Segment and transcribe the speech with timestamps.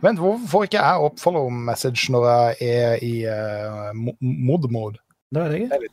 [0.00, 4.98] Vent, hvorfor får ikke jeg opp follow message når jeg er i uh, mod-mode?
[5.34, 5.90] Det vet jeg ikke.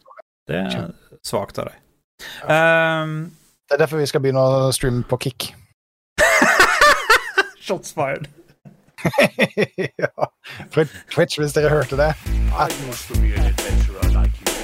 [0.49, 0.87] Det er
[1.25, 1.77] svakt av deg.
[2.49, 3.31] Um,
[3.69, 5.51] Det er derfor vi skal begynne å streame på Kick.
[7.67, 8.25] shots fired.
[10.01, 10.09] ja.
[10.73, 12.09] Twitch, hvis dere hørte det.
[12.49, 14.55] I used to be an adventurer like you.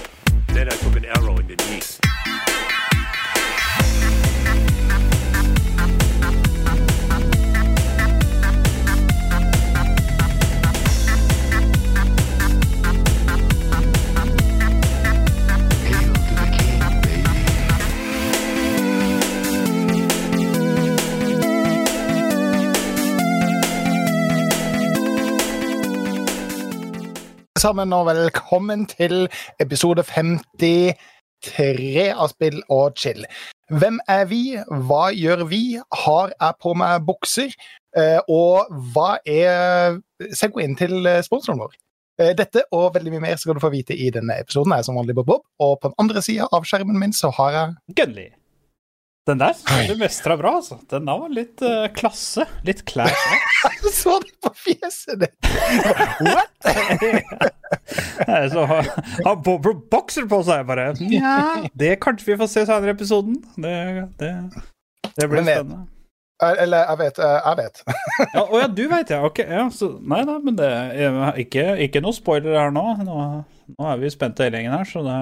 [0.55, 2.14] Then I took an arrow in the knee.
[27.65, 29.23] Sammen, og velkommen til
[29.63, 33.23] episode 53 av Spill og chill.
[33.73, 34.41] Hvem er vi?
[34.85, 35.79] Hva gjør vi?
[36.03, 37.55] Har jeg på meg bukser?
[37.97, 39.97] Eh, Og hva er
[40.29, 41.73] segwayen til eh, sponsoren vår?
[42.21, 44.75] Eh, Dette og veldig mye mer skal du få vite i denne episoden.
[44.75, 47.33] Jeg er som vanlig Bob Bob, og på den andre sida av skjermen min så
[47.39, 48.27] har jeg Gunli.
[49.25, 50.75] Den der jeg du mestra bra, altså.
[50.91, 52.45] Den der var litt uh, klasse.
[52.67, 53.15] Litt class.
[53.65, 55.47] Jeg så det på fjeset ditt!
[56.21, 56.67] What?
[58.53, 58.85] Så har
[59.25, 60.91] har Bob bokser på seg, bare.
[61.09, 63.39] Ja, det kanskje vi får se senere i episoden.
[63.57, 63.73] Det,
[64.21, 64.29] det,
[65.17, 65.81] det blir spennende.
[66.43, 67.19] Eh, Eller, jeg vet.
[67.19, 67.83] eh, Jeg vet.
[68.35, 69.19] Ja, Å ja, du vet, ja.
[69.25, 69.41] Ok.
[69.41, 72.85] Ja, så, nei da, men det er ikke, ikke noe spoiler her nå.
[73.07, 73.19] nå.
[73.73, 75.19] Nå er vi spente hele gjengen her, så det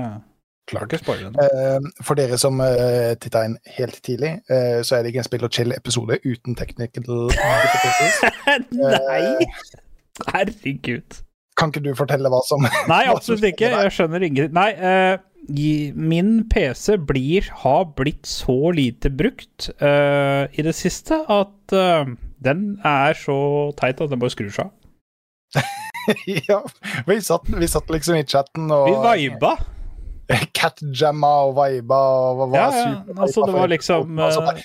[0.64, 1.34] er klart ikke spoiler.
[1.34, 1.44] nå.
[1.44, 5.30] Eh, For dere som uh, titta inn helt tidlig, uh, så er det ikke en
[5.30, 7.30] Spill og chill-episode uten technical.
[8.80, 9.46] Nei!
[10.30, 11.22] Herregud.
[11.58, 13.70] Kan ikke du fortelle hva som Nei, absolutt ikke.
[13.76, 14.56] Jeg skjønner ingenting.
[14.56, 15.18] Nei, uh,
[16.00, 22.78] min PC blir, har blitt så lite brukt uh, i det siste at eh, den
[22.88, 24.74] er så teit at den bare skrur seg av.
[26.50, 26.58] Ja,
[27.08, 29.54] vi satt, vi satt liksom i chatten og Vi viba.
[30.56, 34.62] Catjamma og viba og var Ja, ja, super altså, det var liksom, eh, bare.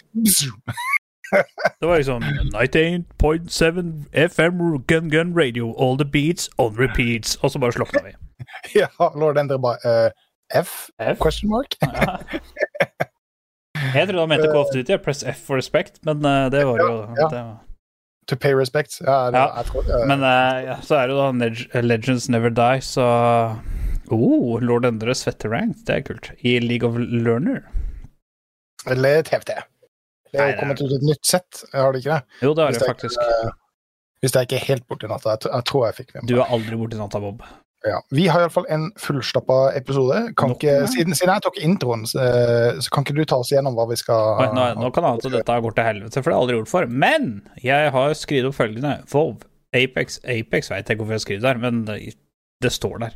[1.80, 2.22] Det var liksom
[2.54, 7.36] 98.7 FM Gun Gun Radio, all the beats on repeats.
[7.42, 8.14] Og så bare slokna vi.
[8.80, 10.10] Ja, lord endre bare uh,
[10.62, 10.88] F?
[11.00, 11.18] F?
[11.20, 11.74] Question mark?
[13.94, 14.96] Jeg trodde han mente Call of Duty.
[15.04, 17.28] Press F for respect, men uh, det var jo Ja.
[17.28, 17.56] det var.
[18.28, 19.00] To pay respect?
[19.00, 21.32] Ja, det, Ja, tror uh, Men uh, ja, så er det jo
[21.74, 23.04] da Legends Never Die, så
[24.14, 26.30] oh, Lord Endre svetterank, det er kult.
[26.46, 27.62] I League of Learner.
[28.88, 29.56] Eller TFT.
[30.32, 32.42] Det er jo kommet ut et nytt sett, har det ikke det?
[32.44, 33.16] Jo, det har det jeg faktisk.
[33.22, 33.56] ikke- eh,
[34.20, 35.30] Hvis jeg ikke er helt borti natta.
[35.30, 37.42] Jeg, jeg tror jeg fikk med meg Du er aldri borti natta, Bob.
[37.86, 38.00] Ja.
[38.10, 40.34] Vi har iallfall en fullstappa episode.
[40.36, 42.18] Kan ikke, siden, siden jeg tok introen, så,
[42.82, 45.22] så kan ikke du ta oss gjennom hva vi skal Oi, Nå, nå kan at
[45.22, 46.86] dette gått til helvete, for det har jeg aldri gjort for.
[46.86, 47.28] Men
[47.62, 48.94] jeg har skrevet opp følgende.
[49.12, 52.14] Vov, Apex Apex vet jeg ikke hvorfor jeg har skrevet der, men det,
[52.60, 53.14] det står der.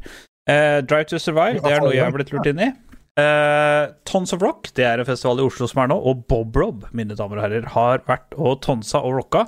[0.50, 2.72] Eh, Drive to Survive, det er noe jeg har blitt lurt inn i.
[3.12, 6.56] Uh, Tons of Rock, det er en festival i Oslo som er nå, og Bob
[6.56, 9.42] Rob, mine damer og herrer, har vært og tonsa og rocka.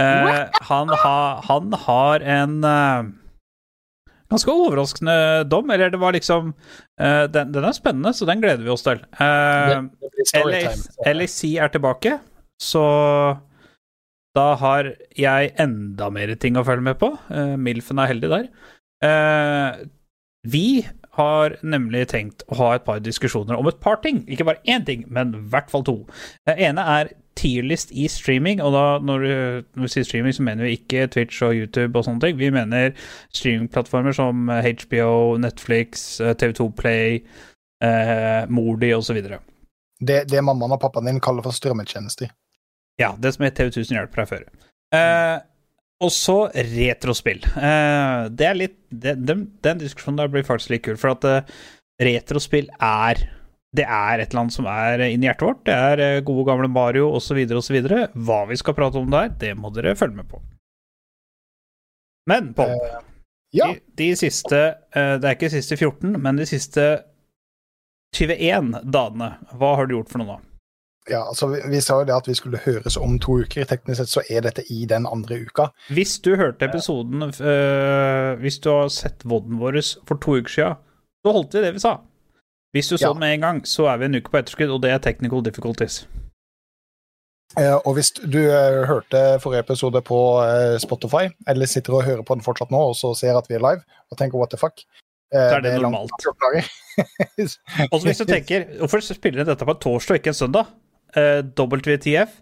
[0.00, 2.56] Uh, han, ha, han har en
[4.32, 5.16] ganske overraskende
[5.50, 6.52] dom, eller det var liksom
[7.00, 9.02] eh, den, den er spennende, så den gleder vi oss til.
[9.20, 9.82] Eh,
[11.12, 12.18] LAC er tilbake,
[12.62, 12.84] så
[14.36, 17.10] da har jeg enda mer ting å følge med på.
[17.28, 18.46] Uh, Milfen er heldig der.
[19.04, 19.82] Eh,
[20.44, 24.22] vi har nemlig tenkt å ha et par diskusjoner om et par ting.
[24.26, 25.98] Ikke bare én ting, men i hvert fall to.
[26.48, 30.42] Det ene er tierlist i streaming, og da når, du- når vi sier streaming, så
[30.42, 32.36] mener vi ikke Twitch og YouTube og sånne ting.
[32.40, 32.92] Vi mener
[33.32, 37.22] streamingplattformer som HBO, Netflix, eh, TV2 Play,
[37.84, 39.20] eh, Mordi osv.
[40.02, 42.30] Det, det mammaen og pappaen din kaller for strømmetjenester.
[43.00, 44.44] Ja, det som er TV1000 hjelper deg før.
[44.92, 45.38] Eh,
[46.02, 47.44] og så retrospill.
[47.56, 51.26] Eh, det er litt det, den, den diskusjonen der blir faktisk litt kul, for at
[51.28, 51.54] eh,
[52.02, 53.22] retrospill er
[53.72, 55.62] det er et eller annet som er inni hjertet vårt.
[55.68, 57.38] Det er eh, gode, gamle Mario osv.
[57.56, 57.78] osv.
[58.12, 60.42] Hva vi skal prate om der, det må dere følge med på.
[62.30, 63.00] Men Pål, uh,
[63.56, 63.72] ja.
[63.72, 64.58] de, de siste
[64.94, 66.84] Det er ikke de siste 14, men de siste
[68.14, 70.51] 21 dagene, hva har du gjort for noe nå?
[71.10, 73.64] Ja, altså vi, vi sa jo det at vi skulle høres om to uker.
[73.66, 75.66] Teknisk sett så er dette i den andre uka.
[75.90, 80.76] Hvis du hørte episoden øh, Hvis du har sett vodden vår for to uker siden,
[81.26, 81.96] så holdt vi det vi sa.
[82.72, 83.12] Hvis du så Ja.
[83.12, 85.42] den med en gang, så er vi en uke på etterskudd, og det er technical
[85.44, 86.06] difficulties.
[87.58, 92.22] Eh, og hvis du eh, hørte forrige episode på eh, Spotify, eller sitter og hører
[92.24, 94.56] på den fortsatt nå, og så ser at vi er live, og tenker what the
[94.60, 94.80] fuck
[95.34, 96.14] eh, Så er det normalt.
[96.14, 96.70] fra 14 dager.
[97.92, 100.40] Og så hvis du tenker Hvorfor spiller de dette på en torsdag og ikke en
[100.40, 100.72] søndag?
[101.16, 102.38] Eh, WTF.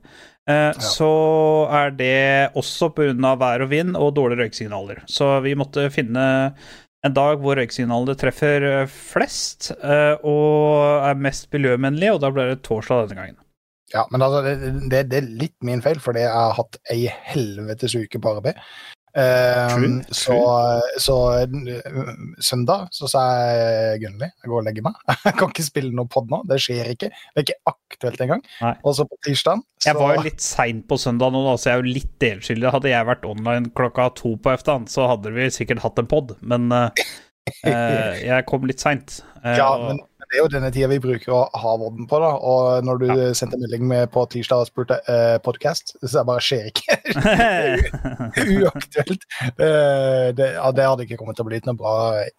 [0.50, 0.72] ja.
[0.82, 1.10] Så
[1.70, 3.34] er det også pga.
[3.38, 5.04] vær og vind og dårlige røyksignaler.
[5.06, 6.54] Så vi måtte finne
[7.06, 12.50] en dag hvor røyksignalene treffer eh, flest eh, og er mest miljøvennlige, og da ble
[12.50, 13.38] det torsdag denne gangen.
[13.90, 17.08] Ja, men altså, det, det, det er litt min feil, fordi jeg har hatt ei
[17.32, 18.60] helvetes uke på arbeid.
[19.10, 20.36] True, så,
[21.02, 22.10] så eh,
[22.42, 24.98] søndag så sa jeg Gunnli, jeg går og legger meg.
[25.26, 27.10] Jeg kan ikke spille noe pod nå, det skjer ikke.
[27.10, 28.44] Det er ikke aktuelt engang.
[28.86, 31.82] Og så på tirsdag Jeg var jo litt sein på søndag nå, så jeg er
[31.82, 32.70] jo litt delskyldig.
[32.76, 36.36] Hadde jeg vært online klokka to på eftan, så hadde vi sikkert hatt en pod,
[36.40, 37.04] men eh,
[37.70, 39.20] eh, jeg kom litt seint.
[39.42, 42.30] Eh, Ja, men det er jo denne tida vi bruker å ha vodden på, da.
[42.38, 46.44] Og når du sendte melding med på tirsdag og spurte uh, podkast, så jeg bare
[46.46, 46.98] skjer ikke.
[48.60, 49.26] Uaktuelt.
[49.58, 49.70] Det,
[50.38, 51.96] det, ja, det hadde ikke kommet til å bli noe bra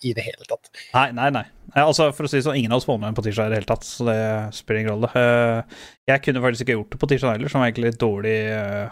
[0.07, 0.71] i det hele tatt.
[0.95, 1.43] Nei, nei, nei.
[1.75, 3.61] Eh, Altså, for å si sånn, ingen av oss får med på tirsdag i det
[3.61, 4.19] hele tatt, så det
[4.55, 5.11] spiller ingen rolle.
[5.11, 8.37] Uh, Jeg kunne faktisk ikke gjort det på tirsdag heller, som var egentlig litt dårlig
[8.55, 8.87] eh,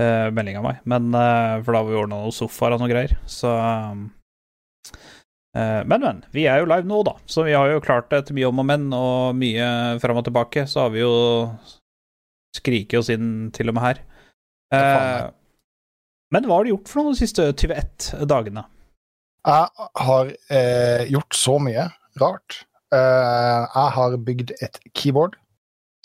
[0.00, 0.80] eh, melding av meg.
[0.88, 3.52] Men, eh, for da har vi ordna noen sofaer og noe greier, så
[3.92, 4.06] um,
[4.88, 4.98] eh,
[5.56, 6.18] Men, men.
[6.36, 8.66] Vi er jo live nå, da, så vi har jo klart etter mye om og
[8.68, 9.66] men og mye
[10.02, 10.66] fram og tilbake.
[10.68, 11.14] Så har vi jo
[12.56, 14.02] skriket oss inn til og med her.
[14.74, 15.26] Eh,
[16.34, 18.66] men hva har du gjort for noe de siste 21 dagene?
[19.46, 21.88] Jeg har eh, gjort så mye
[22.20, 22.62] rart.
[22.94, 25.36] Eh, jeg har bygd et keyboard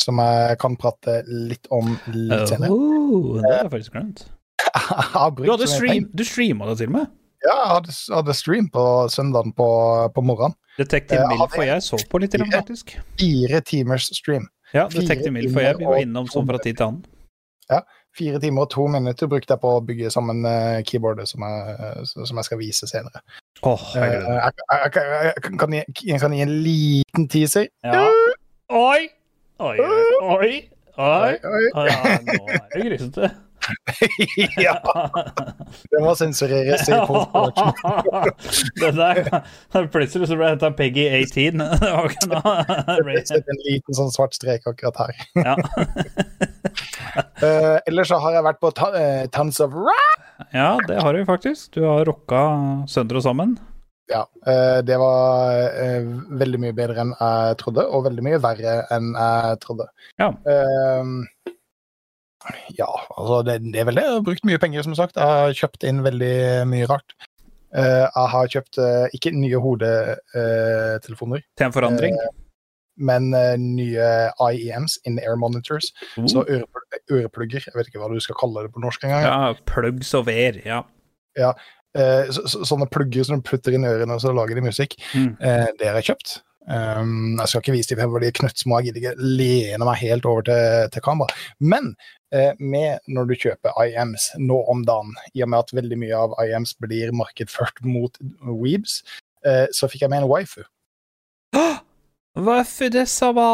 [0.02, 2.74] som jeg kan prate litt om litt senere.
[2.74, 4.24] Oh, det har jeg faktisk glemt.
[4.72, 7.10] Jeg har Du stream, du streama det til og med?
[7.42, 9.68] Ja, jeg hadde, hadde stream på søndagen på,
[10.14, 10.54] på morgenen.
[10.78, 12.52] Detektiv Eh, Milf og jeg så på litt, fire.
[12.54, 12.94] faktisk.
[13.20, 14.46] Fire timers stream.
[14.74, 17.04] Ja, fire Detektiv Milf og jeg vi var innom sånn fra tid til annen.
[18.12, 21.76] Fire timer og to minutter brukte jeg på å bygge sammen eh, keyboardet som jeg,
[21.80, 23.22] eh, som jeg skal vise senere.
[23.64, 24.52] Åh, jeg Eh, jeg,
[24.84, 24.92] jeg,
[25.56, 25.78] kan-
[26.12, 27.70] jeg kan gi en liten teaser.
[27.88, 28.02] Ja.
[28.70, 29.08] Oi!
[29.62, 30.52] Oi, oi, oi!
[30.98, 31.40] Oi!
[31.40, 33.32] Oi, Å Ja, nå er det grisete.
[34.66, 34.76] ja,
[35.92, 37.74] det må sensureres i post-production.
[38.82, 41.62] det der Plutselig så ble dette Peggy 18.
[41.82, 42.54] Det var ikke noe
[43.42, 45.26] en liten sånn svart strek akkurat her.
[45.38, 45.56] Ja.
[47.44, 50.24] uh, ellers så har jeg vært på ta, uh, Tons of Rock.
[50.56, 51.74] ja, det har du faktisk.
[51.76, 52.46] Du har rocka
[52.92, 53.60] sønder og sammen.
[54.12, 55.76] Ja, Uh, det var
[56.42, 59.86] veldig mye bedre enn jeg trodde, og veldig mye verre enn jeg trodde.
[60.20, 60.32] Ja.
[60.50, 61.12] Eh,
[62.78, 64.06] ja, altså det, det er vel det.
[64.06, 65.20] Jeg har brukt mye penger, som sagt.
[65.20, 66.36] Jeg har kjøpt inn veldig
[66.72, 67.16] mye rart.
[67.72, 72.18] Uh, jeg har kjøpt uh, ikke nye hodetelefoner, Til en forandring.
[73.02, 74.08] men eh, nye
[74.52, 75.88] IEMs, in-air monitors.
[76.20, 76.28] Oh.
[76.30, 77.64] Så ørepl øreplugger.
[77.66, 79.24] Jeg vet ikke hva du skal kalle det på norsk engang.
[79.26, 80.60] Ja, plugs og ver.
[80.68, 80.84] Ja.
[81.40, 84.98] Eh, så, så, sånne plugger som du putter inn ørene, og så lager de musikk.
[85.16, 85.34] Mm.
[85.40, 86.36] Det har jeg kjøpt.
[86.70, 90.02] Um, jeg skal ikke vise dem hvor de er knøttsmå, jeg gidder ikke lene meg
[90.04, 91.40] helt over til, til kamera.
[91.60, 91.94] Men
[92.34, 96.20] eh, med når du kjøper IMs nå om dagen, i og med at veldig mye
[96.28, 99.02] av IMs blir markedsført mot Weebs,
[99.46, 100.62] eh, så fikk jeg med en waifu.
[102.38, 103.52] Waifu det bra?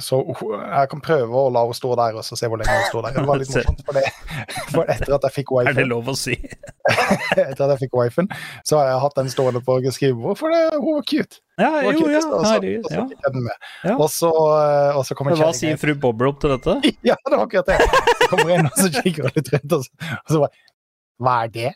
[0.00, 3.02] Så jeg kan prøve å la henne stå der og se hvor lenge hun står
[3.06, 3.16] der.
[3.18, 4.04] Det var litt morsomt, for, det,
[4.72, 6.36] for etter at jeg fikk Er det lov å si?
[7.36, 8.30] etter at jeg fikk wifen,
[8.64, 11.40] så har jeg hatt den stående på skrivebordet, for det, hun var cute.
[11.60, 12.22] Ja, Hun var jo, cute, ja.
[12.30, 12.84] og så- Herregud.
[12.84, 13.32] og så Ja.
[13.32, 13.50] den.
[13.96, 14.30] Og så,
[14.60, 16.78] eh, og så kommer kjerringa hva sier fru Boblop til dette?
[17.10, 17.78] Ja, det var akkurat det.
[18.22, 20.64] Så kommer jeg inn og så kikker hun litt rundt, og så, og så bare
[21.20, 21.70] Hva er det?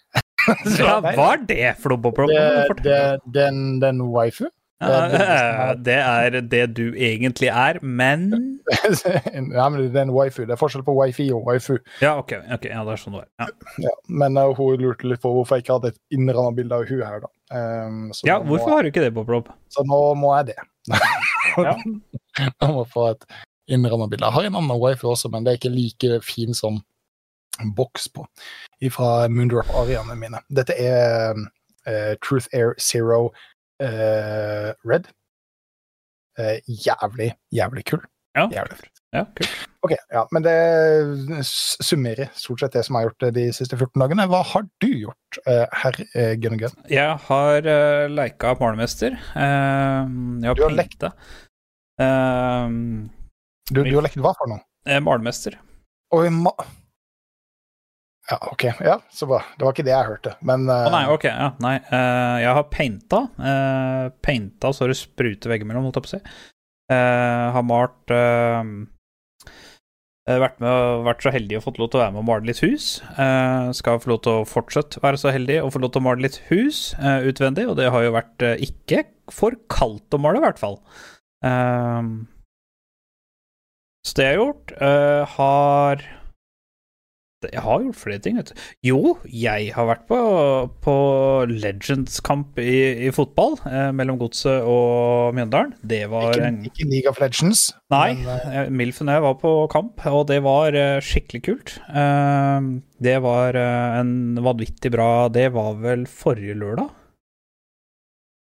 [0.80, 2.98] Ja, hva er det fru det, det,
[3.32, 4.48] den, den waifu?
[4.80, 8.30] Ja, det er det du egentlig er, men
[9.54, 10.44] ja, men det er en waifu.
[10.46, 11.76] Det er forskjell på wifi og waifu.
[12.00, 12.32] Ja, OK.
[12.54, 12.70] okay.
[12.72, 13.28] ja, det er sånn det er.
[13.42, 13.48] Ja.
[13.88, 16.88] Ja, men uh, hun lurte litt på hvorfor jeg ikke hadde et innramma bilde av
[16.88, 17.30] hun her, da.
[17.50, 19.48] Um, så, ja, hvorfor må, har du ikke det, Bob-Rob?
[19.74, 20.60] så nå må jeg det.
[21.58, 21.72] Ja.
[22.38, 23.24] jeg må få et
[23.74, 24.22] innramma bilde.
[24.22, 26.78] Jeg har en annen waifu også, men det er ikke like fin som
[27.76, 28.22] boks på
[28.94, 30.38] fra Moondrop-ariene mine.
[30.54, 33.32] Dette er uh, Truth Air Zero
[33.80, 35.08] Red.
[36.38, 38.02] Eh, jævlig, jævlig kul.
[38.36, 38.44] Ja.
[38.54, 38.96] Jævlig fett.
[39.10, 39.48] Ja, cool.
[39.82, 40.52] Ok, ja, men det
[41.48, 44.26] summerer stort sett det som jeg har gjort eh, de siste 14 dagene.
[44.30, 46.76] Hva har du gjort, uh, herr uh, Gunn Gunn?
[46.92, 49.16] Jeg har uh, leika malermester.
[49.34, 50.06] Uh,
[50.44, 51.10] jeg har Du har lekt- det.
[52.00, 53.08] Uh,
[53.70, 54.62] Du, du har lekt hva for noe?
[54.88, 55.58] Uh, malermester.
[56.14, 56.54] Oi, ma...
[58.30, 58.64] Ja, ok.
[58.86, 59.40] Ja, så bra.
[59.58, 61.26] Det var ikke det jeg hørte, men Å oh, nei, ok.
[61.26, 61.74] Ja, nei.
[61.90, 63.24] Uh, jeg har painta.
[63.40, 66.22] Uh, painta så det spruter veggimellom, holdt jeg på å si.
[66.90, 68.62] Eh, har malt eh,
[70.26, 72.48] eh, vært, med, vært så heldig og fått lov til å være med og male
[72.50, 72.88] litt hus.
[73.14, 76.06] Eh, skal få lov til å fortsette være så heldig og få lov til å
[76.08, 80.22] male litt hus eh, utvendig, og det har jo vært eh, ikke for kaldt å
[80.22, 80.80] male, i hvert fall.
[81.46, 82.10] Eh,
[84.10, 86.04] Så det jeg har gjort, eh, har
[87.48, 88.58] Jeg har gjort flere ting, vet du.
[88.84, 90.16] Jo, jeg har vært på,
[90.84, 90.94] på
[91.48, 95.72] Legends-kamp i, i fotball eh, mellom Godset og Mjøndalen.
[95.80, 97.62] Det var Ikke, en ikke League of Legends.
[97.94, 101.42] Nei, men, eh, eh, Milf og jeg var på kamp, og det var eh, skikkelig
[101.48, 101.74] kult.
[101.88, 102.68] Eh,
[103.08, 104.12] det var eh, en
[104.44, 106.92] vanvittig bra Det var vel forrige lørdag?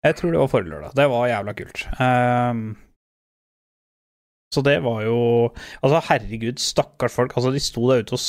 [0.08, 0.96] Jeg tror det var forrige lørdag.
[0.98, 1.82] Det var jævla kult.
[4.50, 5.18] Så det var jo
[5.84, 7.36] Altså, herregud, stakkars folk.
[7.38, 8.24] Altså, de sto der ute og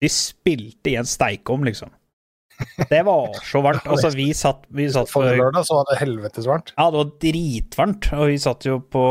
[0.00, 1.92] De spilte i en steikeovn, liksom.
[2.90, 3.86] Det var så varmt.
[3.92, 6.74] Altså, vi satt, vi satt Forrige for lørdag så var det helvetes varmt.
[6.76, 9.04] ja, det var dritvarmt, og vi satt jo på,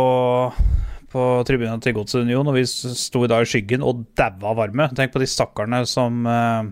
[1.13, 4.89] på tribunen til Godset Union, og vi sto da i skyggen og daua varme.
[4.97, 6.69] Tenk på de stakkarene som uh,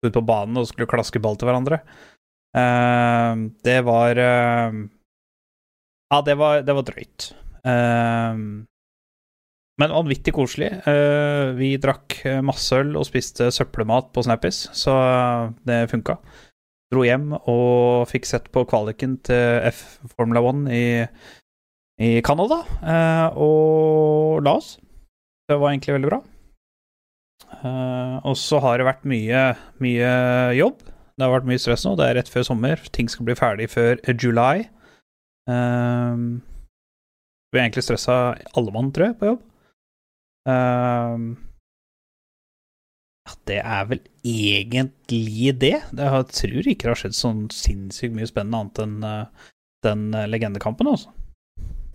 [0.00, 1.82] sto på banen og skulle klaske ball til hverandre.
[2.50, 4.80] Uh, det var uh,
[6.10, 7.30] Ja, det var, det var drøyt.
[7.60, 8.36] Eh,
[9.80, 10.68] men vanvittig koselig.
[10.88, 16.18] Eh, vi drakk eh, masse øl og spiste søppelmat på Snappis, så eh, det funka
[16.90, 19.80] dro hjem og fikk sett på kvaliken til F
[20.16, 20.84] Formula 1 i,
[22.02, 22.64] i Canada,
[23.38, 24.72] og la oss.
[25.46, 26.18] Det var egentlig veldig bra.
[28.26, 29.44] Og så har det vært mye,
[29.78, 30.10] mye
[30.58, 30.82] jobb.
[30.82, 31.94] Det har vært mye stress nå.
[31.94, 32.82] Det er rett før sommer.
[32.90, 34.66] Ting skal bli ferdig før July.
[35.46, 35.54] Vi
[37.54, 39.46] er egentlig stressa alle mann, tror jeg, på jobb.
[43.28, 45.76] Ja, det er vel egentlig det.
[45.92, 49.50] jeg tror ikke det har skjedd sånn sinnssykt mye spennende annet enn uh,
[49.84, 51.12] den eh, legendekampen, altså.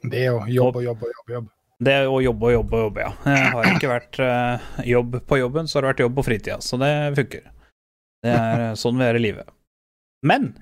[0.05, 1.33] Det er jo jobb og jobb og jobb.
[1.35, 1.49] jobb.
[1.85, 3.11] Det å jobbe og jobbe og jobbe, ja.
[3.25, 6.57] Det har ikke vært uh, jobb på jobben, så har det vært jobb på fritida.
[6.63, 7.49] Så det funker.
[8.25, 9.51] Det er sånn vi er i livet.
[10.25, 10.53] Men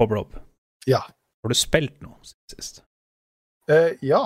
[0.00, 0.14] Bob,
[0.88, 1.02] Ja.
[1.04, 2.82] har du spilt noe siden sist?
[3.70, 4.22] Uh, ja,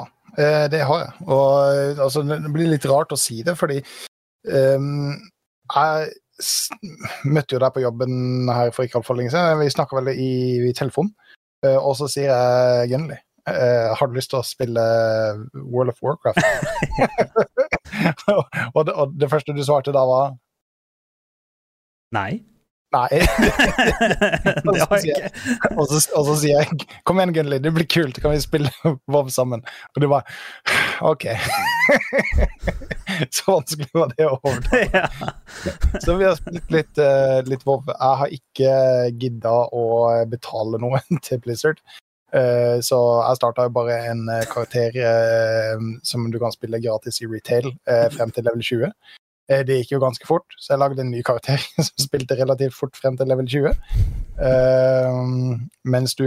[0.71, 1.13] det har jeg.
[1.27, 3.79] Og eh, altså, det blir litt rart å si det, fordi
[4.53, 5.15] um,
[5.75, 6.11] jeg
[7.27, 9.59] møtte jo deg på jobben her for ikke altfor lenge siden.
[9.63, 10.33] Vi snakka vel i,
[10.69, 11.11] i telefon,
[11.67, 13.23] uh, og så sier jeg Gunley.
[13.49, 14.83] Uh, har du lyst til å spille
[15.73, 16.43] World of Warcraft?
[18.77, 20.37] og, det, og det første du svarte da, var
[22.15, 22.41] Nei.
[22.95, 23.09] Nei.
[24.65, 25.31] det har jeg ikke.
[25.75, 28.73] og, så, og så sier jeg kom igjen, Gunnli, det blir kult, kan vi spille
[29.11, 29.65] WoW sammen?
[29.95, 30.25] Og du bare
[31.07, 31.29] OK.
[33.35, 35.07] så vanskelig var det å overta.
[36.03, 37.87] Så vi har spilt litt, eh, litt WoW.
[37.93, 38.75] Jeg har ikke
[39.21, 39.87] gidda å
[40.31, 41.81] betale noe til Blizzard.
[42.29, 47.31] Eh, så jeg starta jo bare en karakter eh, som du kan spille gratis i
[47.31, 47.73] retail
[48.15, 48.93] frem til level 20.
[49.49, 52.77] Eh, det gikk jo ganske fort, så jeg lagde en ny karakter som spilte relativt
[52.77, 53.73] fort frem til level 20.
[54.39, 55.57] Uh,
[55.89, 56.27] mens du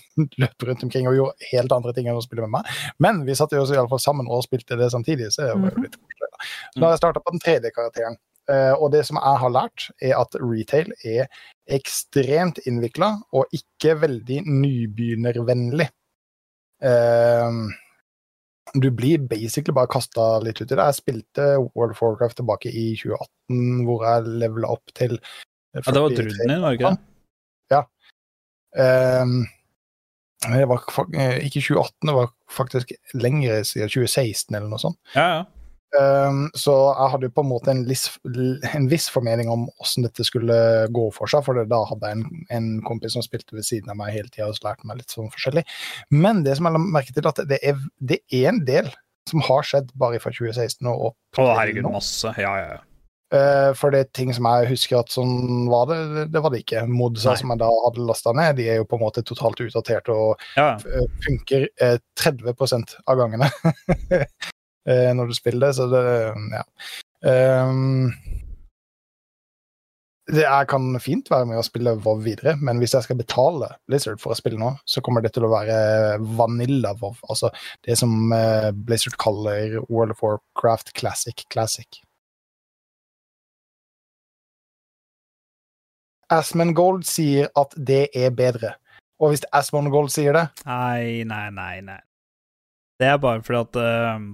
[0.42, 2.78] løp rundt omkring og gjorde helt andre ting enn å spille med meg.
[3.02, 5.58] Men vi satt jo også i alle fall sammen og spilte det samtidig, så det
[5.60, 6.32] var jo litt koselig.
[6.72, 8.18] Så da har jeg starta på den tredje karakteren.
[8.46, 11.30] Uh, og det som jeg har lært, er at retail er
[11.78, 15.88] ekstremt innvikla og ikke veldig nybegynnervennlig.
[16.76, 17.58] Eh,
[18.74, 20.82] du blir basically bare kasta litt ut i det.
[20.82, 25.18] Jeg spilte World of Warcraft tilbake i 2018, hvor jeg levela opp til
[25.76, 26.16] ja, det var 43.
[26.16, 26.96] druden din, var det ikke det?
[28.76, 29.46] Ehm,
[30.46, 30.82] det var
[31.14, 34.98] eh, ikke 2018, det var faktisk lenger siden 2016 eller noe sånt.
[35.14, 35.44] Ja, ja.
[35.96, 38.18] Ehm, så jeg hadde jo på en måte en, lis-
[38.74, 40.56] en viss formening om hvordan dette skulle
[40.94, 43.98] gå for seg, for da hadde jeg en, en kompis som spilte ved siden av
[44.00, 45.64] meg hele tida og lærte meg litt sånn forskjellig.
[46.14, 48.90] Men det som jeg la merke til, at det er, det er en del
[49.30, 52.30] som har skjedd bare fra 2016 og opp Å, herregud, masse.
[52.38, 52.82] Ja, ja, ja.
[53.34, 56.60] Uh, for det er ting som jeg husker at sånn var det, det- var det
[56.62, 56.84] ikke.
[56.86, 60.14] Modsa som jeg da hadde lasta ned, de er jo på en måte totalt utdaterte
[60.14, 60.76] og ja.
[60.78, 63.50] eh, funker uh, 30 av gangene
[64.88, 66.06] eh, når du spiller det, så det
[66.54, 66.64] ja.
[67.26, 68.12] Um,
[70.26, 73.68] det, jeg kan fint være med å spille WoW videre, men hvis jeg skal betale
[73.86, 75.76] Blizzard for å spille nå, så kommer det til å være
[76.38, 77.14] vanilla WoW.
[77.30, 77.52] Altså
[77.86, 82.02] det som eh, Blizzard kaller World of Warcraft Classic Classic.
[86.34, 88.74] Asmongold sier at det er bedre.
[89.22, 92.00] Og hvis Asmongold sier det, Nei, nei, nei, nei.
[92.98, 94.26] Det er bare fordi at eh,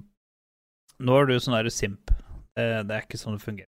[1.01, 2.13] Nå er du sånn derre simp.
[2.53, 3.69] Det, det er ikke sånn det fungerer.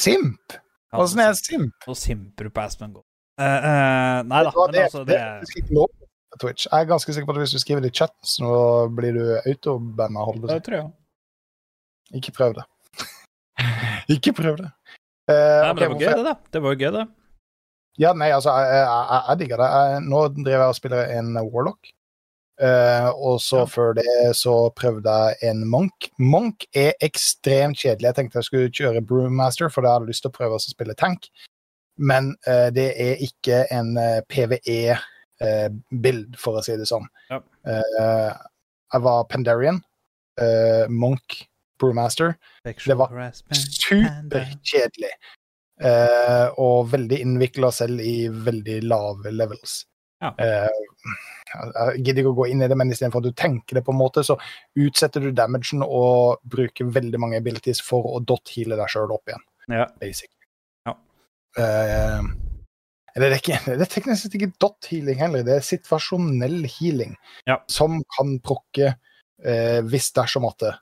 [0.00, 0.56] Simp!
[0.94, 1.74] Åssen er simp?
[1.88, 3.02] Nå simper du på Aspen Go.
[3.34, 6.66] Uh, uh, nei da, men det, altså, det det er Twitch.
[6.66, 8.50] Jeg er ganske sikker på at hvis du skriver det i chat, så
[8.94, 10.26] blir du autobanna.
[10.50, 10.88] Det tror jeg.
[12.18, 12.64] Ikke prøv det.
[14.16, 14.70] ikke prøv det.
[15.30, 16.34] Uh, Nei, men okay, det var gøy, det, da.
[16.52, 17.04] Det var jo gøy, det.
[18.02, 19.68] Ja, nei, altså, jeg, jeg, jeg, jeg digger det.
[19.74, 21.92] Jeg, nå driver jeg og spiller en Warlock.
[22.60, 23.64] Eh, og så Ja.
[23.66, 26.10] før det så prøvde jeg en Monk.
[26.18, 28.06] Monk er ekstremt kjedelig.
[28.06, 30.60] Jeg tenkte jeg skulle kjøre Brewmaster, for da hadde jeg lyst til å prøve å
[30.62, 31.28] spille tank.
[31.98, 37.06] Men uh, det er ikke en uh, PVE-bild, for å si det sånn.
[37.30, 37.40] Ja.
[37.66, 38.32] Eh,
[38.94, 39.82] jeg var Pandarian,
[40.40, 41.48] eh, Monk,
[41.80, 42.36] Brewmaster.
[42.64, 43.08] Det var
[43.40, 45.10] superkjedelig.
[45.82, 49.84] Eh, og veldig innvikla selv i veldig lave levels.
[50.24, 50.30] Ja.
[50.40, 50.84] Eh,
[51.54, 53.92] jeg gidder ikke å gå inn i det, men istedenfor at du tenker det, på
[53.94, 54.38] en måte, så
[54.80, 59.44] utsetter du damagen og bruker veldig mange abilities for å dot-heale deg sjøl opp igjen,
[59.70, 59.86] Ja.
[60.00, 60.32] basic.
[60.88, 60.96] Ja.
[61.60, 62.22] Eh,
[63.14, 67.14] eller det er, ikke, det er teknisk sett ikke dot-healing heller, det er situasjonell healing.
[67.46, 67.60] Ja.
[67.70, 68.96] Som kan prokke
[69.44, 70.72] eh, hvis dersom at det.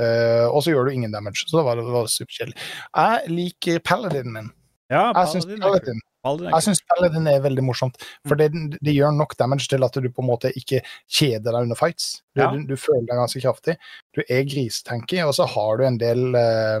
[0.00, 2.58] Eh, og så gjør du ingen damage, så da var det, det superkjedelig.
[2.92, 4.52] Jeg liker paladinen min.
[4.90, 7.96] Ja, Jeg syns Paladin er veldig morsomt,
[8.28, 8.50] for det,
[8.84, 12.22] det gjør nok damage til at du på en måte ikke kjeder deg under fights.
[12.34, 12.50] Du, Ja.
[12.52, 13.76] du, du føler deg ganske kraftig.
[14.14, 16.80] Du er grisetanky, og så har du en del uh,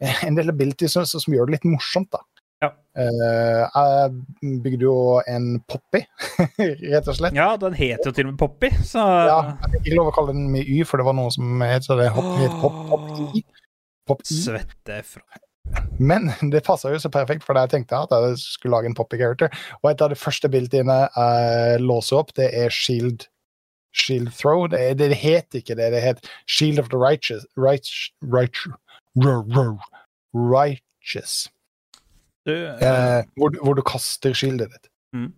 [0.28, 2.20] en del abilities som, som gjør det litt morsomt, da.
[2.64, 2.70] Ja.
[2.96, 4.96] Uh, jeg bygde jo
[5.28, 6.02] en Poppy,
[6.92, 7.36] rett og slett.
[7.36, 10.34] Ja, den heter jo til og med Poppy, så Ja, jeg fikk lov å kalle
[10.36, 13.10] den med Y, for det var noe som het så det hopp, het pop, pop,
[13.36, 13.44] I.
[14.08, 14.36] Pop I.
[14.42, 15.24] Svette fra
[15.98, 19.20] Men det passa jo så perfekt, for jeg tenkte at jeg skulle lage en poppy
[19.20, 19.52] character.
[19.82, 23.28] Og et av de første bildene jeg låser opp, det er Shield
[23.94, 24.66] Shield Throw.
[24.66, 27.46] Det, er, det het ikke det, det het Shield of the Righteous.
[27.56, 29.78] Righteous, righteous,
[30.34, 31.48] righteous
[32.44, 34.90] Du, eh, hvor, du- hvor du kaster shieldet ditt.
[35.16, 35.30] Mm.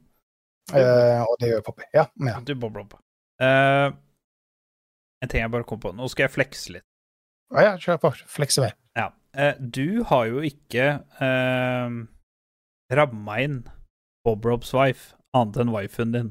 [0.75, 1.85] Eh, og det gjør Poppy.
[1.95, 2.41] Ja, ja.
[2.43, 2.97] du bobler opp.
[3.39, 3.93] Uh,
[5.23, 5.93] en ting jeg bare kom på.
[5.95, 6.87] Nå skal jeg flekse litt.
[7.55, 8.11] Ja, ja kjør på.
[8.27, 8.75] Flekse med.
[8.99, 9.13] Ja.
[9.37, 10.85] Eh, du har jo ikke
[11.21, 11.97] eh,
[12.97, 13.59] ramma inn
[14.25, 16.31] Bob Robs wife annet enn wifen din.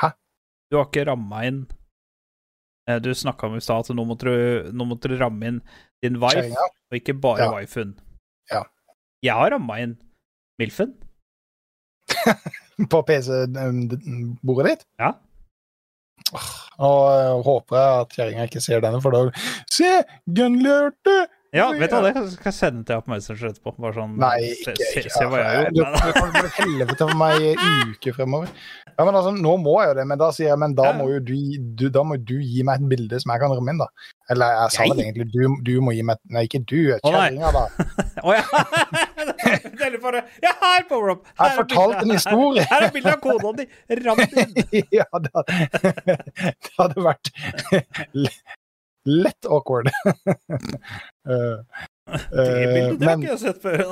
[0.00, 0.12] Hæ?
[0.70, 1.60] Du har ikke ramma inn
[2.88, 5.60] eh, Du snakka om i stad at nå måtte, du, nå måtte du ramme inn
[6.02, 6.64] din wife, Kjerringa.
[6.90, 7.52] og ikke bare Ja.
[7.58, 7.92] wifen.
[8.50, 8.62] Ja.
[9.22, 9.98] Jeg har ramma inn
[10.60, 10.94] Milfen.
[12.92, 14.86] På PC-bordet ditt.
[15.00, 15.12] Ja.
[16.80, 19.26] Og jeg håper jeg at kjerringa ikke ser denne, for da
[19.70, 20.00] Se!
[20.36, 21.18] Gunlerte!
[21.50, 23.72] Ja, vet du hva, det skal jeg sende til deg på Messenger etterpå.
[23.82, 25.96] Bare sånn Nei, se, ikke, se, se, se hva jeg har gjort.
[25.98, 28.52] Det kan bli helvete for meg i uker uke fremover.
[28.92, 31.08] Ja, men altså, Nå må jeg jo det, men da sier jeg men da må
[31.10, 31.34] jo du,
[31.80, 33.88] du, da må du gi meg et bilde som jeg kan rømme inn, da.
[34.30, 37.66] Eller jeg sa vel egentlig du, du må gi meg Nei, ikke du, kjerringa, da.
[38.28, 38.46] Å ja!
[40.04, 41.26] Bare Ja, her, Power Up!
[41.38, 42.64] Jeg fortalte en historie.
[42.70, 43.66] Her er bildet av kona di!
[44.04, 44.88] Ram det inn!
[45.00, 45.52] ja, det hadde,
[46.40, 47.32] det hadde vært
[49.10, 49.88] lett awkward.
[51.30, 51.58] Eh,
[52.10, 53.82] Det bildet det har jeg ikke jeg sett før.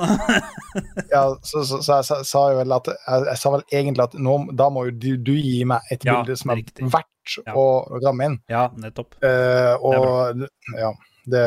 [1.09, 4.17] Ja, så, så, så jeg sa, jo vel at jeg, jeg sa vel egentlig at
[4.19, 6.89] nå, da må jo du, du gi meg et Ja, bilde som er riktig.
[6.93, 7.53] verdt Ja.
[7.55, 7.63] å
[8.03, 8.35] ramme inn.
[8.51, 9.15] Ja, nettopp.
[9.21, 10.43] Eh, Det og
[10.77, 10.91] ja,
[11.29, 11.43] det,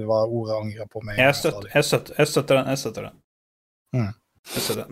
[0.00, 1.02] det var ordet jeg angrer på.
[1.04, 2.70] Meg, Jeg støtter, jeg støtter, jeg støtter den.
[2.72, 3.16] Jeg støtter den.
[3.96, 4.12] Mm.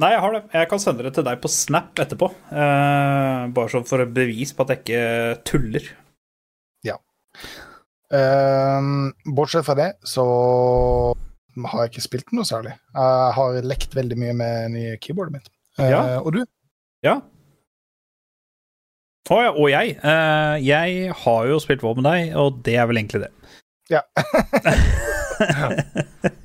[0.03, 0.41] Nei, jeg har det.
[0.57, 2.27] Jeg kan sende det til deg på Snap etterpå.
[2.51, 5.93] Eh, bare sånn for et bevis på at jeg ikke tuller.
[8.15, 8.81] Eh,
[9.35, 10.25] bortsett fra det så
[11.67, 12.75] har jeg ikke spilt noe særlig.
[12.95, 15.49] Jeg har lekt veldig mye med nye keyboardet mitt.
[15.79, 16.03] Eh, Ja.
[16.21, 16.43] Og du?
[17.03, 17.17] Ja.
[19.31, 19.97] Å ja, og jeg.
[20.05, 23.33] Eh, jeg har jo spilt WoW med deg, og det er vel egentlig det.
[23.91, 24.03] Ja.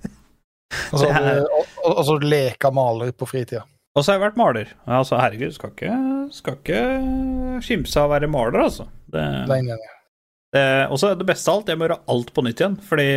[0.94, 3.64] Og så altså, er- og- så leka maler på fritida.
[3.98, 4.68] Og så har jeg vært maler.
[4.88, 5.94] Altså, herregud, skal ikke,
[6.32, 6.82] skal ikke
[7.66, 8.86] skimse av å være maler, altså.
[9.12, 9.62] Det, Nei,
[10.54, 12.78] det, også det beste av alt, jeg må gjøre alt på nytt igjen.
[12.86, 13.08] Fordi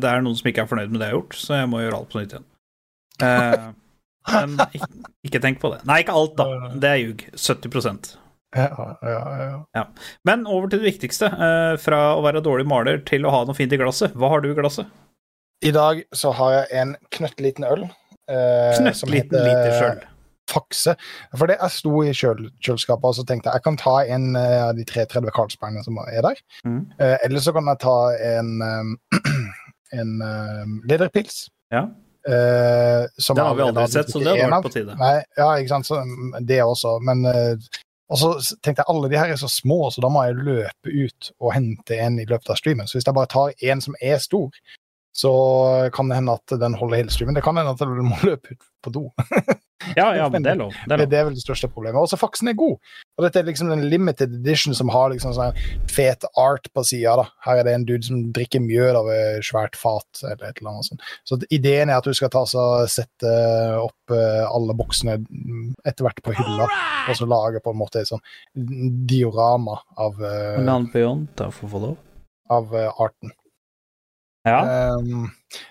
[0.00, 1.82] det er noen som ikke er fornøyd med det jeg har gjort, så jeg må
[1.82, 2.46] gjøre alt på nytt igjen.
[3.22, 3.66] Eh,
[4.32, 4.88] men ikke,
[5.28, 5.80] ikke tenk på det.
[5.86, 6.46] Nei, ikke alt, da.
[6.80, 7.26] Det er ljug.
[7.36, 8.14] 70%
[8.54, 8.70] Ja,
[9.02, 9.84] ja, ja.
[10.24, 11.26] Men over til det viktigste.
[11.26, 14.14] eh, fra å være dårlig maler til å ha noe fint i glasset.
[14.14, 14.86] Hva har du i glasset?
[15.64, 17.86] I dag så har jeg en knøttliten øl.
[18.28, 20.02] eh, som Knøttliten liter sjøl.
[20.50, 20.92] Fakse.
[21.32, 24.26] For det jeg sto i kjøl, kjøleskapet og så tenkte jeg jeg kan ta en
[24.36, 26.42] av av de 33 Carlsbergene som er der.
[26.68, 26.82] Mm.
[27.00, 27.96] Eh, eller så kan jeg ta
[28.28, 28.92] en, um,
[30.00, 31.46] en eh, lederpils.
[31.72, 31.86] Ja.
[32.28, 34.98] eh, som Den har vi aldri sett, så det har vært på tide.
[35.00, 35.88] Nei, ja, ikke sant.
[35.88, 36.98] Så, mm, det også.
[37.08, 37.80] Men uh,
[38.12, 40.92] og så tenkte jeg alle de her er så små, så da må jeg løpe
[40.92, 42.86] ut og hente en i løpet av streamen.
[42.86, 44.52] Så hvis jeg bare tar en som er stor,
[45.14, 47.36] så kan det hende at den holder hele streamen.
[47.36, 49.08] Det kan hende at den må løpe ut på do.
[49.96, 50.72] Ja, ja, men det er lov.
[50.86, 51.08] Det er lov.
[51.10, 51.98] det er vel det største problemet.
[52.00, 52.78] Også faksen er god.
[53.18, 55.58] Og dette er liksom den limited edition som har liksom sånn
[55.92, 57.26] fet art på sida.
[57.44, 60.72] Her er det en dude som drikker mjød av et svært fat, eller et eller
[60.72, 61.04] annet sånt.
[61.28, 63.34] Så ideen er at du skal ta så sette
[63.82, 65.18] opp eh, alle boksene
[65.84, 66.70] etter hvert på hylla,
[67.10, 68.24] og så lage på en måte et sånn
[69.10, 71.96] diorama av, eh, han Beyond, da får få lov.
[72.56, 73.36] av eh, arten.
[74.44, 74.60] Ja.
[74.96, 75.30] Um,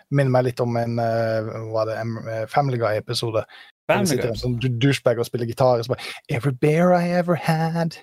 [0.09, 3.45] minner meg litt om en uh, det, en eh, Family Guy-episode.
[3.91, 4.33] Family Guy.
[4.39, 7.97] sånn du- douchebag og spiller gitar, og så bare Every bear I ever had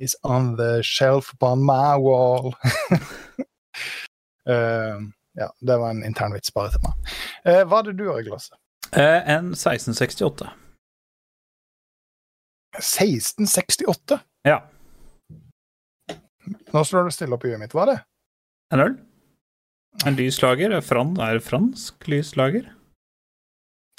[0.00, 2.54] is on the shelf upon my wall.
[4.48, 5.00] uh,
[5.40, 7.14] ja, det var en intern vits bare til meg.
[7.46, 8.56] Uh, hva hadde du i glasset?
[8.90, 10.50] Eh, en 1668.
[12.80, 14.18] 1668?
[14.48, 14.60] Ja.
[16.72, 17.74] Nå står det stille opp i huet mitt.
[17.76, 17.98] Hva er det?
[18.74, 18.96] En øl?
[20.06, 20.72] En lyslager?
[20.72, 22.68] Er, fran, er det fransk lyslager?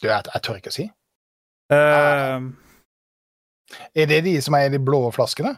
[0.02, 0.88] Du, jeg, jeg tør ikke å si.
[1.72, 2.48] Uh,
[3.96, 5.54] Er det de som er i de blå flaskene?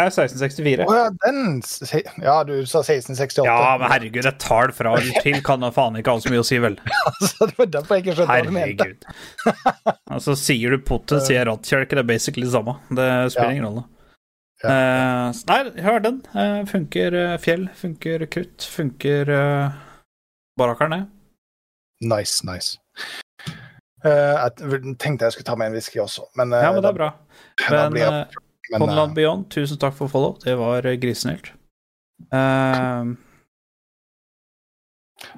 [0.00, 0.84] Det er 1664.
[0.88, 1.40] Å ja, den
[2.24, 3.44] Ja, du sa 1668.
[3.44, 6.40] Ja, men herregud, et tall fra eller til kan da faen ikke ha så mye
[6.40, 6.78] å si, vel?
[7.10, 8.86] Altså, det var derfor jeg ikke skjønte hva du mente.
[8.86, 9.98] Herregud.
[10.16, 12.78] Altså, sier du potet, sier jeg rattkjelke, det er basically det samme.
[12.88, 13.56] Det spiller Ja.
[13.58, 13.84] ingen rolle.
[14.62, 14.72] Ja.
[14.74, 16.18] Eh, nei, hør den.
[16.36, 19.78] Eh, funker eh, fjell, funker krutt, funker uh,
[20.60, 21.06] barrakkeren, det.
[22.10, 22.76] Nice, nice.
[24.04, 26.90] Uh, jeg tenkte jeg skulle ta med en whisky også, men, uh, Ja, men det
[26.92, 27.10] er bra.
[27.70, 30.36] da Men jeg- uh, men, Podland eh, Beyond, tusen takk for follow.
[30.44, 31.48] Det var uh, grisesnilt.
[32.30, 33.10] Eh,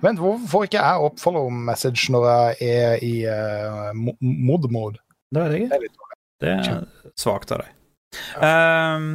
[0.02, 3.88] Vent, hvorfor får ikke jeg opp follow message når jeg er i uh,
[4.20, 5.00] mod-mode?
[5.32, 6.18] det vet jeg Det ikke.
[6.42, 6.84] Det er
[7.18, 7.72] svakt av deg.
[8.12, 9.06] Eh,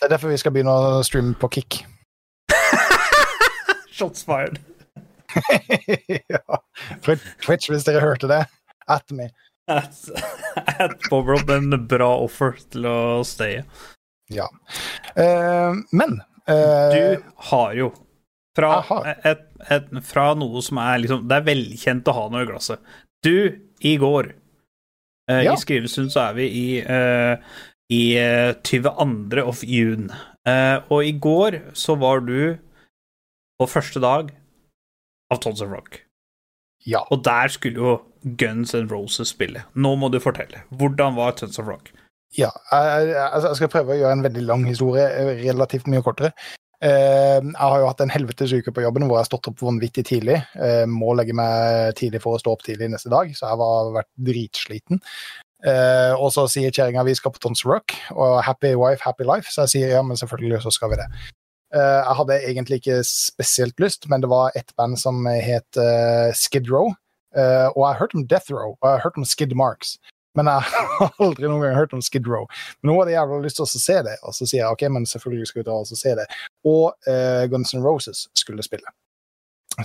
[0.00, 1.82] Det er derfor vi skal begynne å streame på Kick.
[4.00, 4.58] shots fired.
[6.32, 6.58] ja.
[7.04, 8.42] Twitch- hvis dere hørte det.
[8.90, 9.28] At me.
[9.70, 9.94] At,
[10.80, 13.62] at Bob en bra offer til å staye.
[14.30, 16.16] Eh, men
[16.48, 17.88] uh, Du har jo
[18.56, 19.08] fra, har.
[19.26, 22.82] et, et, fra noe som er liksom Det er velkjent å ha noe i glasset.
[23.26, 23.34] Du,
[23.86, 25.54] i går uh, Ja.
[25.54, 27.36] I skrivestund så er vi i, eh,
[27.90, 29.42] i eh, 22.
[29.42, 30.10] of June.
[30.48, 32.56] Eh, og i går så var du
[33.60, 34.30] på første dag
[35.30, 36.00] av Tons of Rock.
[36.86, 37.02] Ja.
[37.12, 37.96] Og der skulle jo
[38.40, 39.64] Guns N' Roses spille.
[39.74, 40.64] Nå må du fortelle.
[40.70, 41.92] Hvordan var Tons of Rock?
[42.38, 45.90] Ja, jeg, jeg, altså, jeg skal prøve å gjøre en veldig lang historie eh, relativt
[45.90, 46.30] mye kortere.
[46.80, 49.64] Eh, jeg har jo hatt en helvetes uke på jobben hvor jeg har stått opp
[49.66, 50.38] vanvittig tidlig.
[50.56, 53.94] Eh, må legge meg tidlig for å stå opp tidlig neste dag, så jeg har
[53.98, 55.02] vært dritsliten.
[55.60, 59.52] Eh, og så sier kjerringa vi skal på Tons Rock, og happy wife, happy life.
[59.52, 61.08] Så jeg sier ja, men selvfølgelig så skal vi det.
[61.70, 66.32] Uh, jeg hadde egentlig ikke spesielt lyst, men det var et band som het uh,
[66.34, 66.90] Skid Row.
[67.30, 70.00] Og jeg har hørt om Death Row, og jeg har hørt om Skid Marks.
[70.34, 70.64] Men jeg
[70.98, 72.48] har aldri noen gang hørt om Skid Row.
[72.80, 74.82] Men nå hadde jeg jævla lyst til å se det, og så sier jeg ok,
[74.96, 76.26] men selvfølgelig skal vi dra og se det.
[76.66, 77.12] Og
[77.52, 78.96] Guns N' Roses skulle spille.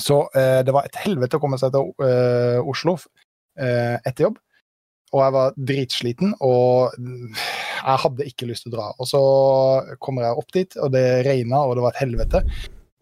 [0.02, 1.94] Så det var et helvete å komme seg til
[2.66, 2.98] Oslo
[3.62, 4.42] etter jobb.
[5.16, 8.88] Og jeg var dritsliten, og jeg hadde ikke lyst til å dra.
[9.00, 9.22] Og så
[10.04, 12.44] kommer jeg opp dit, og det regna, og det var et helvete.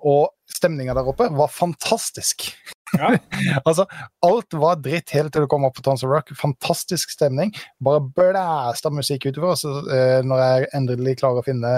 [0.03, 2.51] Og stemninga der oppe var fantastisk.
[2.93, 3.15] Ja.
[3.67, 3.85] altså,
[4.25, 6.33] alt var dritt helt til du kom opp på Tons of Rock.
[6.37, 7.53] Fantastisk stemning.
[7.83, 9.55] Bare blæsta musikk utover.
[9.55, 11.73] Og så, eh, når jeg endelig klarer å finne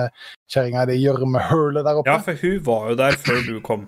[0.51, 3.87] kjerringa i det gjørmehullet der oppe Ja, for hun var jo der før du kom.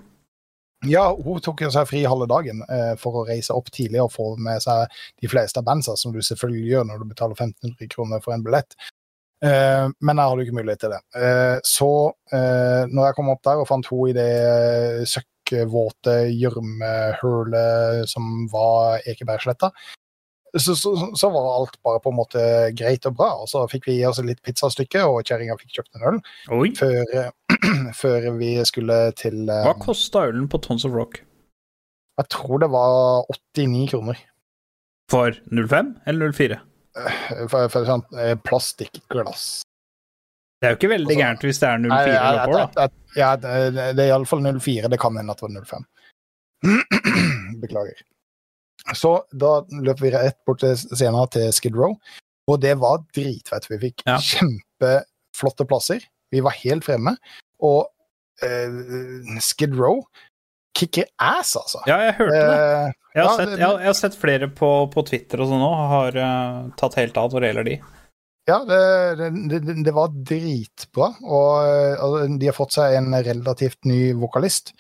[0.86, 4.12] Ja, hun tok jo seg fri halve dagen eh, for å reise opp tidlig og
[4.14, 8.22] få med seg de fleste bandsa, som du selvfølgelig gjør når du betaler 1500 kroner
[8.22, 8.78] for en billett.
[9.46, 11.02] Eh, men jeg hadde jo ikke mulighet til det.
[11.18, 11.92] Eh, så
[12.34, 18.46] eh, når jeg kom opp der og fant henne i det eh, søkkvåte gjørmehølet som
[18.54, 19.72] var Ekebergsletta,
[20.62, 22.42] så, så, så var alt bare på en måte
[22.78, 23.30] greit og bra.
[23.44, 26.20] Og så fikk vi i oss litt pizzastykke, og kjerringa fikk kjøpt en øl
[26.78, 27.30] før, eh,
[28.02, 31.22] før vi skulle til um, Hva kosta ølen på Tons of Rock?
[32.18, 34.20] Jeg tror det var 89 kroner.
[35.12, 36.60] For 05 eller 04?
[37.52, 39.48] For, for sånn eh, plastikkglass.
[40.58, 42.72] Det er jo ikke veldig Altså, gærent hvis det er 04 Nei, jeg- eller oppover,
[42.74, 42.88] da.
[43.18, 43.52] Ja, det
[43.98, 44.90] det er iallfall 04.
[44.90, 45.86] Det kan hende at det var 05.
[47.62, 48.02] Beklager.
[48.96, 51.98] Så da løp vi rett bort til scenen til Skid Row,
[52.48, 53.68] og det var dritfett.
[53.72, 54.16] Vi fikk Ja.
[54.24, 56.00] kjempeflotte plasser.
[56.32, 57.18] Vi var helt fremme.
[57.64, 57.88] Og
[58.44, 60.02] uh, Skid Row
[60.78, 61.82] kicker ass, altså.
[61.90, 62.56] Ja, jeg hørte det.
[62.56, 65.64] Eh, Jeg har, ja, sett, jeg, jeg har sett flere på, på Twitter og sånn
[65.66, 67.78] òg, har uh, tatt helt av når det gjelder de.
[68.48, 68.78] Ja, det,
[69.18, 71.08] det, det, det var dritbra.
[71.26, 74.72] Og, eh, altså, de har fått seg en relativt ny vokalist.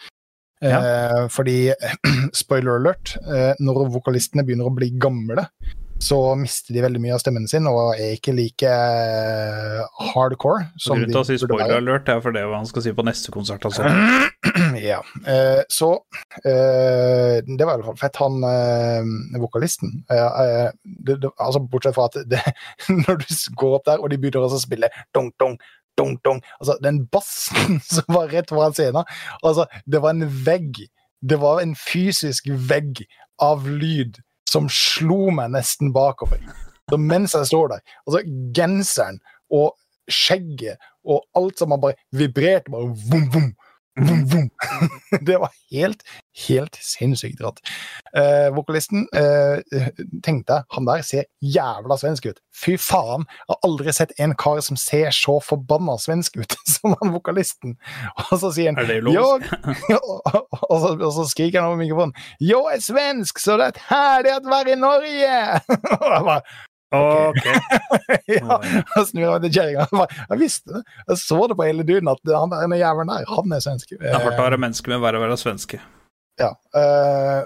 [0.63, 1.57] Eh, fordi,
[2.43, 5.47] spoiler alert, eh, når vokalistene begynner å bli gamle,
[5.99, 9.79] så mister de veldig mye av stemmen sin og er ikke like eh,
[10.11, 12.93] hardcore Så grunnen til å si spoiler alert er for det hva han skal si
[12.93, 13.65] på neste konsert.
[13.65, 13.87] Altså.
[14.89, 14.99] ja.
[15.25, 15.89] Eh, så
[16.43, 19.95] eh, Det var i hvert fall fett, han eh, vokalisten.
[20.09, 22.43] Det, det, altså Bortsett fra at det,
[23.07, 25.57] når du går opp der, og de begynner å spille dong, dong,
[25.97, 29.03] dong, dong Altså, den bassen som var rett foran scenen
[29.41, 30.85] altså, Det var en vegg.
[31.21, 33.03] Det var en fysisk vegg
[33.41, 36.39] av lyd som slo meg nesten bakover.
[36.87, 38.21] Så mens jeg står der, altså
[38.55, 39.17] genseren
[39.51, 39.73] og
[40.07, 43.49] skjegget og alt som bare vibrerte bare vom, vom.
[45.27, 46.03] Det var helt,
[46.47, 47.59] helt sinnssykt rått.
[48.17, 49.87] Eh, vokalisten eh,
[50.25, 52.39] tenkte han der ser jævla svensk ut.
[52.57, 56.95] Fy faen, jeg har aldri sett en kar som ser så forbanna svensk ut som
[57.01, 57.75] han vokalisten.
[58.27, 59.01] Og så sier han Er det?
[59.15, 59.49] «Jag-
[59.97, 63.83] og, og, så, og så skriker han over mikrofonen 'Jeg er svensk, så det er
[63.89, 65.61] herlig å være i Norge!'
[65.97, 66.41] og jeg bare
[66.95, 67.43] Ok.
[68.37, 70.05] ja, jeg snur meg til kjerringa.
[70.31, 70.81] Jeg visste det.
[71.09, 73.91] Jeg så det på hele duden at han der jævelen der, han er svensk.
[73.97, 75.81] Det er hardt å være menneske, men verre å være svenske.
[76.39, 76.53] Ja.
[76.77, 77.43] Uh,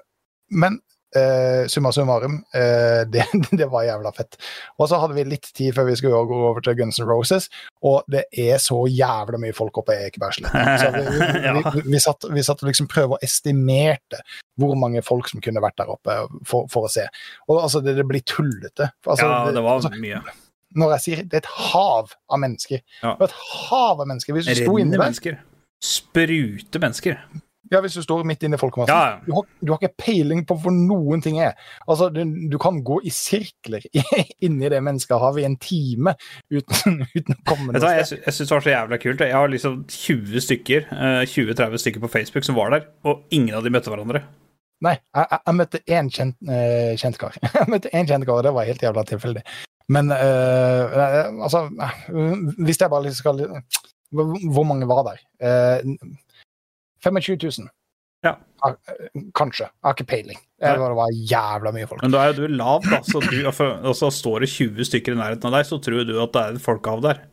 [0.52, 0.78] men
[1.18, 3.26] eh, summa summarum, uh, det,
[3.60, 4.38] det var jævla fett.
[4.78, 7.50] Og så hadde vi litt tid før vi skulle gå over til Guns N' Roses,
[7.86, 10.78] og det er så jævla mye folk oppe i Ekebergsletta.
[10.82, 11.04] Så vi,
[11.58, 14.22] vi, vi, satt, vi satt og liksom prøvde å estimerte
[14.62, 17.08] hvor mange folk som kunne vært der oppe for, for å se.
[17.50, 18.92] Og altså, det, det blir tullete.
[19.06, 20.22] Altså, Ja, det var altså, mye.
[20.78, 22.84] når jeg sier det er et hav av mennesker.
[23.02, 23.16] Ja.
[23.20, 24.38] Det er et hav av mennesker.
[24.38, 25.40] Hvis du sto inne der, mennesker.
[25.82, 27.24] Sprute mennesker.
[27.72, 30.44] Ja, hvis du står midt inne i folkemassen, Ja, du, har, du har ikke peiling
[30.48, 31.56] på hvor noen ting er.
[31.88, 33.86] Altså, du, du kan gå i sirkler
[34.46, 36.16] inni det menneskehavet i en time
[36.52, 38.02] uten, uten å komme noe sted.
[38.02, 39.26] Jeg, jeg syns det var så jævla kult.
[39.26, 43.58] Jeg har liksom 20 stykker, eh, 20-30 stykker på Facebook som var der, og ingen
[43.58, 44.26] av de møtte hverandre.
[44.82, 47.36] Nei, jeg, jeg, jeg møtte én kjent, uh, kjent kar.
[47.60, 49.44] Jeg møtte én kjent kar, og det var helt jævla tilfeldig.
[49.92, 51.96] Men uh, eh, altså eh,
[52.58, 53.42] Hvis jeg bare liksom skal
[54.54, 55.24] Hvor mange var der?
[55.42, 55.94] Eh,
[57.04, 57.70] 25 000.
[58.26, 58.36] Ja.
[58.68, 59.66] Eh, Kanskje.
[59.66, 60.40] Jeg har ikke peiling.
[60.62, 62.04] Det var, jævla mye folk.
[62.06, 65.16] Men da er jo du lav, da, så du, og så står det 20 stykker
[65.16, 67.24] i nærheten av deg, så tror du at det er folk av der.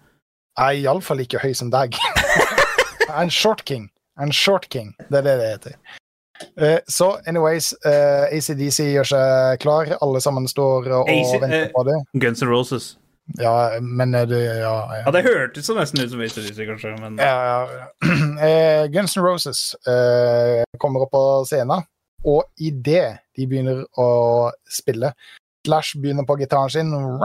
[0.58, 1.94] Jeg er iallfall ikke høy som deg.
[3.08, 3.88] Jeg er en short king.
[4.20, 4.90] En short king.
[5.08, 5.76] Det er det det heter.
[6.60, 9.92] Uh, Så anyways, uh, ACDC gjør seg klar.
[10.04, 11.96] Alle sammen står og AC venter eh, på det.
[12.20, 12.90] Guns N' Roses.
[13.36, 15.02] Ja, men er det Ja, ja.
[15.04, 17.60] Ja, det hørtes så nesten ut som ACDC, kanskje, men ja, ja.
[18.48, 21.84] Eh, Guns N' Roses eh, kommer opp på scenen,
[22.24, 24.08] og idet de begynner å
[24.72, 25.12] spille
[25.68, 27.20] Slash begynner på gitaren sin, og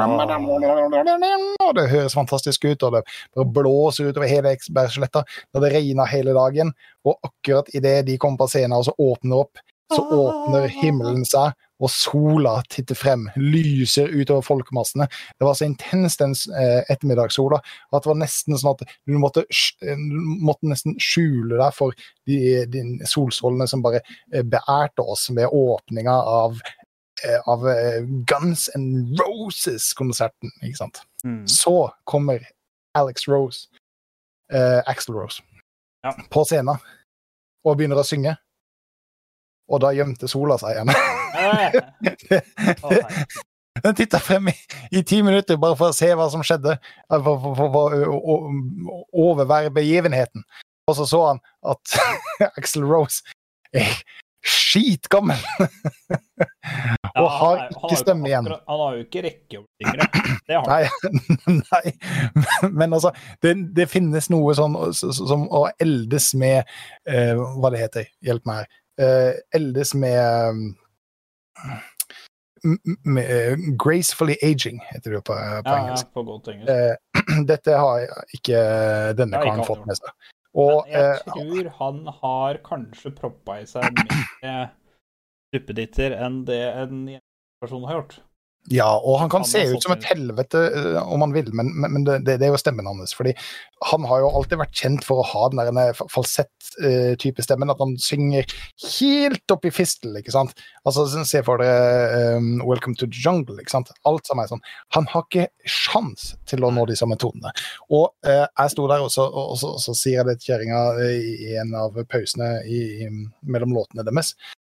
[1.78, 3.02] det høres fantastisk ut, og det
[3.38, 5.22] bare blåser utover hele Eksbergsletta
[5.56, 6.74] det regner hele dagen.
[7.08, 9.54] Og akkurat idet de kommer på scenen og så åpner opp,
[9.94, 11.54] så åpner himmelen seg,
[11.84, 15.08] og sola titter frem, lyser utover folkemassene.
[15.36, 19.44] Det var så intens den eh, ettermiddagssola at det var nesten sånn at du måtte,
[19.84, 21.92] eh, måtte nesten skjule deg for
[22.30, 22.38] de,
[22.72, 24.00] de solstrålene som bare
[24.32, 26.62] eh, beærte oss med åpninga av,
[27.28, 27.68] eh, av
[28.32, 30.54] Guns N' Roses-konserten.
[30.64, 31.04] ikke sant?
[31.26, 31.44] mm.
[31.52, 32.48] Så kommer
[32.96, 33.68] Alex Rose,
[34.54, 35.42] eh, Axl Rose,
[36.04, 36.16] Ja.
[36.32, 36.80] på scenen
[37.66, 38.38] og begynner å synge.
[39.72, 40.92] Og da gjemte sola seg igjen.
[43.84, 44.54] Den titta frem i,
[44.92, 46.76] i ti minutter bare for å se hva som skjedde.
[46.78, 50.44] eh, For, for, for, for å- overvære begivenheten.
[50.88, 51.40] Og så så han
[51.74, 51.96] at
[52.60, 53.24] Axl Rose
[53.74, 53.90] er
[54.44, 55.40] skitgammel
[57.16, 58.50] og har er- ikke stemme igjen.
[58.68, 59.62] Han har jo ikke rekke.
[59.80, 60.70] Det har han.
[60.70, 60.84] Nei,
[61.72, 62.70] nei.
[62.76, 66.68] Men altså, det, det finnes noe sånn som å eldes med
[67.08, 68.72] uh, Hva det heter, hjelp meg her.
[69.02, 70.76] Uh, eldes med
[73.78, 76.14] Gracefully aging, heter det på, på Ja, ja, engelsk.
[76.14, 76.72] på godt engelsk.
[76.72, 78.62] Eh, dette har ikke
[79.20, 80.32] denne karen ikke fått med seg.
[80.54, 84.00] Og Men jeg eh, tror han har kanskje proppa i seg
[84.44, 84.70] mer
[85.54, 87.02] duppeditter enn det en
[87.64, 88.20] person har gjort.
[88.72, 91.74] Ja, og han kan Han se ut som et helvete eh, om han vil, men,
[91.76, 93.12] men, det, det er jo stemmen hans.
[93.16, 93.34] fordi
[93.84, 97.82] han har jo alltid vært kjent for å ha den der eh, falsett-type stemmen, at
[97.84, 98.48] han synger
[98.86, 100.56] helt opp i fistel, ikke sant.
[100.88, 103.92] Altså, så Se for dere um, 'Welcome to the Jungle', ikke sant.
[104.08, 104.64] Alt sammen er sånn.
[104.96, 107.52] Han har ikke sjans til å nå de samme tonene.
[107.90, 110.84] Og uh, jeg sto der, og så, og så, så sier jeg det til kjerringa
[111.04, 113.10] eh, i, en av pausene i, i,
[113.50, 114.60] mellom låtene deres, eh,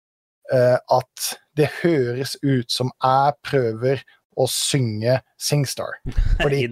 [0.53, 4.03] at det høres ut som jeg prøver
[4.37, 5.99] å synge Singstar.
[6.41, 6.63] Fordi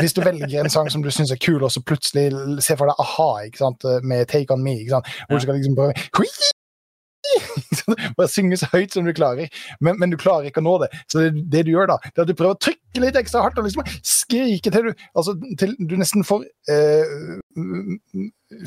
[0.00, 2.28] Hvis du velger en sang som du syns er kul, og så plutselig
[2.64, 3.88] ser for deg a-ha ikke sant?
[4.02, 5.12] med Take On Me, ikke sant?
[5.28, 5.94] hvor du skal liksom prøve?
[8.18, 9.48] Bare synge så høyt som du klarer,
[9.84, 10.88] men, men du klarer ikke å nå det.
[11.10, 13.42] Så det, det du gjør da, det er at du prøver å trykke litt ekstra
[13.44, 17.12] hardt og liksom skrike til du altså, til du nesten får eh,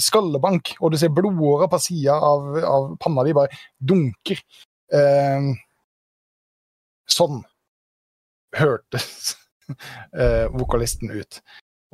[0.02, 4.42] skallebank, og du ser blodårer på sida av, av panna di bare dunker.
[4.94, 5.52] Eh,
[7.12, 7.42] sånn
[8.56, 9.36] hørtes
[10.16, 11.42] eh, vokalisten ut.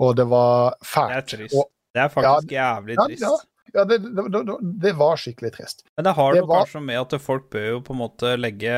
[0.02, 1.30] Og det var Det er fælt.
[1.34, 1.56] trist.
[1.58, 3.22] Og, Det er faktisk jævlig trist.
[3.24, 3.30] ja.
[3.34, 3.38] ja,
[3.74, 5.84] det, det, det, det var skikkelig trist.
[5.98, 8.34] Men det har Det noe var- kanskje med at folk bør jo på en måte
[8.40, 8.78] legge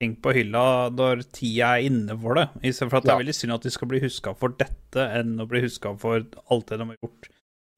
[0.00, 2.46] ting på hylla når tida er inne for det.
[2.78, 3.18] For at det Ja.
[3.18, 6.24] er veldig synd at de skal bli huska for dette, enn å bli huska for
[6.50, 7.28] alt det de har gjort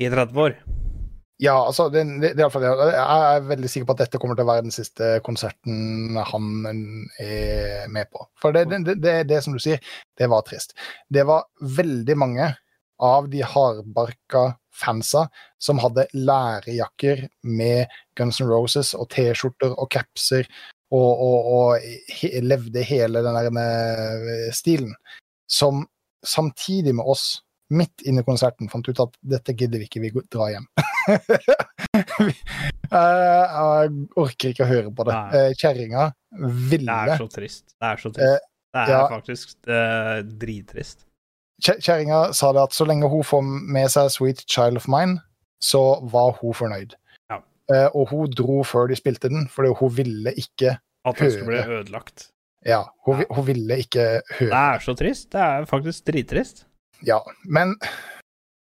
[0.00, 0.56] i 30 år.
[1.42, 2.70] Ja, altså, det, det, det er det.
[2.94, 6.44] Jeg er veldig sikker på at dette kommer til å være den siste konserten han
[7.18, 8.28] er med på.
[8.38, 9.80] For det, det, det, det som du sier,
[10.20, 10.76] det var trist.
[11.10, 12.52] Det var veldig mange
[13.02, 15.26] av de hardbarka fansa
[15.62, 20.48] som hadde lærejakker med Guns N' Roses og T-skjorter og capser
[20.92, 21.86] og, og, og
[22.18, 24.92] he, levde hele den der eh, stilen,
[25.48, 25.86] som
[26.24, 27.40] samtidig med oss
[27.72, 30.68] midt inne i konserten fant ut at dette gidder vi ikke, vi drar hjem.
[32.92, 32.98] Eh,
[33.48, 35.14] jeg orker ikke å høre på det.
[35.32, 36.02] Uh, Kjerringa
[36.68, 37.64] ville Det er så trist.
[37.72, 38.50] Det er så trist.
[38.72, 38.98] Det er ja.
[39.08, 41.06] faktisk eh, drittrist.
[41.62, 45.20] Kje- Kjerringa sa det at så lenge hun får med seg 'Sweet Child of Mine',
[45.62, 46.94] så var hun fornøyd.
[47.30, 47.38] Ja.
[47.70, 51.46] Uh, og hun dro før de spilte den, fordi hun ville ikke At det skulle
[51.46, 52.28] bli ødelagt.
[52.66, 53.24] Ja, hun, ja.
[53.34, 54.50] hun ville ikke høre.
[54.50, 55.32] Det er så trist.
[55.32, 56.66] Det er faktisk drittrist.
[57.06, 57.74] Ja, men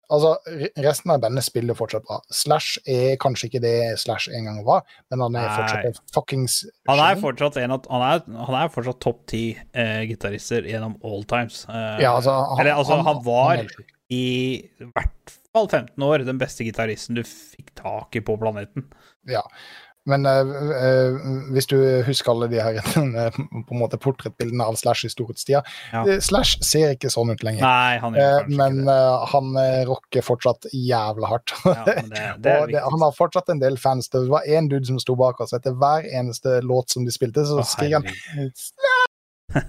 [0.10, 0.36] altså,
[0.84, 2.20] resten av bandet spiller fortsatt bra.
[2.34, 5.56] Slash er kanskje ikke det Slash en gang var, men han er Nei.
[5.58, 6.58] fortsatt en fuckings
[6.90, 10.98] Han er fortsatt en av, han er, han er fortsatt topp ti eh, gitarister gjennom
[11.04, 11.66] all times.
[11.70, 13.68] Eh, Ja, altså, han, Eller, altså, han var- er.
[14.14, 14.62] I
[14.94, 18.86] hvert fall 15 år den beste gitaristen du fikk tak i på planeten.
[19.26, 19.42] Ja.
[20.06, 21.16] Men eh,
[21.56, 23.02] hvis du husker alle de her på
[23.74, 25.64] en måte portrettbildene av Slash i storhetstida
[25.94, 26.04] Ja.
[26.06, 27.66] eh, Slash ser ikke sånn ut lenger.
[27.66, 28.20] Nei, han
[28.56, 28.84] men
[29.32, 29.56] han
[29.90, 31.56] rocker fortsatt jævla hardt.
[31.66, 31.96] Ja, det,
[32.46, 34.12] det og det, han har fortsatt en del fans.
[34.14, 35.56] Det var én dude som sto bak oss.
[35.58, 38.54] Etter hver eneste låt som de spilte, så Å, skriker han.
[38.54, 39.04] Slash!
[39.56, 39.62] det,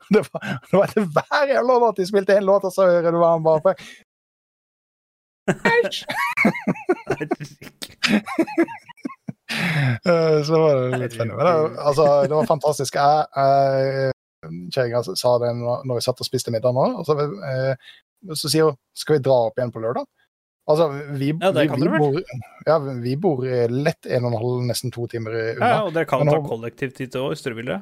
[0.14, 3.12] det, var, det var etter hver jævla låt de spilte en låt, og så hører
[3.12, 3.74] du hva han bare
[10.06, 11.34] Eh, så var det litt funny.
[11.36, 12.96] Men det, altså, det var fantastisk.
[12.96, 14.12] Jeg, jeg
[14.74, 16.84] Kjerringa sa det når vi satt og spiste middag nå.
[17.00, 17.16] Og så,
[17.48, 17.74] eh,
[18.36, 20.08] så sier hun skal vi dra opp igjen på lørdag.
[20.68, 20.88] Altså,
[21.20, 22.00] vi, Ja, det vi, kan vi, dere vel.
[22.00, 22.14] bor,
[22.68, 25.68] ja, vi bor eh, lett en og en halv, nesten to timer Ja, unna.
[25.74, 27.80] ja, og dere kan ta kollektivtid til òg, hvis dere vil det.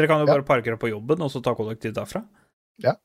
[0.00, 0.32] Dere kan jo Ja.
[0.38, 2.24] bare parkere på jobben og så ta kollektiv derfra.
[2.82, 2.96] Eh,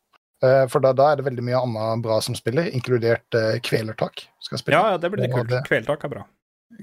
[0.41, 4.27] For da, da er det veldig mye annet bra som spiller, inkludert uh, Kvelertak.
[4.45, 4.77] Skal spille.
[4.77, 5.53] Ja, ja, det blir det kult.
[5.65, 6.25] Kvelertak er bra.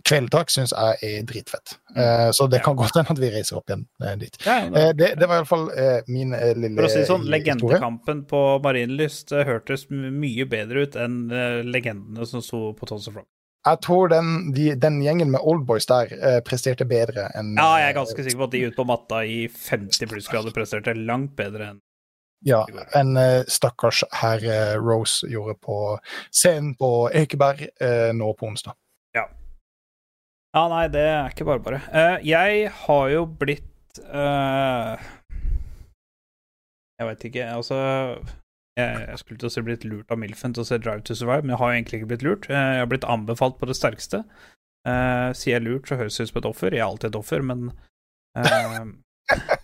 [0.09, 1.75] Kvelertak syns jeg er dritfett.
[1.95, 4.38] uh, Så det kan godt hende at vi reiser opp igjen uh, dit.
[4.47, 7.11] Ja, ja, Eh, Det, det var iallfall uh, min eh, lille For å si det
[7.12, 12.88] sånn, legendekampen på Marienlyst eh, hørtes mye bedre ut enn eh, legendene som sto på
[12.90, 13.29] Tons of Rock.
[13.64, 17.93] Jeg tror den, de, den gjengen med oldboys der eh, presterte bedre enn Ja, jeg
[17.93, 21.71] er ganske sikker på at de ute på matta i 50 plussgrader presterte langt bedre
[21.71, 21.79] enn
[22.44, 25.76] Ja, en eh, stakkars herr eh, Rose gjorde på
[26.28, 28.76] scenen på Ekeberg eh, nå på onsdag.
[29.16, 29.24] Ja,
[30.52, 30.64] ja.
[30.68, 31.80] nei, det er ikke bare bare.
[32.20, 35.00] Jeg har jo blitt uh,
[36.98, 37.78] Jeg veit ikke, altså
[38.76, 41.16] jeg, jeg skulle til å si blitt lurt av Milfen til å se Drive to
[41.16, 42.50] Survive, men jeg har jo egentlig ikke blitt lurt.
[42.52, 44.24] Jeg har blitt anbefalt på det sterkeste.
[44.85, 46.76] Uh, sier jeg lurt, så høres det ut som et offer.
[46.76, 47.70] Jeg er alltid et offer, men
[48.37, 48.83] eh,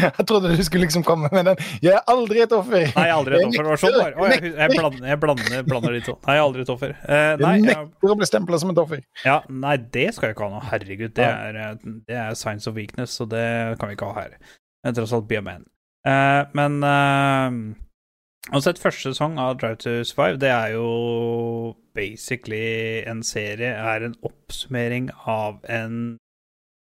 [0.18, 2.86] Jeg trodde du skulle liksom komme med den 'Jeg er aldri et offer'.
[2.94, 3.62] Nei, jeg er aldri et offer.
[3.62, 4.30] Det var sånn bare.
[4.32, 6.14] Jeg, jeg, blander, jeg blander, blander de to.
[6.26, 6.94] Nei, jeg er aldri et offer.
[7.00, 9.04] Eh, nei, Jeg nekter å bli stempla som et offer.
[9.24, 10.62] Ja, nei, det skal jeg ikke ha nå.
[10.70, 13.46] Herregud, det er, eh, det er signs of weakness, så det
[13.80, 14.40] kan vi ikke ha her.
[14.84, 15.66] Er tross alt be a man.
[16.08, 23.22] Eh, men uh, sett første sesong av Drive to Survive, det er jo basically en
[23.26, 26.16] serie, er en oppsummering av en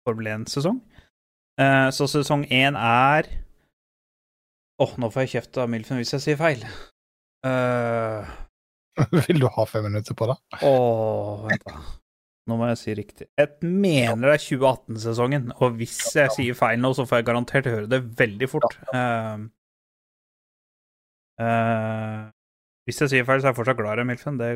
[0.06, 0.82] Formel 1-sesong.
[1.56, 3.30] Eh, så sesong én er
[4.84, 6.66] Åh, nå får jeg kjeft av Milfen hvis jeg sier feil.
[7.48, 8.28] Uh,
[9.28, 10.36] Vil du ha fem minutter på det?
[10.68, 11.78] Åh, vent da.
[12.46, 13.30] Nå må jeg si riktig.
[13.40, 17.72] Jeg mener det er 2018-sesongen, og hvis jeg sier feil nå, så får jeg garantert
[17.72, 18.76] høre det veldig fort.
[18.92, 19.48] Uh...
[21.40, 22.28] Uh...
[22.84, 24.38] hvis jeg sier feil, så er jeg fortsatt glad i Milfen.
[24.42, 24.52] Det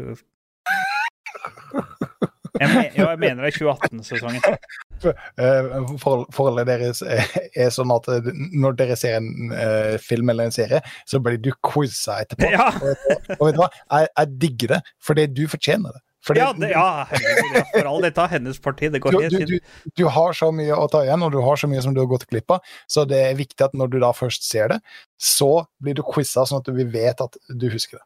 [2.59, 4.59] jeg, men, jo, jeg mener det er 2018-sesongen.
[4.99, 7.23] For, Forholdet deres er,
[7.55, 8.29] er sånn at eh,
[8.59, 12.51] når dere ser en uh, film eller en serie, så blir du quiza etterpå.
[12.51, 12.67] Ja.
[12.75, 13.71] Og, vet du hva- og vet du hva?
[13.95, 16.03] Jeg, jeg digger det, fordi du fortjener det.
[16.27, 18.89] Fordi Ja, det, ja, herregud, for all dette er hennes parti.
[18.91, 21.39] Det går du, helt du, du, du har så mye å ta igjen, og du
[21.45, 23.93] har så mye som du har gått glipp av, så det er viktig at når
[23.93, 24.81] du da først ser det,
[25.15, 28.05] så blir du quiza sånn at vi vet at du husker det.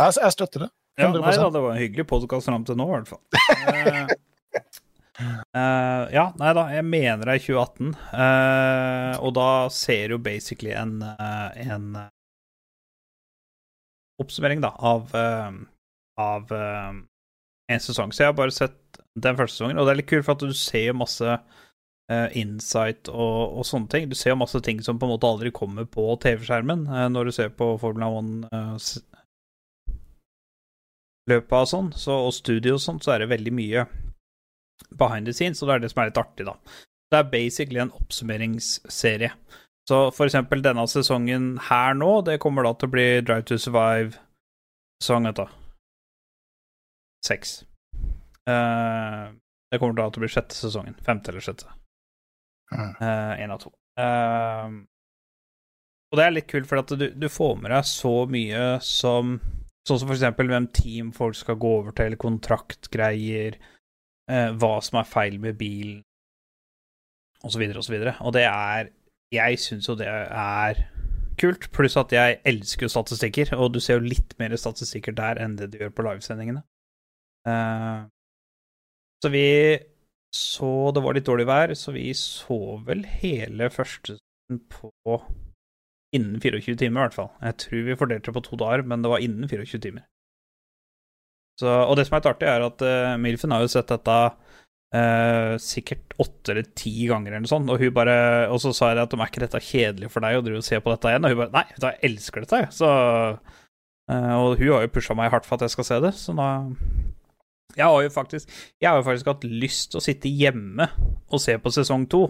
[0.00, 0.70] Jeg, jeg støtter det.
[0.96, 3.22] Ja, nei da, det var en hyggelig podkast fram til nå, i hvert fall.
[3.68, 4.06] Uh,
[5.60, 7.90] eh, ja, nei da, jeg mener det er 2018.
[8.12, 12.08] Uh, og da ser jo basically en, uh, en eh,
[14.24, 15.52] oppsummering, da, av, eh,
[16.24, 16.94] av eh,
[17.76, 18.14] en sesong.
[18.16, 18.78] Så jeg har bare sett
[19.20, 22.28] den første sesongen, og det er litt kult, for at du ser jo masse eh,
[22.40, 24.08] insight og, og sånne ting.
[24.08, 27.28] Du ser jo masse ting som på en måte aldri kommer på TV-skjermen eh, når
[27.28, 29.04] du ser på Formula 1 eh, s-
[31.30, 33.86] løpet av sånn, så, og studio og sånt, så er det veldig mye
[34.98, 36.56] behind the scenes, og det er det som er litt artig, da.
[37.10, 39.32] Det er basically en oppsummeringsserie.
[39.86, 43.58] Så for eksempel denne sesongen her nå, det kommer da til å bli Drive to
[43.62, 44.18] Survive
[45.02, 45.52] sesong etter.
[47.26, 47.60] Seks.
[48.46, 49.30] Uh,
[49.70, 50.98] det kommer da til å bli sjette sesongen.
[51.06, 51.70] Femte eller sjette.
[52.74, 53.70] Én uh, av to.
[53.98, 54.82] Uh,
[56.10, 59.38] og det er litt kult, for at du, du får med deg så mye som
[59.86, 63.58] Sånn som for eksempel hvem team folk skal gå over til, kontraktgreier,
[64.30, 66.02] eh, hva som er feil med bilen,
[67.46, 68.16] så videre og.
[68.26, 68.92] Og det er
[69.34, 70.78] Jeg syns jo det er
[71.40, 75.40] kult, pluss at jeg elsker jo statistikker, og du ser jo litt mer statistikker der
[75.42, 76.62] enn det du gjør på livesendingene.
[77.46, 78.06] Eh,
[79.22, 79.48] så vi
[80.36, 84.18] så Det var litt dårlig vær, så vi så vel hele første
[84.70, 84.90] på
[86.16, 87.30] innen 24 timer, i hvert fall.
[87.44, 90.06] Jeg tror vi fordelte det på to dager, men det var innen 24 timer.
[91.60, 94.16] Så, og det som er litt artig, er at uh, Milfen har jo sett dette
[94.28, 98.16] uh, sikkert åtte eller ti ganger eller noe sånt, og hun bare
[98.52, 100.66] Og så sa jeg at om er ikke dette kjedelig for deg å drive og
[100.68, 102.72] se på dette igjen, og hun bare Nei, jeg elsker dette, jeg.
[102.76, 106.12] Så uh, Og hun har jo pusha meg hardt for at jeg skal se det,
[106.20, 106.50] så da
[107.76, 110.88] jeg har jo faktisk Jeg har jo faktisk hatt lyst til å sitte hjemme
[111.26, 112.28] og se på sesong to.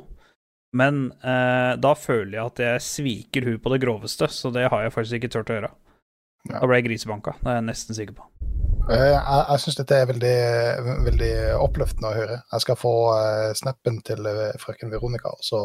[0.75, 4.83] Men eh, da føler jeg at jeg sviker hun på det groveste, så det har
[4.87, 5.71] jeg faktisk ikke turt å gjøre.
[6.51, 6.61] Ja.
[6.61, 8.27] Da ble jeg grisebanka, det er jeg nesten sikker på.
[8.87, 10.35] Eh, Jeg, jeg syns dette er veldig,
[11.09, 12.41] veldig oppløftende å høre.
[12.53, 15.63] Jeg skal få eh, snappen til eh, frøken Veronica, og så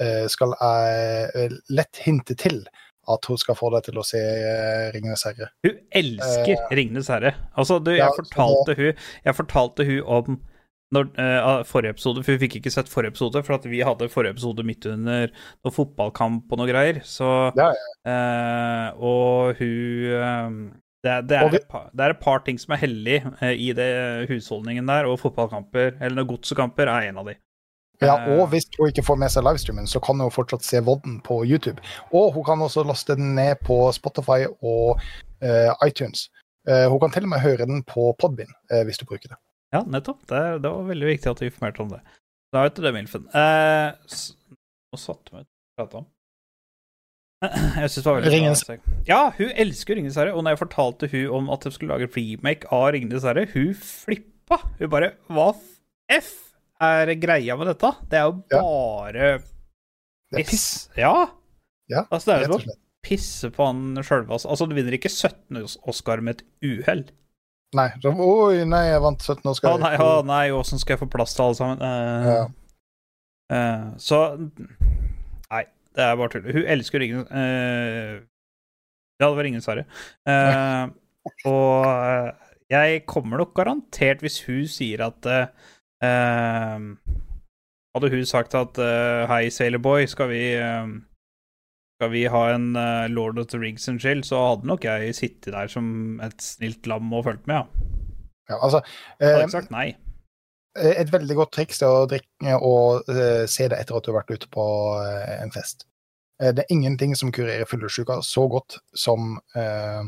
[0.00, 2.64] eh, skal jeg lett hinte til
[3.10, 5.48] at hun skal få deg til å se eh, 'Ringenes herre'.
[5.66, 7.32] Hun elsker Ringenes herre.
[7.58, 8.92] Altså, du, jeg Ja, fortalte hun
[9.24, 10.40] Jeg fortalte hun om
[10.92, 14.34] når, uh, forrige episode, for vi fikk ikke sett forrige episode, for vi hadde forrige
[14.36, 17.70] episode midt under noe fotballkamp og noe greier, så Ja,
[18.06, 19.72] eh, Og hun
[20.12, 23.54] uh, det, er- det, Og er det er et par ting som er hellig eh,
[23.58, 27.34] i det husholdningen der, og fotballkamper, eller noen godsekamper, er en av de.
[28.02, 30.80] Ja, Eh, og hvis hun ikke får med seg livestreamen, så kan hun fortsatt se
[30.82, 31.78] vodden på YouTube.
[32.12, 34.98] Og hun kan også laste den ned på Spotify og
[35.42, 36.28] eh, iTunes.
[36.66, 39.38] Eh, hun kan til og med høre den på Podbind, eh, hvis du bruker det.
[39.72, 40.26] Ja, nettopp.
[40.28, 42.00] Det, det var veldig viktig at du informerte om det.
[42.52, 43.24] Da vet du det, Milfen.
[43.32, 43.92] Eh,
[44.92, 45.46] nå satte vi å
[45.80, 46.08] prate om
[47.80, 48.76] Jeg syns det var veldig Ringenes- bra.
[49.08, 52.10] Ja, hun elsker Ringenes herre, og når jeg fortalte hun om at de skulle lage
[52.14, 54.60] remake av Ringenes herre, hun flippa.
[54.78, 55.48] Hun bare Hva
[56.12, 56.30] f
[56.82, 57.90] er greia med dette?
[58.10, 58.60] Det er jo Ja.
[58.62, 59.32] bare
[60.32, 60.68] Det er piss,
[60.98, 61.14] Ja.
[61.90, 64.30] Ja, altså, det er jo som å pisse på han sjølve.
[64.36, 64.48] Altså.
[64.52, 65.58] altså, du vinner ikke 17
[65.90, 67.02] Oscar med et uhell.
[67.72, 69.60] Nei, så, oi, nei, jeg vant 17 år.
[69.70, 71.80] Å nei, å nei, åssen skal jeg få plass til alle sammen?
[71.80, 72.42] Uh, Ja.
[73.52, 75.62] uh, så Nei,
[75.96, 76.50] det er bare tull.
[76.52, 78.20] Hun elsker Ringen uh,
[79.20, 80.84] Ja, det var vært ingen Eh,
[81.52, 82.30] og eh,
[82.72, 85.46] jeg kommer nok garantert, hvis hun sier at eh,
[86.02, 86.86] eh,
[87.94, 90.88] Hadde hun sagt at eh, Hei, Sailorboy, skal vi eh,
[92.02, 95.14] skal vi ha en eh, Lord of the Rings and chill, så hadde nok jeg
[95.14, 97.92] sittet der som et snilt lam og fulgt med, ja.
[98.50, 98.80] Ja, altså,
[99.20, 99.92] Jeg hadde eh, ikke sagt nei.
[100.82, 104.22] et veldig godt triks er å drikke og uh, se det etter at du har
[104.22, 104.64] vært ute på
[104.98, 105.86] uh, en fest.
[106.42, 110.02] Uh, det er ingenting som kurerer fyllesyka så godt som, eh,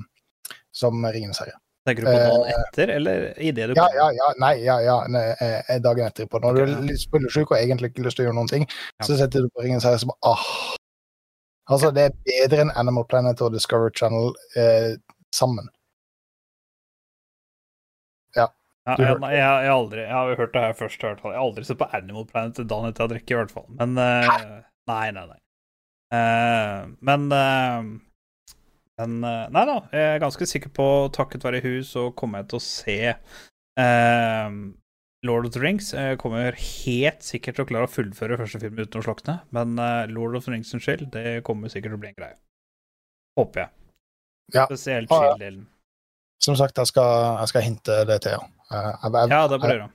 [0.74, 1.60] som Ringenes herre.
[1.86, 5.26] Tenker du på dagen etter, eller idet du Ja, ja, ja, nei, ja, ja, nei,
[5.36, 6.40] eh, dagen etterpå.
[6.40, 8.64] Når okay, du er litt fyllesyk og egentlig ikke lyst til å gjøre noen ting,
[8.64, 9.04] Ja.
[9.06, 10.48] så setter du på Ringens herre som ah.
[11.72, 14.94] Altså, det er bedre enn Animal Planet og Discovery Channel eh,
[15.34, 15.70] sammen.
[18.36, 18.48] Ja,
[18.98, 21.00] Du jeg, jeg, jeg, har aldri, jeg har hørt det her først.
[21.00, 21.32] i hvert fall.
[21.32, 23.68] Jeg har aldri sett på Animal Planet dagen etter jeg har drukket, i hvert fall.
[23.80, 24.42] Men eh,
[24.90, 25.38] Nei, nei, nei.
[26.12, 27.86] Eh, men eh,
[29.00, 32.50] Men eh, Nei da, jeg er ganske sikker på, takket være hun, så kommer jeg
[32.52, 34.58] til å se eh,
[35.24, 38.76] Lord of the Rings jeg kommer helt sikkert til å klare å fullføre første film
[38.80, 41.98] uten å slokne, men eh, Lord of the Rings sin skyld, det kommer sikkert til
[41.98, 42.36] å bli en greie.
[43.40, 43.72] Håper jeg.
[44.54, 44.66] Ja.
[44.68, 45.08] Spesielt.
[45.10, 45.64] Shield-delen.
[46.44, 48.48] Som sagt, jeg skal, jeg skal hinte det til, ja.
[48.74, 49.92] Eh, Ja, det bør du gjøre.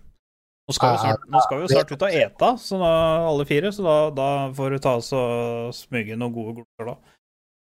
[0.69, 2.89] Nå skal, snart, nå skal vi jo snart ut og ete, så da,
[3.25, 7.15] alle fire, så da, da får du ta oss og smyge noen gode glorter, da.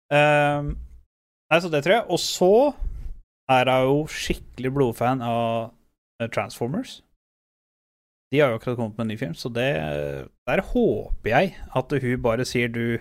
[0.09, 0.73] Um,
[1.53, 2.07] nei, så det tror jeg.
[2.11, 2.51] Og så
[3.55, 5.69] er jeg jo skikkelig blodfan av
[6.19, 6.97] eh, Transformers.
[8.33, 9.69] De har jo akkurat kommet med en ny film, så det
[10.49, 12.99] Der håper jeg at hun bare sier du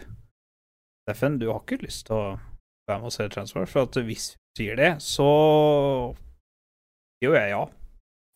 [1.08, 2.38] Steffen, du har ikke lyst til å
[2.88, 5.28] være med og se Transformers, for at hvis hun sier det, så
[7.20, 7.62] sier jeg ja.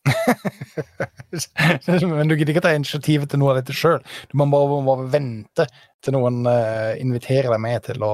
[2.02, 4.00] Men du gidder ikke ta initiativet til noe av dette sjøl.
[4.30, 5.66] Du må bare, bare vente
[6.02, 8.12] til noen uh, inviterer deg med til å,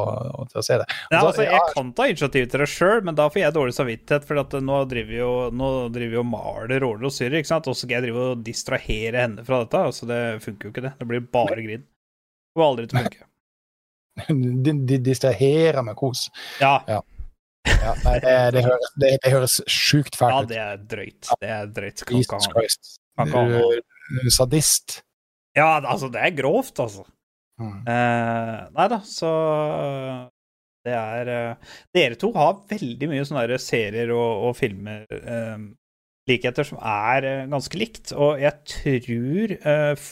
[0.51, 0.87] til å se det.
[1.09, 4.27] Altså, altså, jeg kan ta initiativ til det sjøl, men da får jeg dårlig samvittighet.
[4.29, 7.53] For at nå driver vi jo, nå driver vi og maler råler og syrer, ikke
[7.55, 7.71] sant?
[7.71, 9.85] og så skal jeg drive og distrahere henne fra dette.
[9.91, 10.95] Altså, det funker jo ikke, det.
[11.01, 11.87] Det blir bare grin.
[11.89, 13.25] Det kommer aldri til å funke.
[14.19, 16.25] De, de distraherer med kos.
[16.59, 16.97] Ja, Ja,
[17.67, 20.49] nei, det, det, høres, det, det høres sjukt fælt ut.
[20.53, 21.31] det er drøyt.
[21.41, 22.05] Det er drøyt.
[22.15, 22.97] Jesus Christ.
[23.19, 25.01] Du sadist.
[25.57, 27.05] Ja, altså, det er grovt, altså.
[27.59, 27.81] Mm.
[27.91, 29.31] Eh, nei da, så
[30.87, 35.65] det er uh, Dere to har veldig mye sånne serier og, og filmer uh,
[36.31, 40.07] likheter som er uh, ganske likt, og jeg tror eh,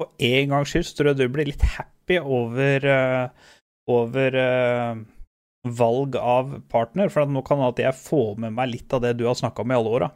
[0.00, 3.50] for en gangs skyld tror jeg du blir litt happy over eh,
[3.90, 5.02] over eh,
[5.66, 9.14] valg av partner, for nå kan det at jeg får med meg litt av det
[9.18, 10.10] du har snakka om i alle åra.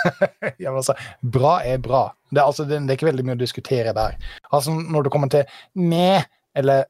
[0.58, 2.06] Ja, altså, bra er bra.
[2.30, 4.16] Det er, altså, det, er ikke veldig mye å diskutere der.
[4.50, 5.44] Altså, når det kommer til
[5.76, 6.24] med
[6.56, 6.86] eller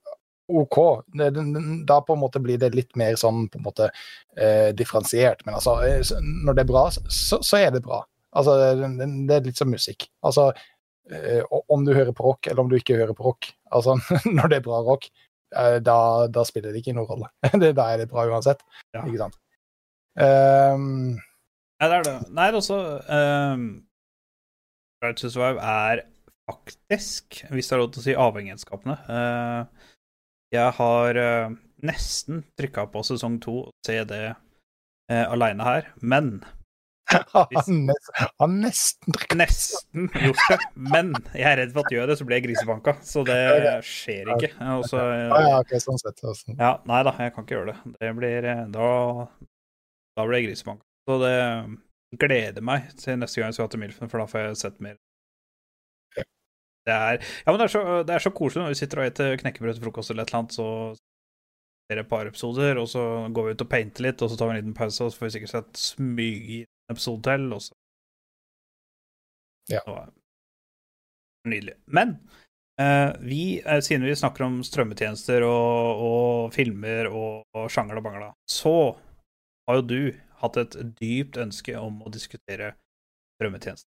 [0.51, 0.77] OK,
[1.87, 5.45] da på en måte blir det litt mer sånn på en måte eh, differensiert.
[5.47, 6.01] Men altså, eh,
[6.47, 8.01] når det er bra, så, så er det bra.
[8.35, 8.91] Altså, det,
[9.29, 10.09] det- er litt som musikk.
[10.27, 10.49] Altså,
[11.11, 13.53] eh, om du hører på rock, eller om du ikke hører på rock.
[13.71, 13.99] Altså,
[14.39, 15.07] når det er bra rock,
[15.51, 17.31] da, da spiller det ikke noen rolle.
[17.63, 18.63] Det, da er det bra uansett.
[18.95, 19.03] Ja.
[19.03, 19.39] Ikke sant?
[20.21, 21.19] Um,
[21.81, 22.17] Nei, det er det.
[22.37, 22.77] Nei, også
[23.09, 23.65] um,
[25.01, 26.03] Right to Survive er
[26.51, 28.97] faktisk, hvis det er lov til å si, avhengighetsskapende.
[29.09, 29.91] Uh,
[30.53, 31.55] jeg har uh,
[31.87, 36.43] nesten trykka på sesong to og det uh, aleine her, men
[37.11, 40.59] han, nest, han nesten Nesten gjort det.
[40.77, 42.95] Men jeg er redd for at gjør det, så blir jeg grisebanka.
[43.07, 43.41] Så det
[43.87, 44.53] skjer ikke.
[44.77, 46.23] Også, Ja, ja, ok, sånn sett.
[46.23, 46.55] Altså.
[46.55, 47.95] Ja, nei da, jeg kan ikke gjøre det.
[47.99, 48.89] Det blir eh, Da,
[50.17, 50.87] da blir jeg grisebanka.
[51.09, 51.37] Så det
[52.21, 54.99] gleder meg til neste gang jeg skal til Milfen, for da får jeg sett mer.
[56.89, 59.11] Det er, ja, men det er, så, det er så koselig når vi sitter og
[59.13, 60.69] spiser knekkebrød til frokost eller et eller annet, så
[61.91, 63.03] et par episoder, og så
[63.35, 65.19] går vi ut og painter litt, og så tar vi en liten pause, og så
[65.19, 66.13] får vi sikkert sett en
[66.91, 67.77] episode til, og så
[69.71, 69.81] Ja.
[69.87, 69.95] Så,
[71.49, 71.77] Nydelig.
[71.87, 72.17] Men
[72.81, 78.33] eh, vi, eh, siden vi snakker om strømmetjenester og, og filmer og, og sjangla bangla,
[78.51, 78.75] så
[79.69, 80.03] har jo du
[80.43, 82.75] hatt et dypt ønske om å diskutere
[83.39, 83.89] strømmetjenester.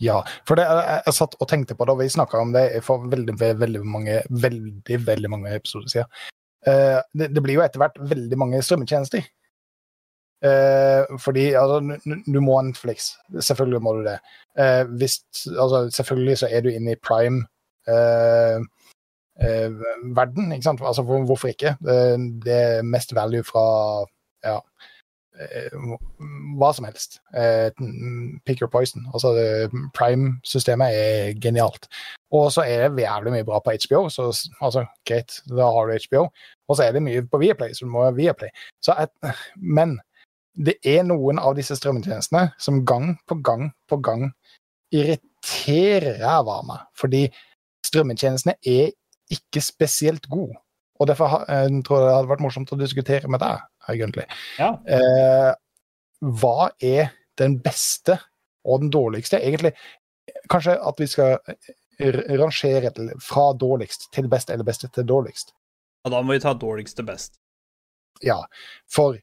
[0.00, 2.64] Ja, for det, jeg, jeg satt og tenkte på det, og vi snakka om det
[2.86, 6.22] for veldig, veldig mange veldig, veldig mange episoder siden.
[6.64, 9.28] Uh, det, det blir jo etter hvert veldig mange strømmetjenester.
[10.44, 11.98] Eh, fordi altså,
[12.34, 13.12] du må ha Netflix.
[13.40, 14.18] Selvfølgelig må du det.
[14.58, 17.44] Eh, hvis, altså, selvfølgelig så er du inne i prime
[17.88, 18.60] eh,
[19.42, 19.70] eh,
[20.16, 20.80] verden, ikke sant?
[20.84, 21.76] Altså, hvor, hvorfor ikke?
[21.84, 23.66] Det, det er mest value fra
[24.44, 24.56] ja,
[25.40, 25.76] eh,
[26.56, 27.20] hva som helst.
[27.36, 27.68] Eh,
[28.46, 29.04] pick your poison.
[29.14, 29.36] Altså,
[29.94, 31.88] Prime-systemet er genialt.
[32.32, 34.30] Og så er det jævlig mye bra på HBO, så
[34.60, 36.28] altså, greit, da har du HBO.
[36.68, 38.48] Og så er det mye på Viaplay, så du må ha Viaplay.
[38.80, 38.96] Så
[39.56, 39.98] men
[40.54, 44.32] det er noen av disse strømmetjenestene som gang på gang på gang
[44.92, 46.82] irriterer ræva av meg.
[46.98, 47.22] Fordi
[47.86, 48.90] strømmetjenestene er
[49.30, 50.58] ikke spesielt gode.
[51.00, 54.26] Og derfor har- eh, tror jeg det hadde vært morsomt å diskutere med deg, egentlig.
[54.58, 54.76] Ja.
[54.86, 55.54] Eh,
[56.22, 58.18] hva er den beste
[58.64, 59.40] og den dårligste?
[59.40, 59.72] Egentlig
[60.50, 61.38] kanskje at vi skal
[62.00, 65.52] rangere til, fra dårligst til best, eller beste til dårligst.
[66.04, 67.38] Ja, da må vi ta dårligst til best.
[68.22, 68.42] Ja,
[68.88, 69.16] for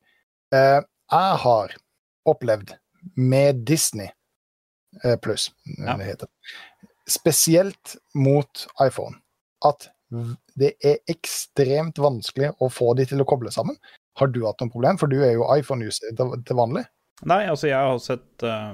[0.53, 1.75] eh, jeg har
[2.27, 2.73] opplevd
[3.15, 4.09] med Disney
[5.03, 5.95] eh, pluss, Ja.
[5.97, 6.27] det heter,
[7.07, 9.15] spesielt mot iPhone,
[9.65, 9.89] at
[10.55, 13.75] det er ekstremt vanskelig å få de til å koble sammen.
[14.17, 14.97] Har du hatt noe problem?
[14.97, 16.85] For du er jo iPhone-user til, vanlig.
[17.27, 18.71] Nei, altså, jeg har sett eh,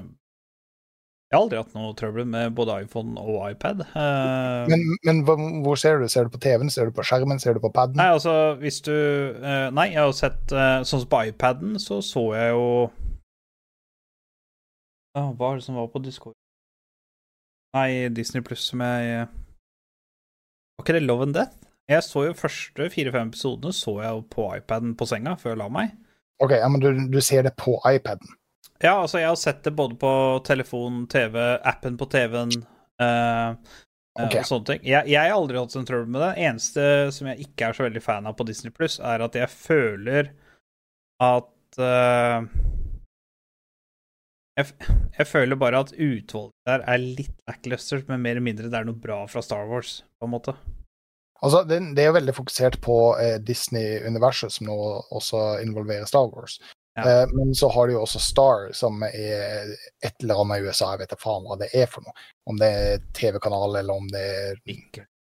[1.34, 3.80] Jeg har aldri hatt noe trøbbel med både iPhone og iPad.
[3.90, 5.22] Uh, Men, men
[5.64, 6.06] hvor ser du?
[6.06, 7.98] Ser du på TV-en, ser du på skjermen, ser du på paden?
[7.98, 11.98] Nei, altså, hvis du uh, Nei, jeg har sett uh, Sånn som på iPaden, så
[12.06, 12.68] så jeg jo
[15.18, 16.38] ja, Hva er det som var på Discord?
[17.74, 21.58] Nei, Disney Pluss som jeg Var ikke det Love and Death?
[21.90, 25.62] Jeg så jo første fire-fem episodene så jeg jo på iPaden på senga før jeg
[25.64, 25.98] la meg.
[26.38, 28.30] OK, ja, men du, du ser det på iPaden.
[28.82, 30.12] Ja, altså, jeg har sett det både på
[30.46, 33.54] telefon, TV, appen på TV-en uh,
[34.18, 34.42] okay.
[34.42, 34.84] Og sånne ting.
[34.86, 36.32] Jeg, jeg har aldri hatt en trøbbel med det.
[36.48, 39.50] Eneste som jeg ikke er så veldig fan av på Disney Pluss, er at jeg
[39.52, 40.32] føler
[41.22, 42.46] at uh,
[44.58, 44.70] jeg,
[45.18, 48.86] jeg føler bare at utvalget der er litt lackluster, men mer eller mindre det er
[48.88, 50.54] noe bra fra Star Wars, på en måte.
[51.44, 54.76] Altså, det, det er jo veldig fokusert på eh, Disney-universet, som nå
[55.12, 56.60] også involverer Star Wars.
[56.96, 57.22] Ja.
[57.22, 59.72] Eh, men så har de jo også Star, som er
[60.04, 60.92] et eller annet i USA.
[60.92, 62.14] Jeg vet da faen hva det er for noe.
[62.46, 64.60] Om det er TV-kanal, eller om det er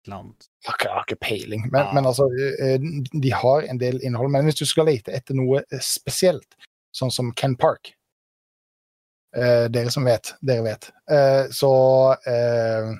[0.07, 0.47] annet.
[0.63, 1.70] Jeg har ikke- peiling.
[1.72, 1.93] Men, Ja.
[1.93, 2.24] men altså,
[2.59, 2.78] eh,
[3.20, 4.32] de har en del innhold.
[4.32, 6.55] Men hvis du skal lete etter noe spesielt,
[6.95, 7.93] sånn som Ken Park
[9.36, 10.89] eh, Dere som vet, dere vet.
[11.11, 12.95] Eh, så, eh,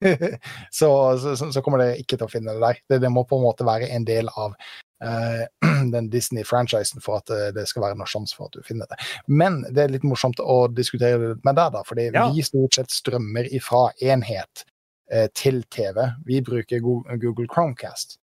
[0.70, 0.88] så,
[1.18, 2.80] så så kommer dere ikke til å finne det der.
[2.88, 4.83] Det, det må på en måte være en del av eh,
[5.94, 8.98] den Disney-franchisen for at eh, det skal være noen sjanse for at du finner det.
[9.28, 12.28] Men det er litt morsomt å diskutere det med deg, da, fordi Ja.
[12.32, 14.64] vi stort sett strømmer ifra enhet
[15.10, 16.00] eh, til TV.
[16.26, 18.18] Vi bruker Google Chromecast.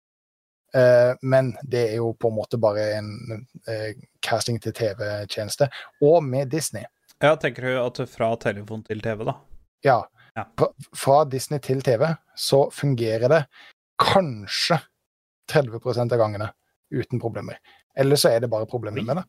[0.74, 3.12] Eh, men det er jo på en måte bare en
[3.68, 5.68] eh, casting til TV-tjeneste.
[6.02, 6.86] Og med Disney.
[7.22, 9.36] Ja, tenker du at fra telefon til TV, da?
[9.86, 10.00] Ja.
[10.38, 10.46] Ja.
[10.96, 12.06] Fra Disney til TV
[12.40, 13.42] så fungerer det
[14.00, 14.80] kanskje
[15.52, 16.48] 30 av gangene
[16.92, 17.60] uten problemer.
[17.98, 19.28] Eller så er det bare problemer med det.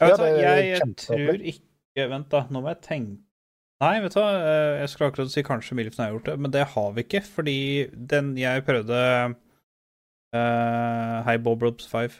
[0.00, 2.46] Ja, det jeg tror ikke Vent, da.
[2.48, 3.20] Nå må jeg tenke
[3.82, 6.52] Nei, vet du hva, eh, jeg skulle akkurat si kanskje Milfen har gjort det, men
[6.54, 7.56] det har vi ikke, fordi
[8.12, 8.98] den jeg prøvde
[10.36, 12.14] uh, Hei, Bob Robs 5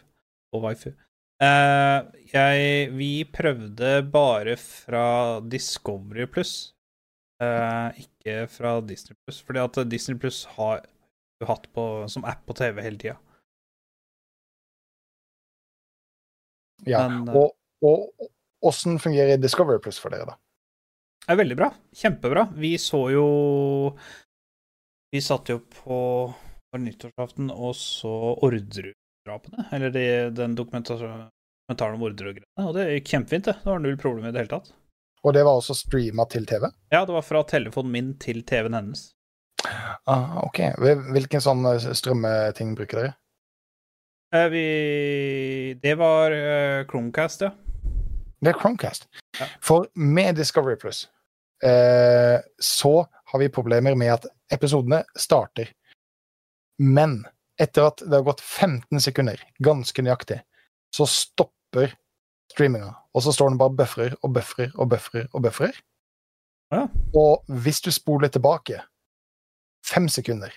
[0.56, 0.90] og waifu.
[1.38, 6.72] Uh, jeg Vi prøvde bare fra Discovery Pluss,
[7.38, 10.82] uh, ikke fra Disney Pluss, fordi at Disney Pluss har
[11.38, 13.20] du hatt på, som app på TV hele tida.
[16.88, 17.04] Ja.
[17.08, 17.52] Men, eh, Og,
[17.82, 18.28] og
[18.72, 20.38] åssen fungerer Discovery Plus for dere, da?
[21.30, 21.68] er veldig bra.
[21.94, 22.48] Kjempebra.
[22.58, 23.26] Vi så jo
[25.12, 25.96] Vi satt jo på,
[26.78, 28.10] nyttårsaften og så
[28.42, 29.66] Orderud-drapene.
[29.76, 31.28] Eller de, den dokumentaren
[31.68, 32.64] om Orderud-greiene.
[32.64, 33.58] Og det gikk kjempefint, det.
[33.60, 34.72] Det var null problem i det hele tatt.
[35.22, 36.64] Og det var også streama til TV?
[36.90, 39.10] Ja, det var fra telefonen min til TV-en hennes.
[40.08, 40.58] Ah, OK.
[41.12, 43.12] Hvilken sånn eh, strømmeting bruker dere?
[44.32, 47.50] Eh, vi Det var uh, Chromecast, ja.
[48.40, 49.08] Det er Chromecast.
[49.38, 49.46] Ja.
[49.60, 51.04] For med Discovery Plus
[51.64, 55.70] uh, så har vi problemer med at episodene starter.
[56.78, 57.22] Men
[57.60, 60.40] etter at det har gått 15 sekunder, ganske nøyaktig,
[60.96, 61.94] så stopper
[62.52, 62.90] streaminga.
[63.14, 65.76] Og så står den bare buffrer og buffrer og buffrer og buffrer.
[66.72, 66.86] Ja.
[67.14, 68.80] Og hvis du spoler tilbake
[69.86, 70.52] fem sekunder,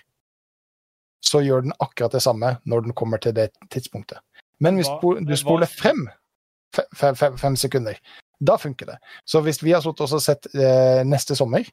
[1.26, 4.18] så gjør den akkurat det samme når den kommer til det tidspunktet.
[4.62, 4.88] Men hvis
[5.26, 6.06] du spoler frem
[6.76, 7.98] fem, fe- fe- fem sekunder,
[8.40, 8.96] da funker det.
[9.26, 9.82] Så hvis vi har
[10.20, 11.64] sett eh, neste sommer,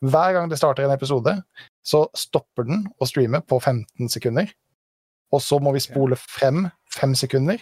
[0.00, 1.34] hver gang det starter en episode,
[1.84, 4.48] så stopper den å streame på 15 sekunder.
[5.32, 7.60] Og så må vi spole frem fem sekunder,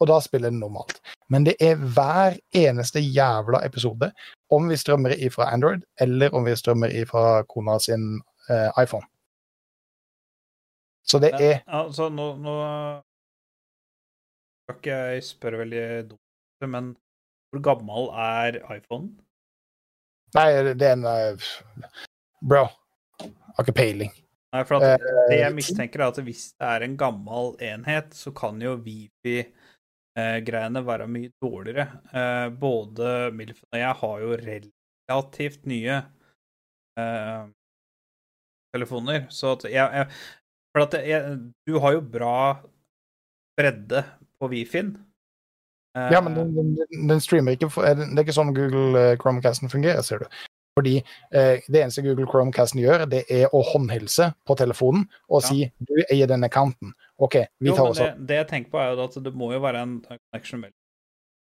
[0.00, 0.98] og da spiller den normalt.
[1.32, 4.10] Men det er hver eneste jævla episode,
[4.52, 8.20] om vi strømmer ifra Android, eller om vi strømmer ifra kona sin
[8.50, 9.06] eh, iPhone.
[11.06, 12.54] Så det er altså, nå, nå
[14.66, 16.96] skal ikke jeg spørre veldig dumt, men
[17.54, 19.12] hvor gammel er iPhone?
[20.34, 21.38] Nei, det er en eh,
[22.42, 22.64] Bro.
[23.22, 24.10] Har ikke peiling.
[24.52, 24.82] Nei, for at
[25.30, 28.76] det jeg Eh, mistenker er at hvis det er en gammel enhet, så kan jo
[28.82, 31.86] Wifi-greiene være mye dårligere.
[32.10, 35.96] Eh, både Milfen og jeg har jo relativt nye
[36.98, 37.44] eh,
[38.74, 40.06] telefoner, så jeg, jeg
[40.76, 42.34] For at jeg, du har jo bra
[43.56, 44.02] bredde
[44.36, 44.90] på Wifin.
[45.96, 49.72] Eh, Ja, men den, den, den streamer ikke Det er ikke sånn Google eh, Chromecasten
[49.72, 50.26] fungerer, ser du.
[50.76, 50.98] Fordi
[51.32, 55.48] eh, det eneste Google Chromecasten gjør, det er å håndhilse på telefonen og Ja.
[55.48, 56.92] si 'du eier den accounten'.
[57.16, 59.52] OK, vi Jo, tar oss det, det jeg tenker på, er jo at det må
[59.54, 60.76] jo være en connection mellom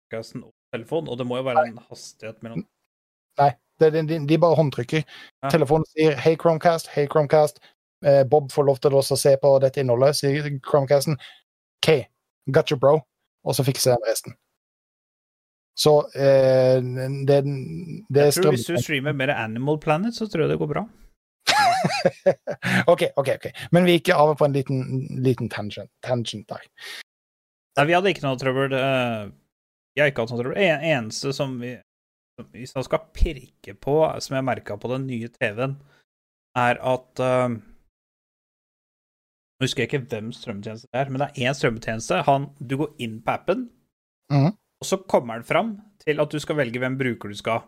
[0.08, 2.64] Chromecasten og telefon, og det må jo være en hastighet mellom
[3.80, 5.04] Det, de, de, de bare håndtrykker.
[5.44, 5.50] Ja.
[5.50, 7.60] Telefonen sier 'hei, Chromecast', hei, Chromecast.
[8.06, 11.18] Eh, Bob får lov til å se på dette innholdet, sier Chromecasten.
[11.80, 12.06] OK,
[12.52, 13.00] got you, bro.
[13.48, 14.36] Og så fikser jeg resten.
[15.80, 16.80] Så eh,
[17.28, 17.44] det,
[18.12, 18.56] det Jeg tror.
[18.56, 20.88] Hvis du streamer mer Animal Planet, så tror jeg det går bra.
[22.92, 23.30] OK, OK.
[23.38, 23.46] ok.
[23.72, 24.82] Men vi gikk av på en liten,
[25.24, 26.66] liten tangent, tangent der.
[27.80, 28.76] Nei, vi hadde ikke noe trøbbel.
[28.76, 29.30] eh,
[29.96, 30.60] Jeg har ikke hatt noe trøbbel.
[30.60, 31.78] En, eneste som vi
[32.56, 35.74] Hvis man skal pirke på, som jeg merka på den nye TV-en,
[36.56, 37.52] er at uh,
[39.60, 42.22] Nå husker jeg ikke hvem strømmetjeneste det er, men det er én strømmetjeneste.
[42.30, 43.66] Han, du går inn på appen,
[44.32, 44.54] mm.
[44.56, 47.66] og så kommer den fram til at du skal velge hvem bruker du skal.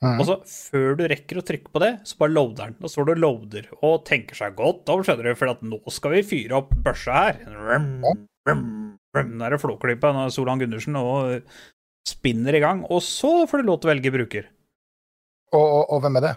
[0.00, 0.16] Mhm.
[0.16, 0.36] Og så,
[0.72, 2.76] før du rekker å trykke på det, så bare loader den.
[2.80, 5.80] Da står du og loader, og tenker seg godt om, skjønner du, for at nå
[5.92, 7.42] skal vi fyre opp børsa her.
[7.52, 7.90] Rum,
[8.48, 8.64] rum,
[9.16, 9.34] rum.
[9.42, 11.44] Der er Flåklypa, Solan Gundersen, og
[12.08, 12.80] spinner i gang.
[12.88, 14.48] Og så får du lov til å velge bruker.
[15.52, 16.34] Og, og, og hvem er det?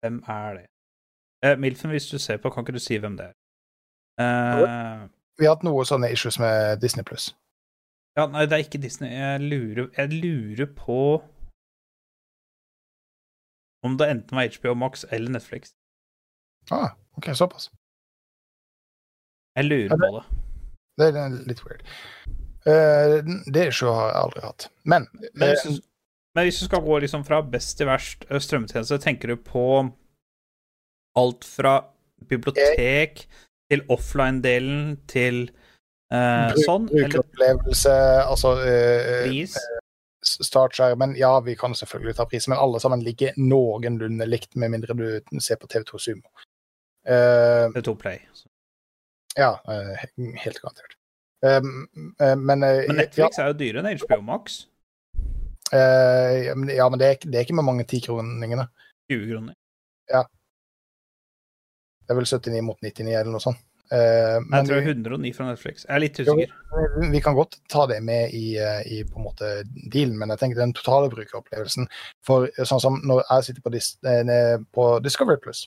[0.00, 0.66] Hvem er det?
[1.44, 3.34] Eh, Milfen, hvis du ser på, kan ikke du si hvem det er?
[4.18, 5.06] Uh,
[5.38, 7.28] Vi har hatt noe sånne issues med Disney pluss.
[8.18, 9.10] ja, nei, det er ikke Disney.
[9.14, 10.96] Jeg lurer, jeg lurer på
[13.86, 15.70] om det enten var HBO Max eller Netflix.
[16.70, 17.70] Ah, OK, såpass.
[19.56, 20.24] Jeg lurer Ja, det- på det.
[20.98, 21.82] Det er litt weird.
[22.66, 23.22] Uh,
[23.54, 24.68] det issue har jeg aldri hatt.
[24.84, 25.82] Men, Men hvis, du,
[26.34, 29.62] men hvis du skal gå liksom fra best til verst strømmetjeneste, tenker du på
[31.16, 31.76] alt fra
[32.28, 33.24] bibliotek
[33.70, 35.44] til offline-delen til
[36.12, 36.88] uh, bruk- sånn?
[36.90, 37.94] Eller brukeropplevelse,
[38.28, 39.56] altså uh, pris?
[40.28, 44.96] startskjermen Ja, vi kan selvfølgelig ta pris, men alle sammen ligger noenlunde likt, med mindre
[44.98, 46.28] du ser på TV2 Sumo.
[47.08, 48.18] Uh, Det to Play.
[49.38, 50.96] ja, uh, helt garantert.
[51.38, 52.58] Men
[52.98, 54.64] Netflix er jo dyrere enn HBO Max.
[55.70, 58.66] ja, ja, men- det er, det er ikke med mange tikroningene.
[59.12, 59.54] 20 kroner.
[62.08, 63.60] Det er vel 79 mot 99 eller noe sånt.
[63.88, 65.84] Uh, jeg tror vi, 109 fra Netflix.
[65.86, 66.50] Jeg er litt usikker.
[67.12, 69.52] vi kan godt ta det med i, eh, i på en måte
[69.92, 71.88] dealen, men jeg tenker den totale brukeropplevelsen.
[72.24, 73.90] For eh, sånn som når jeg sitter på, dis,
[74.76, 75.64] på Discovery Plus,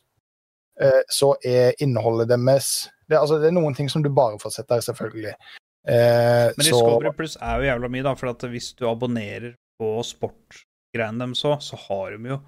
[0.82, 4.54] uh, så er innholdet deres det, altså, det er noen ting som du bare får
[4.56, 5.34] sett der, selvfølgelig.
[5.82, 9.56] Uh, Men så, Discovery Plus er jo jævla mye, da, for at hvis du abonnerer
[9.82, 12.40] på sportgreiene deres òg, så har de jo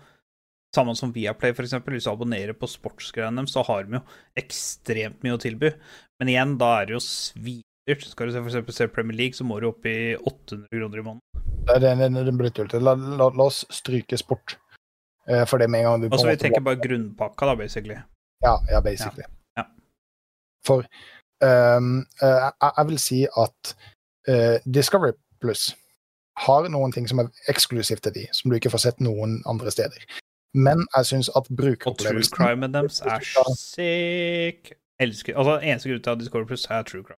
[0.73, 1.93] Samme som Viaplay, eksempel.
[1.97, 4.01] Hvis du abonnerer på sportsgreiene deres, så har de jo
[4.39, 5.69] ekstremt mye å tilby.
[6.21, 8.07] Men igjen, da er det jo svidyrt.
[8.09, 11.05] Skal du se for se Premier League, så må du opp i 800 kroner i
[11.05, 12.25] måneden.
[12.25, 12.81] det blir tullete.
[12.81, 14.57] La, la, la oss stryke sport.
[15.29, 17.99] Eh, for det med en gang du Altså, vi tenker bare grunnpakka, da, basically.
[18.43, 19.23] Ja, ja basically.
[19.57, 19.67] Ja.
[20.65, 20.87] For
[21.43, 23.75] um, jeg, jeg vil si at
[24.29, 25.13] uh, Discovery
[25.43, 25.75] Plus
[26.47, 29.71] har noen ting som er eksklusivt til de, som du ikke får sett noen andre
[29.71, 30.05] steder.
[30.53, 33.19] Men jeg syns at Og true crime med deres er
[33.57, 34.73] sick.
[35.01, 37.19] Elsker Altså, eneste grunn til at Discord Plus er true crime.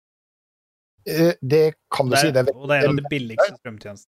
[1.08, 2.28] eh, Det kan du Det si.
[2.32, 4.12] Det er, er, og det er en av de billigste strømtjenestene.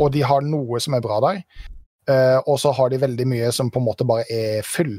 [0.00, 1.42] og de har noe som er bra der.
[2.08, 4.98] Eh, og så har de veldig mye som på en måte bare er fyll.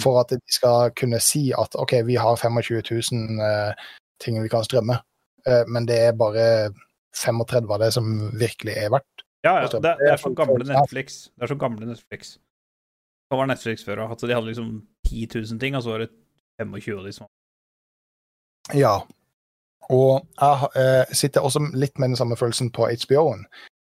[0.00, 2.82] For at de skal kunne si at OK, vi har 25
[3.12, 3.72] 000 eh,
[4.20, 5.00] ting vi kan strømme,
[5.66, 6.70] men det er bare
[7.16, 9.24] 35 av det som virkelig er verdt.
[9.44, 9.68] Ja, ja.
[9.72, 10.64] Det, det er som gamle.
[10.68, 11.30] Netflix.
[11.34, 12.36] Det er som gamle Netflix.
[13.30, 14.02] Hva var Netflix før?
[14.08, 14.70] Altså, de hadde liksom
[15.06, 16.10] 10 000 ting, og så var det
[16.60, 17.30] 25 av de som
[18.74, 18.96] Ja.
[19.90, 23.46] Og jeg eh, sitter også litt med den samme følelsen på HBO-en.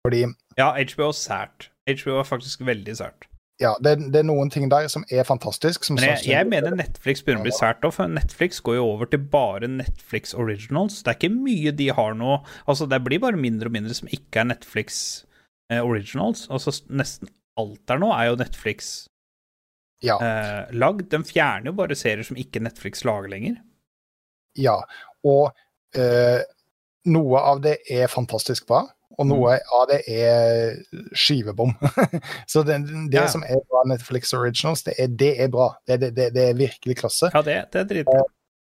[0.06, 0.22] Fordi
[0.56, 1.70] Ja, HBO er sært.
[1.88, 3.26] HBO er faktisk veldig sært.
[3.60, 5.84] ja, det, det er noen ting der som er fantastisk.
[5.84, 8.86] Som Men jeg, jeg mener Netflix begynner å bli sært òg, for Netflix går jo
[8.94, 11.02] over til bare Netflix Originals.
[11.02, 14.08] Det er ikke mye de har nå Altså, det blir bare mindre og mindre som
[14.08, 15.24] ikke er Netflix
[15.72, 16.46] eh, Originals.
[16.48, 17.28] Altså, nesten
[17.60, 19.09] alt der nå er jo Netflix
[20.02, 20.16] Ja.
[20.22, 21.08] eh, lagd.
[21.12, 23.58] De fjerner jo bare serier som ikke Netflix lager lenger.
[24.58, 24.78] Ja,
[25.24, 25.52] og
[25.94, 26.40] eh,
[27.10, 28.82] noe av det er fantastisk bra,
[29.18, 29.70] og noe Mm.
[29.76, 30.76] av det er
[31.12, 31.74] skivebom.
[32.50, 32.80] Så det,
[33.12, 33.26] det Ja.
[33.28, 35.74] som er bra Netflix Originals, det er, det er bra.
[35.86, 37.30] Det, det, er virkelig klasse.
[37.34, 38.22] Ja, det, det er dritbra.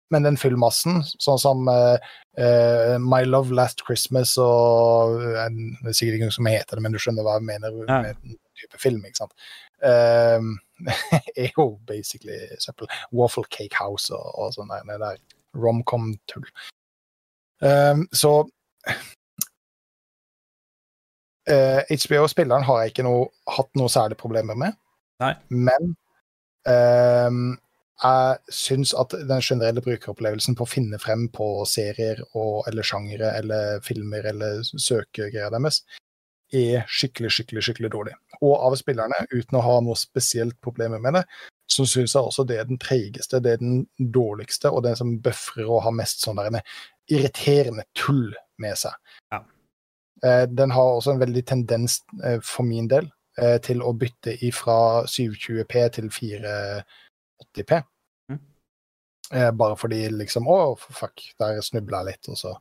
[0.09, 1.97] Men den fyllmassen, sånn som uh,
[2.39, 5.49] uh, My Love Last Christmas og uh,
[5.83, 7.97] Det er sikkert ikke noe som heter det, men du skjønner hva jeg mener Ja.
[8.05, 9.35] med den type film, ikke sant?
[9.83, 10.41] Eh,
[11.43, 12.89] er jo basically søppel.
[13.11, 14.97] Waffle Cake House og, og sånn der.
[15.01, 15.21] Der
[15.57, 16.45] romcom-tull.
[17.65, 18.33] Eh, så
[21.49, 24.77] eh, HBO-spilleren har jeg ikke noe, hatt noe særlig problemer med.
[25.23, 25.33] Nei.
[25.49, 25.95] Men
[26.69, 27.55] ehm,
[27.97, 33.31] jeg syns at den generelle brukeropplevelsen på å finne frem på serier og, eller sjangere
[33.39, 35.81] eller filmer eller søkegreier deres,
[36.53, 38.15] er skikkelig, skikkelig skikkelig dårlig.
[38.41, 41.23] Og av spillerne, uten å ha noe spesielt problemer med det,
[41.67, 45.17] så syns jeg også det er den treigeste, det er den dårligste, og den som
[45.23, 46.61] bøfrer og har mest sånn der en
[47.11, 48.31] irriterende tull
[48.61, 48.95] med seg.
[49.33, 49.43] Ja.
[50.23, 54.37] Eh, Den har også en veldig tendens, eh, for min del, eh, til å bytte
[54.43, 57.83] ifra 720P til 480P.
[58.29, 58.39] Mm.
[59.57, 62.55] Bare fordi liksom Å, fuck, der snubla jeg litt, og så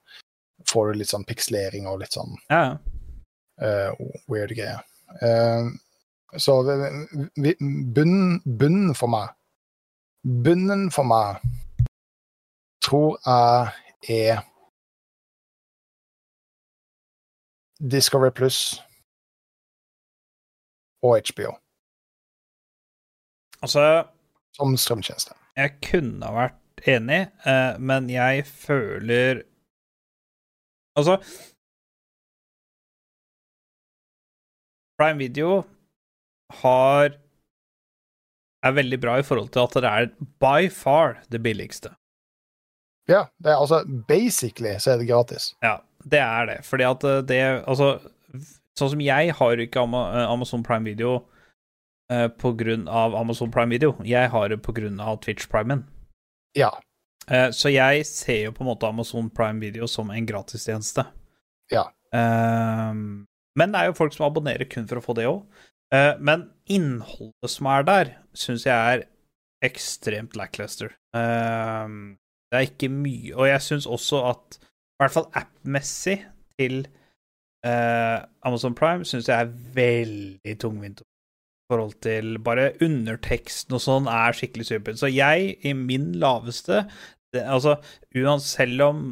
[0.66, 2.76] får du litt sånn pikslering og litt sånn Ja, ja.
[3.62, 3.90] Eh,
[4.28, 4.82] weird greier.
[5.22, 5.68] Eh,
[6.36, 6.62] så
[7.94, 9.32] bunnen, bunnen for meg
[10.26, 11.38] Bunnen for meg
[12.82, 14.42] tror jeg er
[17.78, 18.80] Discovery Pluss
[21.04, 21.54] og HBO
[23.62, 24.04] Altså,
[24.56, 25.32] som strømtjeneste.
[25.56, 29.42] jeg kunne vært enig, eh, men jeg føler
[30.96, 31.20] Altså
[34.96, 35.62] Prime Video
[36.62, 37.16] har
[38.66, 40.10] er veldig bra i forhold til at det er
[40.42, 41.92] by far det billigste.
[43.06, 45.52] Ja, det er altså basically så er det gratis.
[45.62, 46.58] Ja, det er det.
[46.66, 47.98] Fordi at eh, det Altså,
[48.78, 51.20] sånn som jeg har ikke eh, Amazon Prime Video
[52.10, 53.94] eh, på grunn av Amazon Prime Video.
[54.04, 55.86] Jeg har det på grunn av Twitch Primen.
[56.58, 56.72] Ja.
[57.30, 61.06] Eh, så jeg ser jo på en måte Amazon Prime Video som en gratistjeneste.
[61.70, 61.88] Ja.
[62.14, 63.26] Ehm,
[63.56, 65.42] men det er jo folk som abonnerer kun for å få det òg.
[66.20, 69.04] men innholdet som er der, syns jeg er
[69.64, 70.90] ekstremt lackluster.
[71.16, 72.16] Ehm,
[72.50, 76.20] det er ikke mye Og jeg syns også at, i hvert fall app-messig,
[76.56, 76.86] til
[77.66, 84.08] eh, Amazon Prime, syns jeg er veldig tungvint i forhold til bare underteksten og sånn
[84.08, 85.00] er skikkelig supert.
[85.00, 86.86] Så jeg, i min laveste
[87.34, 87.76] det, Altså,
[88.40, 89.02] selv om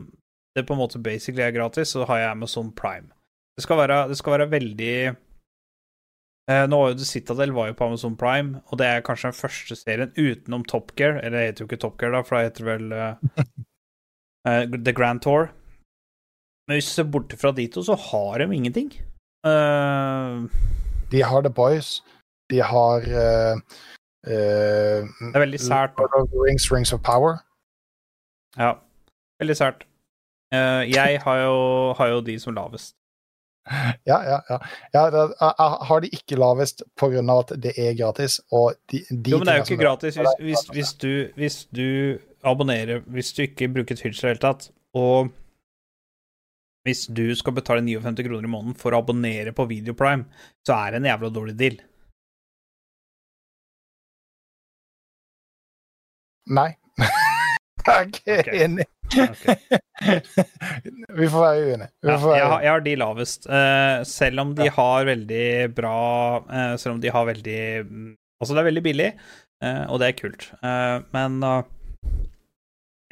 [0.56, 3.10] det på en måte basically er gratis, så har jeg Amazon Prime.
[3.56, 4.94] Det skal være, det skal være veldig
[6.50, 9.30] eh, Nå var jo The Citadel var jo på Amazon Prime, og det er kanskje
[9.30, 12.36] den første serien utenom Top Gear, eller det heter jo ikke Top Gear, da, for
[12.36, 13.44] da heter vel eh,
[14.48, 15.52] eh, The Grand Tour.
[16.66, 18.90] Men hvis du ser bort fra de to, så har de ingenting.
[19.46, 20.50] Uh...
[21.12, 22.00] De har The Boys.
[22.50, 23.54] De har uh,
[24.26, 25.92] uh, det er veldig sært.
[25.98, 27.44] Lord of the Rings, Rings of Power.
[28.56, 28.72] Ja,
[29.38, 29.86] veldig sært.
[30.52, 32.94] Jeg har jo, har jo de som lavest.
[34.04, 34.58] Ja, ja, ja.
[34.92, 38.40] ja har de ikke lavest av at det er gratis.
[38.52, 41.56] Og de, de Jo, men det er jo ikke gratis hvis, hvis, hvis, du, hvis
[41.72, 41.88] du
[42.44, 45.32] abonnerer Hvis du ikke bruker Twitch i det hele tatt, og
[46.84, 50.28] hvis du skal betale 59 kroner i måneden for å abonnere på Videoprime,
[50.66, 51.78] så er det en jævla dårlig deal.
[56.52, 56.74] Nei.
[57.86, 58.93] jeg er ikke Ok.
[59.22, 59.54] Enig.
[61.18, 61.88] Vi får være uenige.
[62.04, 65.46] Ja, jeg, jeg har de lavest, Uh, selv om de har veldig
[65.76, 65.98] bra
[66.42, 69.10] uh, Selv om de har veldig mm, Altså, det er veldig billig,
[69.64, 70.48] uh, og det er kult,
[71.14, 71.36] men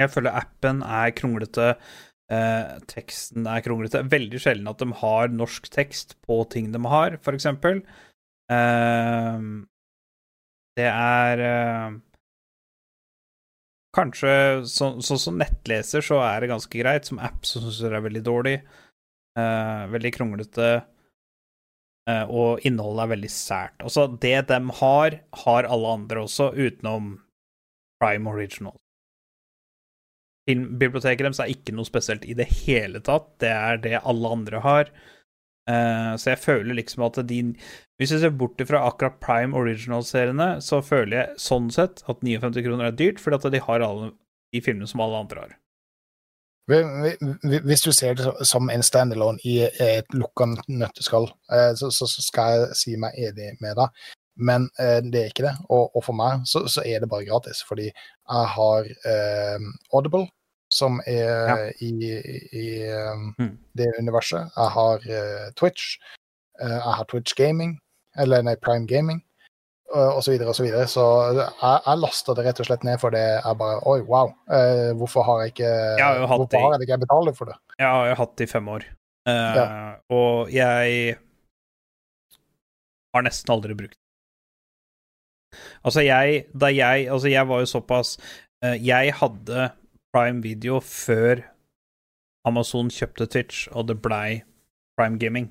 [0.02, 1.68] jeg føler appen er kronglete.
[2.90, 4.02] teksten er kronglete.
[4.12, 7.80] Veldig sjelden at de har norsk tekst på ting de har, for eksempel.
[10.76, 11.44] Det er
[13.92, 14.32] Kanskje
[14.72, 17.08] sånn så, som nettleser så er det ganske greit.
[17.08, 18.54] Som app så syns jeg det er veldig dårlig.
[19.38, 20.70] Eh, veldig kronglete.
[22.10, 23.76] eh, og innholdet er veldig sært.
[23.84, 27.18] Altså, det de har, har alle andre også, utenom
[28.02, 28.74] Prime Original.
[30.48, 33.28] Filmbiblioteket deres er ikke noe spesielt i det hele tatt.
[33.44, 34.90] Det er det alle andre har.
[35.70, 37.36] Eh, så jeg føler liksom at de
[38.00, 42.64] Hvis jeg ser bort fra akkurat Prime Original-seriene, så føler jeg sånn sett at 59
[42.64, 44.08] kroner er dyrt, fordi at de har alle
[44.52, 45.52] de filmene som alle andre har.
[46.68, 51.90] Vi- vi- Hvis du ser det som en standalone i et lukka nøtteskall, eh, så,
[52.08, 53.88] skal jeg si meg enig med deg.
[54.36, 55.56] Men eh, det er ikke det.
[55.70, 58.84] Og, for meg så, er det bare gratis, fordi jeg har
[59.92, 60.26] Audible,
[60.72, 61.56] som er Ja.
[61.84, 61.90] i,
[62.52, 63.58] i eh, Mm.
[63.76, 64.48] det universet.
[64.56, 65.98] Jeg har uh, Twitch.
[66.62, 67.78] Uh, jeg har Twitch Gaming,
[68.18, 69.20] eller nei, Prime Gaming.
[69.94, 70.64] eh, Og så videre og så.
[70.88, 71.04] Så
[71.36, 74.32] jeg, jeg lasta det rett og slett ned for det jeg bare Oi, wow.
[74.48, 75.68] Uh, hvorfor har jeg ikke
[75.98, 77.56] Jeg har Hvorfor har jeg ikke betalt for det?
[77.78, 78.84] Jeg har jo hatt det i fem år,
[79.28, 79.96] Ja.
[80.10, 81.16] og jeg
[83.14, 83.98] har nesten aldri brukt det.
[85.84, 88.16] Altså, jeg Da jeg Altså, jeg var jo såpass
[88.62, 89.70] Jeg hadde
[90.12, 91.40] Prime Video før
[92.48, 94.42] Amazon kjøpte Twitch, og det blei
[94.98, 95.48] Prime Gaming.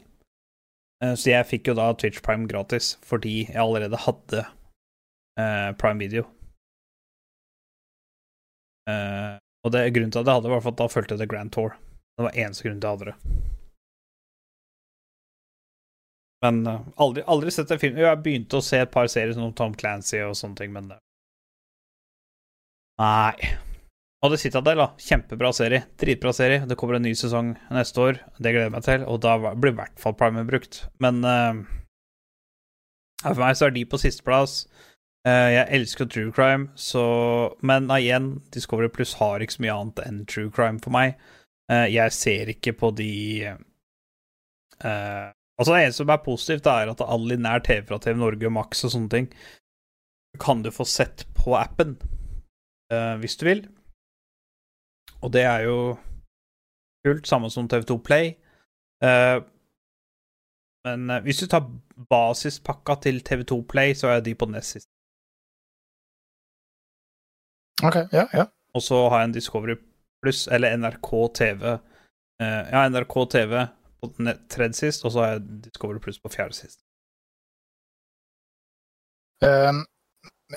[1.03, 4.43] Eh, så jeg fikk jo da Twitch Prime gratis fordi jeg allerede hadde
[5.39, 6.27] eh, Prime Video.
[8.89, 11.73] Eh, og det grunnen til at jeg hadde var at da fulgte det Grand Tour.
[12.17, 13.47] Det var eneste grunn til at jeg hadde det.
[16.41, 16.63] Men
[16.97, 19.75] aldri, aldri sett en film Jo, Jeg begynte å se et par serier som Tom
[19.77, 20.89] Clancy og sånne ting, men
[23.01, 23.70] Nei.
[24.21, 24.91] Og The Citadel, da.
[25.01, 25.85] Kjempebra serie.
[25.97, 26.61] Dritbra serie.
[26.69, 28.19] Det kommer en ny sesong neste år.
[28.37, 30.83] Det gleder jeg meg til, og da blir i hvert fall Prime brukt.
[31.01, 31.63] Men uh,
[33.23, 34.65] for meg så er de på sisteplass.
[35.25, 37.03] Uh, jeg elsker true crime, så
[37.61, 41.17] Men igjen, Discovery Pluss har ikke så mye annet enn true crime for meg.
[41.71, 43.11] Uh, jeg ser ikke på de
[44.85, 45.29] uh,
[45.61, 48.53] Altså, det eneste som er positivt, er at all linær TV fra TV Norge, og
[48.55, 49.27] Max og sånne ting
[50.39, 51.97] kan du få sett på appen
[52.93, 53.65] eh, hvis du vil.
[55.21, 55.77] Og det er jo
[57.05, 58.33] kult, samme som TV2 Play.
[59.05, 59.41] Uh,
[60.85, 61.67] men uh, hvis du tar
[62.09, 64.89] basispakka til TV2 Play, så er de på nest sist.
[67.83, 68.45] OK, ja, ja.
[68.73, 69.75] Og så har jeg en Discovery
[70.21, 71.63] Pluss, eller NRK TV.
[72.41, 73.65] Jeg ja, NRK TV
[74.01, 74.09] på
[74.49, 76.79] tredje sist, og så har jeg Discovery Pluss på fjerde sist.
[79.41, 79.90] Um, eh,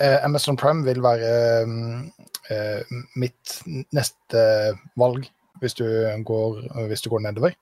[0.01, 2.07] Amazon Prime vil være um,
[2.51, 3.59] eh, mitt
[3.95, 4.41] neste
[4.99, 5.27] valg
[5.61, 5.85] hvis du
[6.27, 7.55] går, hvis du går nedover.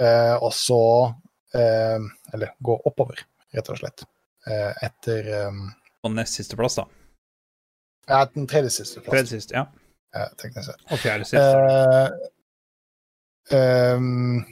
[0.00, 0.80] Eh, og så
[1.54, 2.00] eh,
[2.34, 3.20] Eller gå oppover,
[3.54, 4.02] rett og slett.
[4.48, 5.30] Eh, etter
[6.02, 6.88] På nest siste plass, da.
[8.08, 9.12] Ja, den tredje siste plass.
[9.14, 9.68] Tredje siste, ja.
[10.12, 10.82] Ja, teknisk sett.
[10.92, 11.44] Og fjerde siste.
[13.52, 14.42] Eh, um,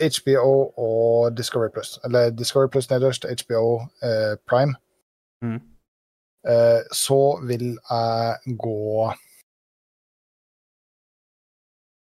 [0.00, 1.98] HBO og Discovery Plus.
[2.04, 4.74] Eller Discovery Plus nederst, HBO eh, Prime.
[5.42, 5.60] Mm.
[6.48, 9.12] Eh, så vil jeg gå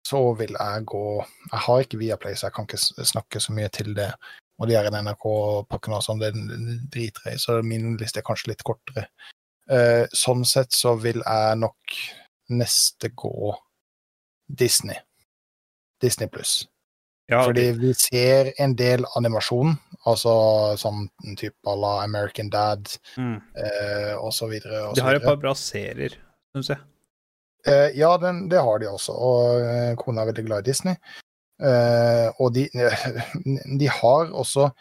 [0.07, 3.67] Så vil jeg gå Jeg har ikke Viaplay, så jeg kan ikke snakke så mye
[3.67, 4.13] til det.
[4.59, 6.33] Og de her NRK-pakkene og sånn, det
[6.91, 9.05] driter jeg i, så min liste er kanskje litt kortere.
[9.69, 11.99] Eh, sånn sett så vil jeg nok
[12.49, 13.53] neste gå
[14.49, 14.97] Disney.
[16.01, 16.63] Disney pluss.
[17.29, 19.75] Ja, Fordi vi ser en del animasjon,
[20.09, 20.31] altså
[20.81, 21.05] sånn
[21.37, 23.35] type à la American Dad mm.
[23.53, 24.87] eh, og så videre.
[24.87, 26.17] Og De har et par bra serier,
[26.55, 26.81] syns jeg.
[27.67, 30.97] Eh, ja, den, det har de også, og eh, kona er veldig glad i Disney.
[31.61, 32.65] Eh, og de,
[33.81, 34.71] de har også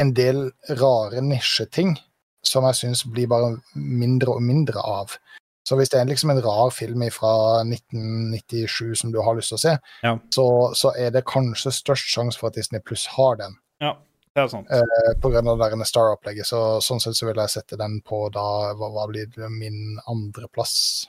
[0.00, 0.46] en del
[0.80, 1.96] rare nisjeting
[2.46, 5.18] som jeg syns blir bare mindre og mindre av.
[5.68, 9.58] Så hvis det er liksom en rar film fra 1997 som du har lyst til
[9.60, 10.16] å se, Ja.
[10.34, 13.54] så, så er det kanskje størst sjanse for at Disney Pluss har den.
[13.80, 13.92] Ja,
[14.34, 14.66] det er sant.
[14.70, 16.46] eh, på grunn av det Star-opplegget.
[16.50, 19.98] Så sånn sett så vil jeg sette den på da Hva, hva blir det, min
[20.10, 21.06] andreplass?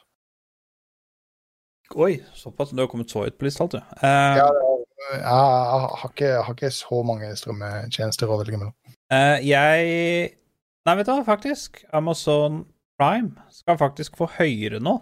[1.95, 2.69] Oi, såpass.
[2.73, 3.77] Du har kommet så høyt på lista, du.
[3.77, 8.73] Eh, Ja, jeg, jeg, har ikke, jeg har ikke så mange strømmetjenester å velge mellom.
[9.11, 10.37] eh, jeg
[10.85, 11.83] Nei, vet du hva, faktisk.
[11.95, 12.65] Amazon
[12.99, 14.97] Prime skal faktisk få høyere nå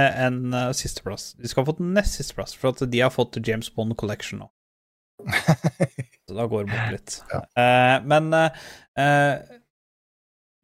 [0.00, 1.32] eh, enn eh, sisteplass.
[1.40, 4.50] De skal ha fått nest sisteplass, for at de har fått James Bond Collection nå.
[6.26, 7.18] Så da går det bort litt.
[7.32, 7.42] Ja.
[7.62, 8.64] Eh, men eh,
[9.02, 9.60] eh,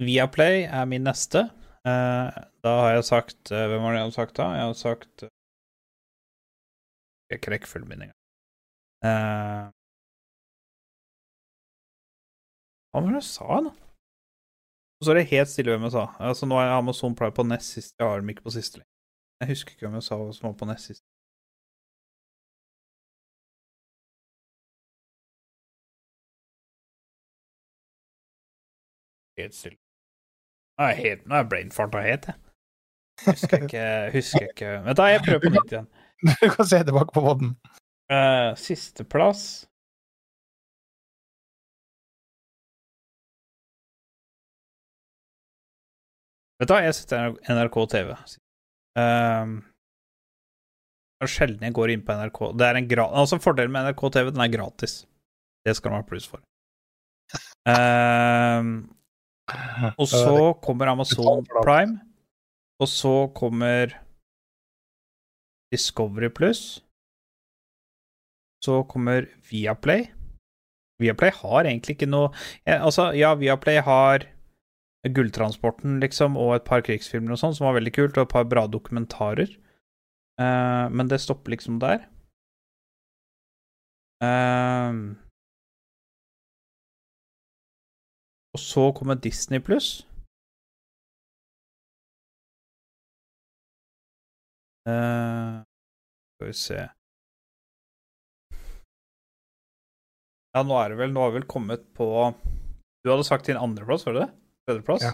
[0.03, 1.47] Viaplay er min neste.
[1.87, 4.45] Eh, da har jeg sagt Hvem var det jeg hadde sagt da?
[4.55, 5.25] Jeg hadde sagt
[7.33, 8.19] Jeg har full min engang.
[9.03, 9.71] Eh,
[12.93, 13.73] hva var det jeg sa, da?
[15.03, 16.03] Og så er det helt stille hvem jeg sa.
[16.23, 17.95] Altså, nå er Amazon Prime på nest sist.
[17.99, 18.91] Jeg har dem ikke på siste lenger.
[19.41, 21.03] Jeg husker ikke hvem jeg sa som var på nest sist.
[29.39, 29.79] Helt stille.
[30.79, 32.39] Nå er jeg jeg brainfarta helt, jeg.
[33.27, 33.85] Husker ikke,
[34.17, 35.91] husker ikke Vent, da, jeg prøver på nytt igjen.
[36.43, 37.57] Du kan se tilbake på båten.
[38.07, 39.67] Uh, Sisteplass
[46.63, 48.11] Vet du hva, jeg setter NRK TV.
[48.95, 49.57] Um,
[51.19, 52.39] det er sjelden jeg går inn på NRK.
[52.55, 55.01] Det er en gra altså Fordelen med NRK TV, den er gratis.
[55.67, 56.39] Det skal man ha pluss for.
[57.67, 58.71] Um,
[59.99, 61.99] og så kommer Amazon Prime.
[62.79, 63.97] Og så kommer
[65.75, 66.79] Discovery Pluss.
[68.63, 70.07] Så kommer Viaplay.
[71.03, 72.31] Viaplay har egentlig ikke noe
[72.71, 74.29] Altså, ja, Viaplay har
[75.03, 78.47] Gulltransporten, liksom, og et par krigsfilmer og sånn, som var veldig kult, og et par
[78.47, 79.51] bra dokumentarer.
[80.41, 82.07] Uh, men det stopper liksom der.
[84.23, 85.19] Uh,
[88.55, 90.07] og så kommer Disney pluss.
[94.87, 95.63] Uh,
[96.35, 96.79] skal vi se
[100.57, 102.09] Ja, nå er det vel Nå har vi vel kommet på
[103.05, 104.42] Du hadde sagt din andreplass, var det det?
[104.67, 105.03] Tredjeplass?
[105.03, 105.13] Ja.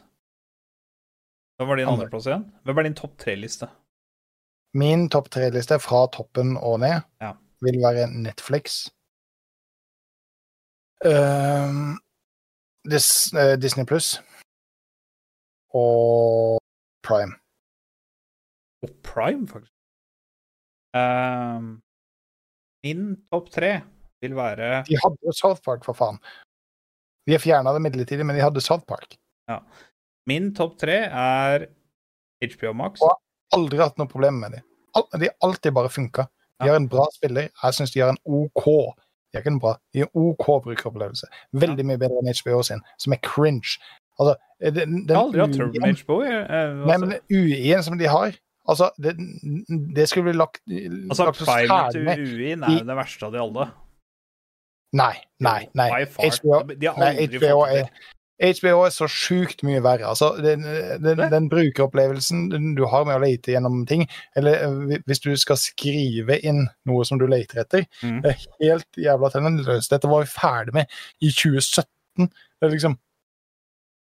[1.58, 2.04] Hvem var din Andre.
[2.04, 2.44] andreplass igjen?
[2.64, 3.68] Hvem er din topp tre-liste?
[4.78, 7.32] Min topp tre-liste fra toppen og ned Ja.
[7.64, 8.90] vil være Netflix.
[11.04, 11.96] Uh,
[12.90, 14.18] Dis, uh, Disney pluss.
[15.74, 16.58] Og
[17.02, 17.34] Prime.
[18.82, 19.72] Og Prime, faktisk.
[20.96, 21.78] Uh,
[22.84, 23.72] min topp tre
[24.22, 26.18] vil være De hadde jo South Park, for faen.
[27.26, 29.16] Vi har fjerna det midlertidig, men de hadde South Park.
[30.28, 31.66] Min topp tre er
[32.44, 33.00] HBO Max.
[33.02, 33.16] Og-
[33.56, 34.64] Aldri hatt noe problem med dem.
[35.16, 36.26] De har alltid bare funka.
[36.60, 37.48] De har en bra spiller.
[37.62, 38.64] Jeg syns de har en OK
[39.32, 39.74] De er ikke en bra.
[39.92, 41.26] De en OK brukeropplevelse.
[41.52, 43.78] Veldig mye bedre enn HBO sin, som er cringe.
[44.18, 46.22] Altså, den, Jeg har aldri hatt den trøbbel med HBO.
[46.24, 47.06] jeg, eh, Nei, altså.
[47.06, 48.32] men UI-en som de har
[48.68, 49.14] Altså, det,
[49.96, 53.70] det skulle bli lagt, Altså, lagt så til UI-en er det verste av de alle.
[54.92, 55.88] Nei, nei, nei.
[56.04, 57.88] HBO De har nei, HBO fått det.
[58.38, 60.06] HBO er så sjukt mye verre.
[60.06, 60.62] Altså, den,
[61.02, 64.06] den, den brukeropplevelsen du har med å lete gjennom ting,
[64.38, 68.22] eller eh, hvis du skal skrive inn noe som du leter etter, mm.
[68.24, 69.90] det er helt jævla talentløst.
[69.94, 72.30] Dette var vi ferdig med i 2017.
[72.30, 72.98] Det er liksom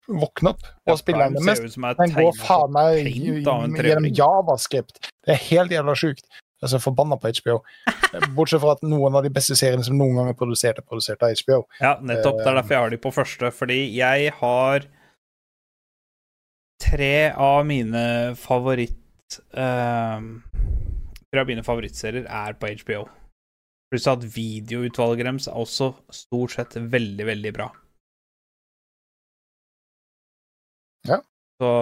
[0.03, 1.77] Våkne opp og spille den mest.
[1.79, 4.99] Den går faen meg gjennom javascript.
[5.23, 6.25] Det er helt jævla sjukt.
[6.64, 7.57] Jeg er så forbanna på HBO.
[8.38, 11.26] Bortsett fra at noen av de beste seriene som noen gang er produsert, er produsert
[11.26, 11.57] av HBO.
[11.84, 12.38] Ja, nettopp.
[12.39, 13.49] Det er derfor jeg har de på første.
[13.51, 14.86] Fordi jeg har
[16.86, 18.05] tre av mine
[18.39, 20.30] favoritt ehm,
[21.34, 23.03] Tre av mine favorittserier er på HBO.
[23.91, 27.68] Pluss at videoutvalget deres er også stort sett veldig, veldig bra.
[31.09, 31.20] Ja.
[31.59, 31.74] Så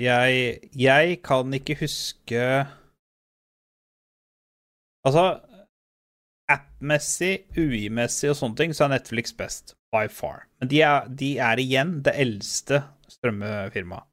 [0.00, 2.40] jeg Jeg kan ikke huske
[5.06, 5.26] Altså
[6.50, 9.74] App-messig, UI-messig og sånne ting, så er Netflix best.
[9.94, 10.44] By far.
[10.60, 14.06] Men de er, de er igjen det eldste strømmefirmaet.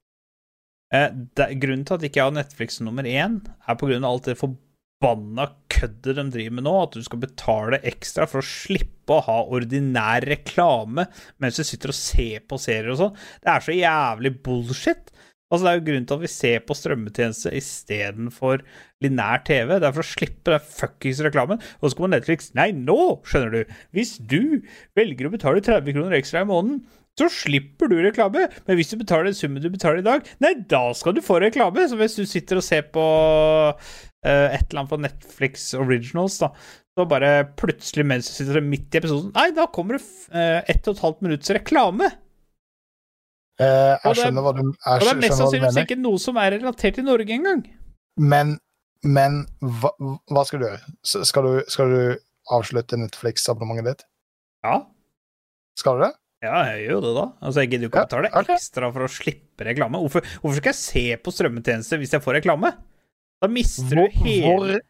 [0.94, 1.10] Eh,
[1.58, 5.48] grunnen til at ikke har Netflix nummer én, er på grunn av alt det forbanna
[5.74, 6.74] køddet de driver med nå.
[6.84, 11.08] At du skal betale ekstra for å slippe å ha ordinær reklame
[11.42, 13.18] mens du sitter og ser på serier og sånn.
[13.42, 15.13] Det er så jævlig bullshit.
[15.54, 18.64] Altså, det er jo grunnen til at vi ser på strømmetjeneste istedenfor
[19.06, 19.76] linær TV.
[19.78, 21.62] Det er for å slippe den fuckings reklamen.
[21.82, 22.98] Og så kommer Netflix Nei, nå,
[23.30, 23.78] skjønner du.
[23.94, 24.64] Hvis du
[24.98, 26.82] velger å betale 30 kroner ekstra i måneden,
[27.20, 28.48] så slipper du reklame.
[28.66, 31.38] Men hvis du betaler den summen du betaler i dag, nei, da skal du få
[31.44, 31.86] reklame.
[31.90, 33.76] Så hvis du sitter og ser på uh,
[34.26, 36.50] et eller annet på Netflix Originals, da,
[36.98, 40.86] så bare plutselig mens du sitter midt i episoden Nei, da kommer det uh, ett
[40.90, 42.10] og et halvt minutts reklame.
[43.60, 46.38] Og jeg er- skjønner hva du, jeg Og det er mest sannsynligvis ikke noe som
[46.42, 47.64] er relatert til Norge engang.
[48.18, 48.60] men,
[49.04, 49.92] men hva,
[50.32, 50.82] hva skal du gjøre?
[51.04, 52.02] Skal du, skal du
[52.52, 54.06] avslutte Netflix-abonnementet ditt?
[54.66, 54.80] Ja.
[55.78, 56.14] Skal du det?
[56.44, 57.26] Ja, jeg gjør det, da.
[57.42, 58.56] Altså, Jeg gidder jo ikke å betale okay.
[58.58, 60.00] ekstra for å slippe reklame.
[60.04, 62.74] Hvorfor, hvorfor skal jeg se på strømmetjenester hvis jeg får reklame?
[63.42, 64.82] Da mister Hvor, du hele hvor,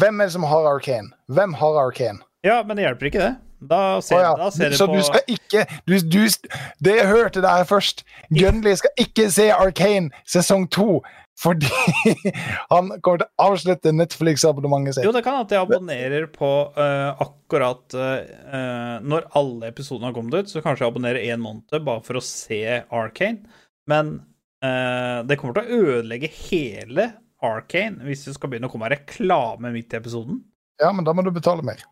[0.00, 1.12] hvem er det som har Arcane?
[1.30, 2.18] Hvem har Arcane?
[2.46, 3.36] Ja, men det hjelper ikke, det.
[3.58, 4.32] Da ser, oh, ja.
[4.38, 6.20] da ser du Så på du skal ikke du, du,
[6.84, 8.04] Det jeg hørte der først.
[8.30, 11.00] Gunley skal ikke se Arcane sesong to
[11.38, 11.68] fordi
[12.72, 17.94] han kommer til å avslutte Netflix-abonnementet Jo, det kan at jeg abonnerer på uh, akkurat
[17.94, 22.18] uh, Når alle episodene har kommet ut, så kanskje jeg abonnerer én måned bare for
[22.18, 23.46] å se Arcane.
[23.86, 24.16] Men
[24.64, 27.12] uh, det kommer til å ødelegge hele
[27.46, 30.42] Arcane hvis det skal begynne å komme reklame midt i episoden.
[30.82, 31.86] Ja, men da må du betale mer.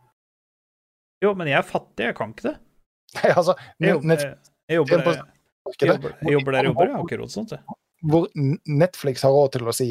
[1.23, 2.57] Jo, men jeg er fattig, jeg kan ikke det.
[3.17, 5.14] Nei, altså, Jeg jobber, Netflix, jeg jobber, på-
[5.81, 7.51] jeg jobber, jeg jobber der jeg jobber, jeg har ikke råd til sånt.
[7.51, 7.61] jeg.
[8.07, 8.27] hvor
[8.69, 9.89] Netflix har råd til å si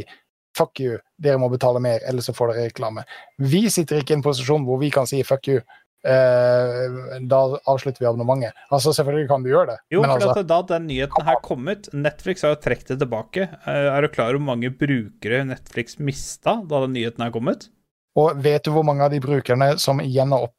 [0.55, 3.03] fuck you, dere må betale mer, ellers så får dere reklame.
[3.39, 5.61] Vi sitter ikke i en posisjon hvor vi kan si fuck you.
[6.05, 8.53] eh, da avslutter vi abonnementet.
[8.71, 11.67] Altså, selvfølgelig kan du gjøre det, Jo, men for altså da den nyheten her kom
[11.67, 13.47] ut Netflix har jo trukket det tilbake.
[13.65, 17.47] Eh, Er du klar over hvor mange brukere Netflix mista da den nyheten her kom
[17.49, 17.69] ut?
[18.15, 20.53] Og vet du hvor mange av de brukerne som igjen har opp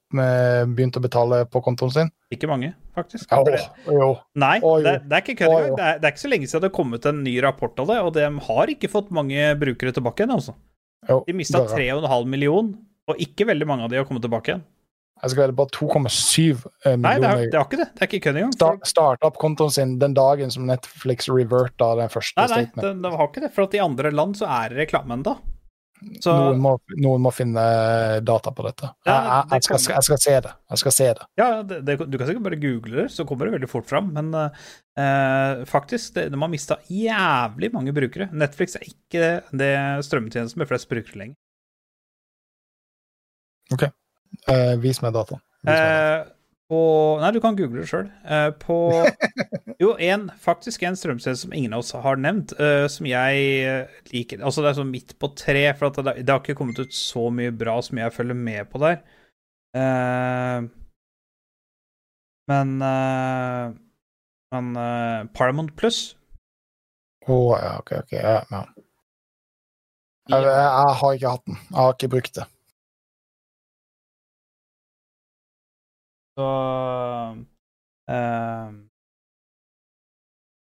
[0.76, 2.10] begynt å betale på kontoen sin?
[2.34, 3.30] Ikke mange, faktisk.
[3.32, 4.10] Ja, det- jo.
[4.36, 4.84] Nei, Å, jo.
[4.84, 5.76] det, det er ikke kødd Å, engang.
[5.78, 7.86] Det, er- det er ikke så lenge siden det har kommet en ny rapport av
[7.88, 10.54] det, og de har ikke fått mange brukere tilbake igjen, altså.
[11.08, 11.22] jo.
[11.26, 12.10] De mista det er rart.
[12.12, 12.72] 3,5 million,
[13.08, 14.64] og ikke veldig mange av de har kommet tilbake igjen.
[15.22, 16.96] Jeg skal velge på 2,7 millioner.
[17.00, 17.88] Nei, det har, det er, ikke det.
[17.96, 18.52] Det er ikke kødd engang.
[18.52, 22.84] Start, start opp kontoen sin den dagen som Netflix reverta den første Nei, nei, statement.
[22.84, 23.52] det, de har ikke det.
[23.56, 25.38] For at i andre land så er det reklame ennå.
[26.20, 27.62] Så Noen, må, noen må finne
[28.26, 28.90] data på dette.
[29.08, 30.52] Ja, jeg, jeg, jeg, skal, jeg skal se det.
[30.72, 31.26] Jeg skal se det.
[31.40, 34.12] Ja, det, det, du kan sikkert bare google det, så kommer det veldig fort fram.
[34.14, 38.28] Men eh, faktisk, det, de har mista jævlig mange brukere.
[38.36, 39.72] Netflix er ikke det
[40.06, 41.40] strømmetjenesten med flest brukere lenger.
[44.46, 45.40] Eh, vis meg dataen.
[45.66, 46.20] Dataen.
[46.20, 46.32] Eh,
[46.66, 46.78] på
[47.22, 48.08] Nei, du kan google det sjøl.
[48.26, 48.76] Eh, på
[49.82, 54.00] Jo, en, faktisk en strømsted som ingen av oss har nevnt, eh, som jeg eh,
[54.10, 56.80] liker Altså, det er sånn midt på tre, for at det, det har ikke kommet
[56.82, 58.98] ut så mye bra som jeg følger med på der.
[62.48, 62.70] Men
[64.54, 64.68] Men
[65.36, 66.14] Paramount Plus
[67.26, 68.14] Å, ja, ok, ok.
[68.16, 68.62] Ja, ja.
[70.30, 71.58] Jeg, jeg, jeg har ikke hatt den.
[71.68, 72.46] Jeg har ikke brukt det.
[76.36, 76.46] Så
[78.12, 78.68] uh,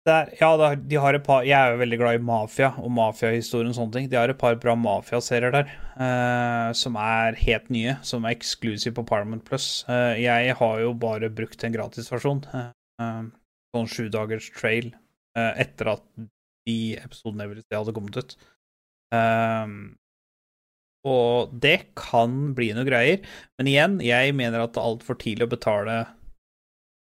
[0.02, 2.90] det er, ja, de har et par Jeg er jo veldig glad i mafia og
[2.96, 4.08] mafiahistorien og sånne ting.
[4.10, 8.96] De har et par bra mafiaserier der uh, som er helt nye, som er eksklusive
[8.98, 9.86] på Parliament Plus.
[9.86, 12.72] Uh, jeg har jo bare brukt en gratisversjon, eh,
[13.04, 13.22] eh,
[13.76, 14.90] sånn sju dagers trail,
[15.38, 16.02] etter at
[16.68, 18.36] de episodene jeg ville se, hadde kommet ut.
[19.16, 19.76] Eh,
[21.08, 23.24] og det kan bli noe greier,
[23.58, 26.02] men igjen, jeg mener at det er altfor tidlig å betale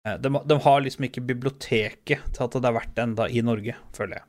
[0.06, 3.42] Eh, de, de, har liksom ikke biblioteket til at det er verdt det enda i
[3.44, 4.26] Norge, føler jeg.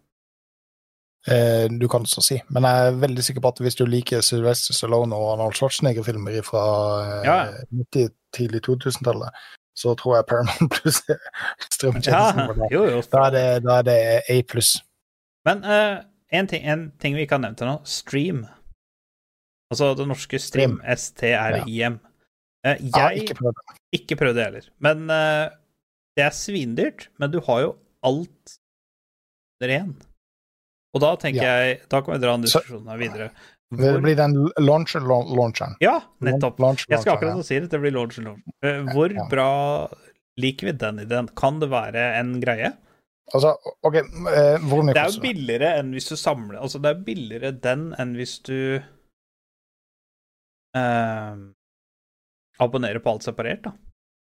[1.28, 4.24] Eh, du kan så si, men jeg er veldig sikker på at hvis du liker
[4.24, 6.66] Sylvester Stallone og Arnold Schwarzenegger-filmer fra
[7.04, 7.38] eh, Ja.
[7.76, 11.02] 90, tidlig 2000-tallet, så tror jeg Paramount Plus
[11.68, 12.64] strømtjenesten.
[12.64, 13.02] Ja, jo, jo.
[13.12, 13.98] Da er det, da er det
[14.34, 14.78] A pluss.
[15.46, 15.98] Men eh,
[16.34, 16.66] en, ting,
[17.02, 18.46] ting vi ikke har nevnt ennå, Stream.
[19.72, 22.00] Altså det norske Stream, S-T-R-I-M.
[22.66, 23.76] Eh, Jeg har ikke prøvd det.
[24.00, 25.50] ikke prøvd det heller, men uh,
[26.18, 27.08] det er svindyrt.
[27.20, 27.76] Men du har jo
[28.08, 28.58] alt
[29.64, 29.94] én.
[30.96, 31.56] Og da tenker Ja.
[31.66, 33.30] jeg Da kan vi dra den diskusjonen her videre.
[33.70, 34.34] Det blir den
[34.64, 35.76] launcher, laun- launcheren.
[35.82, 36.60] ja, nettopp.
[36.60, 37.70] Launch, Jeg skal akkurat akkurat si det.
[37.70, 38.44] Det blir launcher launch.
[38.64, 39.28] Eh, Hvor Ja.
[39.28, 39.90] bra
[40.40, 41.28] liker vi den ideen?
[41.36, 42.72] Kan det være en greie?
[43.34, 43.96] Altså, OK,
[44.64, 47.94] hvor mye Det er jo billigere enn hvis du samler Altså, det er billigere den
[48.00, 48.82] enn hvis du
[50.78, 51.44] eh,
[52.64, 53.76] abonnerer på alt separert, da.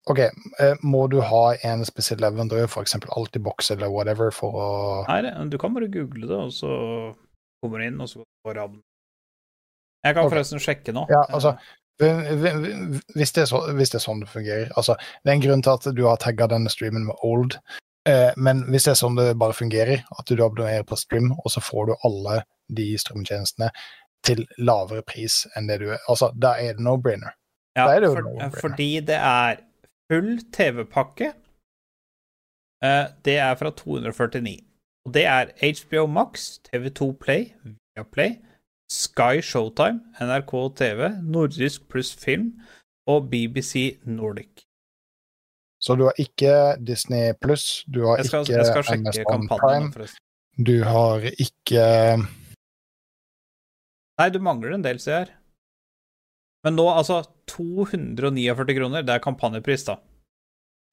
[0.05, 2.97] Ok, eh, Må du ha en spesiell leverandør, f.eks.
[3.17, 4.67] Altibox eller whatever, for å
[5.07, 7.15] Nei, det- du kan bare google det, og så
[7.61, 8.81] kommer du inn, og så får du.
[10.05, 10.37] Jeg kan okay.
[10.37, 11.07] forresten sjekke nå.
[11.09, 11.57] Ja, altså,
[13.15, 15.71] Hvis det, så, hvis det er sånn det fungerer altså, Det er en grunn til
[15.71, 17.55] at du har tagga denne streamen med old,
[18.05, 21.47] eh, men hvis det er sånn det bare fungerer, at du abonnerer på stream, og
[21.49, 23.71] så får du alle de strømtjenestene
[24.25, 27.35] til lavere pris enn det du er Altså, da er det no-brainer.
[27.77, 28.59] Ja, det for, no-brainer.
[28.61, 29.61] fordi det er
[30.11, 31.33] full TV-pakke.
[32.85, 34.59] Eh, det er fra 249.
[35.05, 37.51] Og det er HBO Max, TV2 Play,
[37.95, 38.37] Viaplay,
[38.91, 42.53] Sky Showtime, NRK TV, Nordisk pluss film
[43.07, 44.65] og BBC Nordic.
[45.81, 46.53] Så du har ikke
[46.87, 50.07] Disney pluss, du har skal, ikke jeg skal sjekke Prime,
[50.57, 51.83] du har ikke
[54.19, 55.33] Nei, du mangler en del, ser jeg her.
[56.65, 57.21] Men nå, altså
[57.51, 59.99] 249 kroner, det er kampanjepris, da.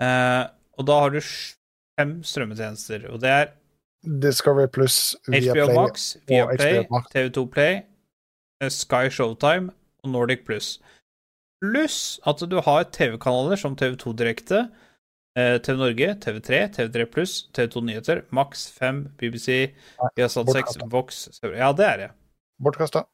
[0.02, 0.44] Eh,
[0.76, 3.50] og da har du fem strømmetjenester, og det er
[4.02, 7.82] Discovery pluss HBO Viaplay Max, Viaplay, HBO TV2 Play,
[8.60, 9.70] eh, Sky Showtime
[10.02, 10.80] og Nordic Pluss.
[11.62, 14.64] Pluss at du har TV-kanaler som TV2 Direkte,
[15.38, 19.70] eh, TV Norge, TV3, TV3 Pluss, TV2 Nyheter, Max 5, BBC,
[20.16, 20.82] Viasat 6.
[20.90, 22.10] Vox Ja, det er det.
[22.64, 23.04] Bortkasta.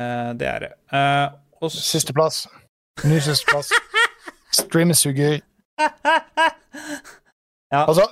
[0.00, 0.72] Eh, det er det.
[0.92, 1.32] Uh,
[1.62, 2.44] og s- Sisteplass.
[3.04, 3.70] Ny sisteplass.
[4.60, 5.40] Streamesuger.
[7.72, 7.84] Ja.
[7.88, 8.04] Altså,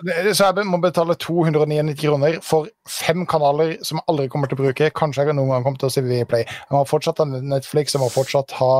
[0.56, 4.88] jeg må betale 299 kroner for fem kanaler som jeg aldri kommer til å bruke.
[4.96, 6.42] Kanskje jeg noen gang kommer til å se Vplay.
[6.48, 8.70] Jeg må fortsatt ha Netflix, jeg må fortsatt ha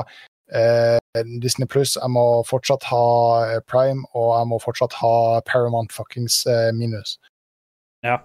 [0.51, 0.99] eh,
[1.45, 3.05] Disney Pluss, jeg må fortsatt ha
[3.53, 5.15] eh, Prime, og jeg må fortsatt ha
[5.47, 7.15] Paramount fuckings eh, minus.
[8.03, 8.19] Ja.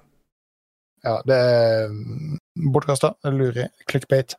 [1.08, 2.38] Ja, det er mm,
[2.74, 3.14] bortkasta.
[3.32, 3.68] Lurer.
[3.88, 4.36] Clickbait.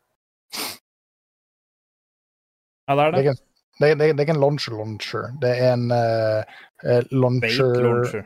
[2.89, 3.21] ja, det er Det er det.
[3.25, 3.37] ikke
[3.79, 5.29] det er, det er, er ikke en launcher launcher.
[5.43, 8.23] Det er en eh, launcher Bait launcher.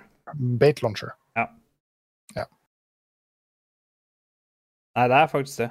[0.60, 1.10] Bait launcher.
[4.92, 5.70] Nei, det er faktisk det.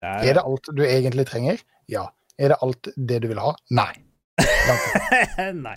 [0.00, 1.56] Det er, Er det alt du egentlig trenger?
[1.88, 2.06] Ja.
[2.38, 3.52] Er det alt det du vil ha?
[3.70, 3.92] Nei.
[5.66, 5.76] Nei.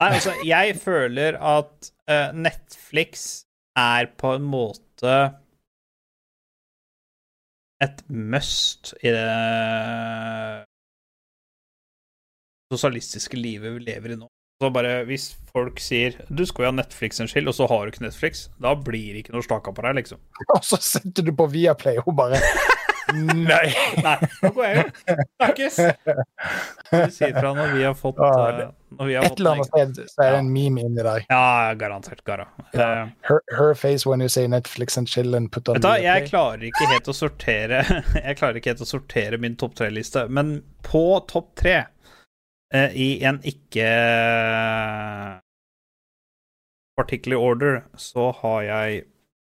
[0.00, 3.44] Nei, altså, jeg føler at uh, Netflix
[3.78, 5.14] er på en måte
[7.80, 10.64] et must i det
[12.70, 14.28] sosialistiske livet vi lever i nå.
[14.60, 17.84] Så bare Hvis folk sier 'du skal jo ha Netflix en skyld', og så har
[17.84, 20.20] du ikke Netflix, da blir det ikke noe staka på deg, liksom.
[20.56, 22.36] Og så setter du på Viaplay og bare
[23.14, 23.70] Nei!
[24.04, 24.90] Nei, nå går jeg hjem.
[25.40, 25.78] Snakkes!
[26.90, 29.56] Du sier fra når vi har fått Ja, eh, når vi har Et fått eller
[29.56, 31.26] annet sted så er det en meme inni deg.
[31.30, 31.42] Ja,
[31.80, 32.22] garantert.
[32.26, 32.46] Gara.
[32.74, 32.86] Ja.
[32.86, 36.04] Eh, Her, her face when you say Netflix and chill and put on Vet du
[36.06, 37.82] jeg klarer ikke helt å sortere
[38.28, 41.76] Jeg klarer ikke helt å sortere min topp tre-liste, men på topp tre,
[42.74, 43.86] eh, i en ikke
[46.98, 49.04] particular order, så har jeg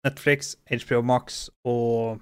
[0.05, 2.21] Netflix, HBO Max og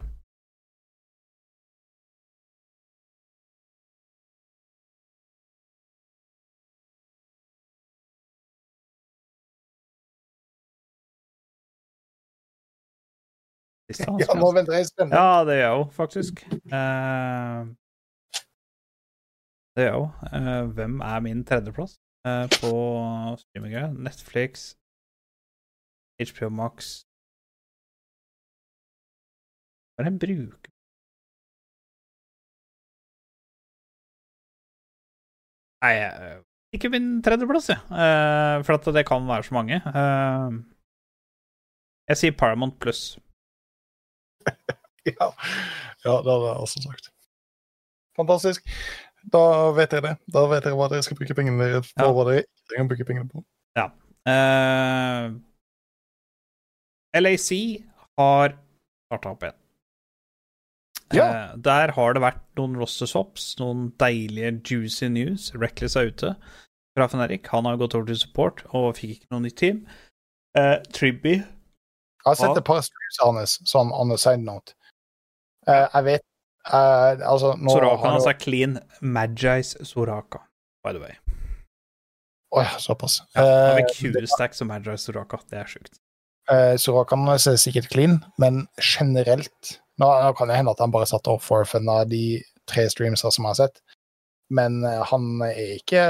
[14.22, 15.14] Ja, nå venter jeg spent.
[15.16, 16.42] Ja, det gjør jeg òg, faktisk.
[16.68, 17.70] Uh,
[19.78, 20.08] det gjør jeg òg.
[20.34, 21.94] Eh, hvem er min tredjeplass
[22.28, 22.72] uh, på
[23.44, 23.94] streaminggreier?
[23.94, 24.74] Netflix,
[26.20, 27.04] HBO Max
[29.94, 30.74] Hva er det en bruker
[35.86, 35.94] Nei,
[36.74, 37.78] ikke min tredjeplass, jeg.
[37.94, 39.78] Eh, for at det kan være så mange.
[42.10, 43.20] Jeg sier Paramount pluss.
[45.08, 45.30] Ja.
[46.04, 47.06] ja, det hadde jeg også sagt.
[48.20, 48.66] Fantastisk.
[49.32, 50.16] Da vet dere det.
[50.36, 52.04] Da vet dere hva dere skal bruke pengene deres på.
[52.04, 52.12] Ja.
[52.12, 53.46] Hva dere trenger å bruke pengene på.
[54.28, 55.32] Eh,
[57.16, 57.50] LAC
[58.20, 58.58] har
[59.08, 59.58] starta opp igjen.
[61.16, 61.28] Ja.
[61.28, 65.54] Uh, der har det vært noen roster swaps, noen deilige juicy news.
[65.56, 66.34] Reckless er ute
[66.98, 67.48] fra Fnatic.
[67.54, 69.86] Han har gått over til support og fikk ikke noe nytt team.
[70.58, 71.38] Uh, Tribby
[72.28, 74.76] Jeg har sett et par streams hans, sånn on a side note.
[75.68, 76.26] Uh, jeg vet
[76.72, 78.76] uh, Altså, nå Soraka har hans jo er clean.
[79.00, 80.44] Magis Soraka,
[80.84, 81.16] by the way.
[82.52, 83.22] Å ja, såpass.
[83.36, 85.40] Ja, han Eh, fikk 20 stacks som Magis Soraka.
[85.52, 85.96] Det er sjukt.
[86.48, 91.08] Soraka Sorakan er sikkert clean, men generelt Nå, nå kan det hende at han bare
[91.10, 92.38] satt opp for fun av de
[92.70, 93.80] tre streamsa som jeg har sett,
[94.54, 96.04] men eh, han er ikke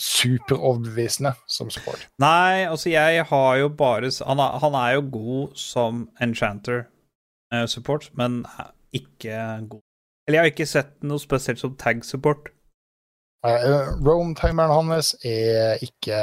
[0.00, 2.08] superoverbevisende som support.
[2.22, 6.86] Nei, altså, jeg har jo bare Han er, han er jo god som enchanter
[7.52, 9.36] eh, support, men er ikke
[9.68, 9.82] god
[10.26, 12.48] Eller jeg har ikke sett noe spesielt som tag support.
[13.44, 16.16] Uh, Rome-timeren hans er ikke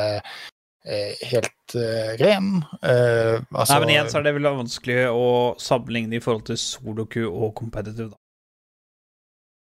[0.85, 2.63] eh, helt uh, ren.
[2.81, 5.27] Uh, altså, Nei, men igjen så er det vel vanskelig å
[5.61, 8.17] sammenligne i forhold til soloku og competitive, da.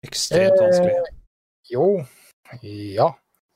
[0.06, 1.16] Ekstremt Eh, vanskelig.
[1.72, 1.88] Jo,
[2.62, 3.10] ja.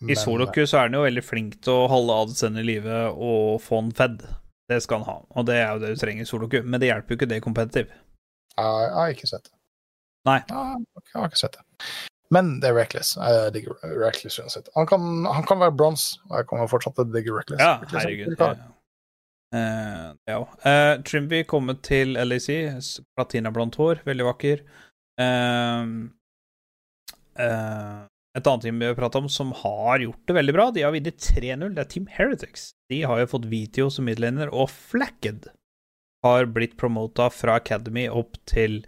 [0.10, 3.60] I soloku så er han jo veldig flink til å holde ADC-en i live og
[3.62, 4.24] få han fed.
[4.72, 6.88] Det skal han ha, og det er jo det du trenger i soloku, men det
[6.88, 8.00] hjelper jo ikke det i competitive.
[8.56, 9.54] Jeg, har ikke sett det.
[10.30, 10.40] Nei.
[10.48, 11.90] Jeg, har ikke sett det.
[12.32, 13.16] Men det er Reckless.
[13.20, 14.70] Jeg digger Reckless uansett.
[14.78, 17.60] Han kan, han kan være bronse, og jeg kommer fortsatt til å digge Reckless.
[17.60, 18.32] Ja, Reckless er herregud.
[18.32, 18.62] kul kar.
[19.52, 20.40] Uh, ja.
[20.64, 22.48] Uh, Trimby kommet til LAC.
[23.18, 24.64] Platina blondt hår, veldig vakker.
[25.20, 26.08] Uh,
[27.36, 27.98] eh,
[28.38, 30.94] et annet team vi har pratet om som har gjort det veldig bra, de har
[30.96, 31.74] vunnet 3-0.
[31.76, 32.70] Det er Team Heretics.
[32.92, 35.50] De har jo fått Vitio som midlaner, og Flacked
[36.24, 38.82] har blitt promota fra Academy opp til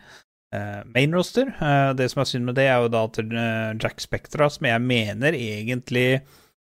[0.55, 1.49] uh, main roster.
[1.59, 4.69] Uh, det som er synd med det, er jo da til uh, Jack Spectra, som
[4.69, 6.23] jeg mener egentlig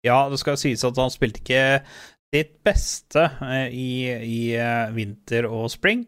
[0.06, 1.64] Ja, det skal sies at han spilte ikke
[2.35, 6.06] sitt beste eh, i, i eh, vinter og spring.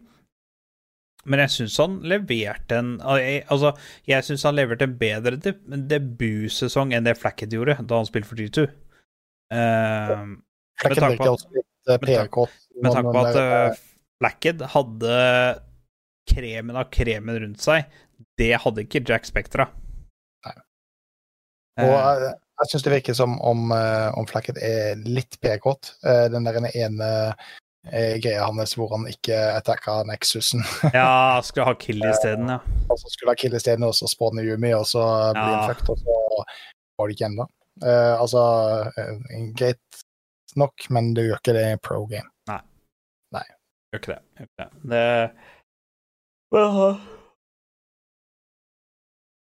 [1.26, 3.72] Men jeg syns han leverte en Altså,
[4.06, 8.36] jeg syns han leverte en bedre debutsesong enn det Flacket gjorde da han spilte for
[8.40, 8.68] G2.
[9.52, 11.98] Eh, med tanke på at- uh,
[12.82, 13.76] med tanke- på at Når- uh,
[14.20, 15.62] Flackett hadde
[16.28, 17.84] kremen av kremen rundt seg.
[18.38, 19.68] Det hadde ikke Jack Spectra.
[20.46, 20.54] Nei.
[21.78, 25.38] Eh, Og jeg, jeg syns det virker som om, uh, om Flacket er litt.
[25.42, 27.32] Eh, den der ene eh,
[28.22, 30.64] greia hans hvor han ikke attacka Nexusen.
[30.96, 32.58] ja, skulle ha kill isteden, ja.
[32.90, 35.04] og så skulle ha kill isteden, og så spawne Yumi, og så
[35.36, 35.62] bli Ja.
[35.62, 36.18] infect, og så
[36.98, 37.46] var det ikke ennå.
[37.78, 38.42] Uh, altså,
[38.98, 40.02] uh, greit
[40.58, 42.28] nok, men det gjør ikke det i pro game.
[43.88, 44.22] Gjør ikke det.
[44.36, 44.90] Gjør ikke det.
[44.92, 45.04] det
[46.52, 46.98] han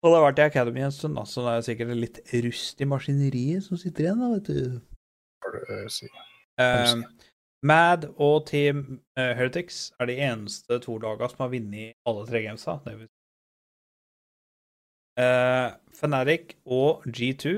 [0.01, 3.67] Han har vært i Academy en stund, så det er sikkert litt rust i maskineriet
[3.67, 4.79] som sitter igjen, da, vet du.
[5.43, 6.09] får du eh, si.
[6.57, 7.03] Um,
[7.61, 12.41] Mad og Team eh, Heretics er de eneste to lagene som har vunnet alle tre
[12.41, 12.79] gamesa.
[12.85, 12.95] Det
[15.21, 17.53] uh, Fnatic og G2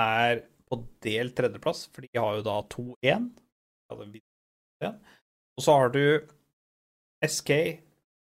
[0.00, 3.30] er på delt tredjeplass, for de har jo da 2-1.
[3.90, 4.98] Ja, den vinner 1.
[5.58, 6.04] Og så har du
[7.26, 7.50] SK,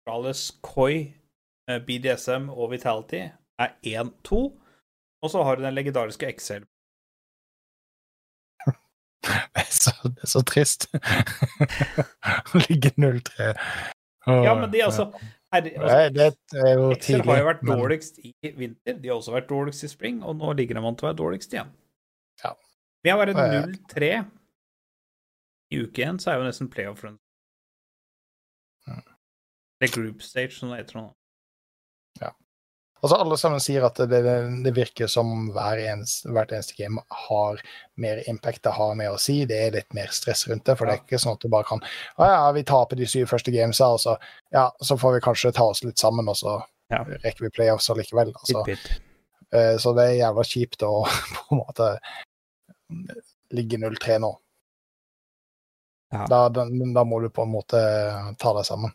[0.09, 1.13] Rales Koi,
[1.69, 3.25] eh, BDSM og Vitality
[3.59, 4.41] er 1-2.
[5.25, 6.69] Og så har du den legendariske XL
[9.27, 10.87] Det er så, det er så trist.
[10.95, 13.49] Å ligge 0-3.
[14.27, 15.07] Ja, men de altså,
[15.55, 16.25] er, altså Nei, det
[16.61, 17.31] er jo Excel tidlig.
[17.31, 20.37] har jo vært men- dårligst i vinter, de har også vært dårligst i spring, og
[20.41, 21.71] nå ligger de an til å være dårligst igjen.
[22.45, 22.53] Ja.
[23.07, 24.11] Vi har vært er- 0-3
[25.71, 27.19] i uke igjen, så er jo nesten playoff run.
[28.87, 31.07] Det er group stage, som det heter nå.
[33.03, 34.21] Altså, alle sammen sier at det,
[34.65, 37.61] det, virker som hver eneste, hvert eneste game har
[38.01, 39.43] mer impact, det har mer å si.
[39.49, 41.69] Det er litt mer stress rundt det, for det er ikke sånn at du bare
[41.69, 44.17] kan Å ja, vi taper de syv første gamesa, og så,
[44.55, 46.57] ja, så får vi kanskje ta oss litt sammen, og så
[46.91, 47.03] Ja.
[47.05, 48.33] rekker vi playoffs allikevel.
[48.33, 48.65] Altså.
[49.53, 51.05] Eh, Så det er jævla kjipt å
[51.37, 51.93] på en måte
[53.53, 54.33] ligge 0-3 nå.
[56.13, 56.27] Ja.
[56.31, 56.65] Da, da,
[56.95, 57.81] da må du på en måte
[58.39, 58.95] ta deg sammen.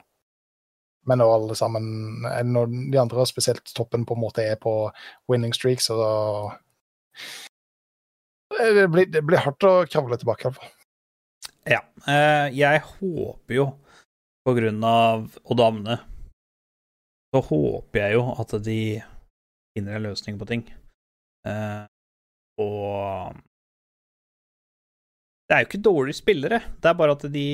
[1.10, 1.86] Men når alle sammen
[2.53, 4.73] Når de andre, spesielt toppen, på en måte er på
[5.32, 6.11] winning streak, så da
[8.76, 10.72] det blir, det blir hardt å kravle tilbake, iallfall.
[11.69, 11.80] Ja.
[12.10, 13.68] eh, jeg håper jo,
[14.45, 15.98] på grunn av Odd Amne,
[17.32, 18.82] så håper jeg jo at de
[19.72, 20.65] finner en løsning på ting.
[21.48, 21.86] Eh,
[22.61, 23.40] og
[25.48, 27.48] Det er jo ikke dårlige spillere, det er bare at de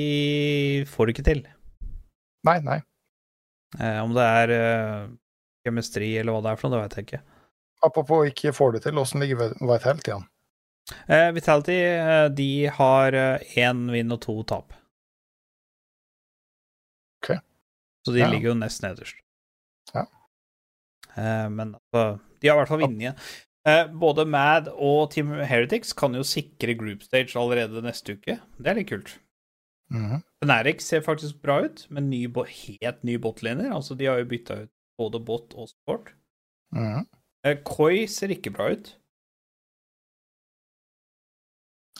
[0.90, 1.46] får det ikke til.
[2.46, 2.80] Nei, nei.
[3.76, 5.08] Eh, om det er eh,
[5.66, 7.22] kjemistri eller hva det er for noe, det vet jeg ikke.
[7.84, 10.24] Apropos ikke får det til, åssen ligger Vitality an?
[11.06, 13.12] Eh, Vitality eh, de har
[13.60, 14.72] én vinn og to tap.
[17.22, 17.36] Ok.
[18.06, 18.30] Så de Ja.
[18.32, 19.14] ligger jo nest nederst.
[19.94, 20.06] Ja.
[21.16, 23.28] Eh, men altså, de har i hvert fall vunnet.
[23.66, 28.38] Eh, både Mad og Team Heretics kan jo sikre group stage allerede neste uke.
[28.58, 29.18] Det er litt kult.
[29.90, 30.22] Mhm.
[30.42, 32.26] Fnatic ser faktisk bra ut, med ny,
[32.80, 33.72] helt ny botliner.
[33.74, 36.14] Altså, de har jo bytta ut både bot og sport.
[36.72, 37.62] Mm -hmm.
[37.64, 38.98] Koi ser ikke bra ut.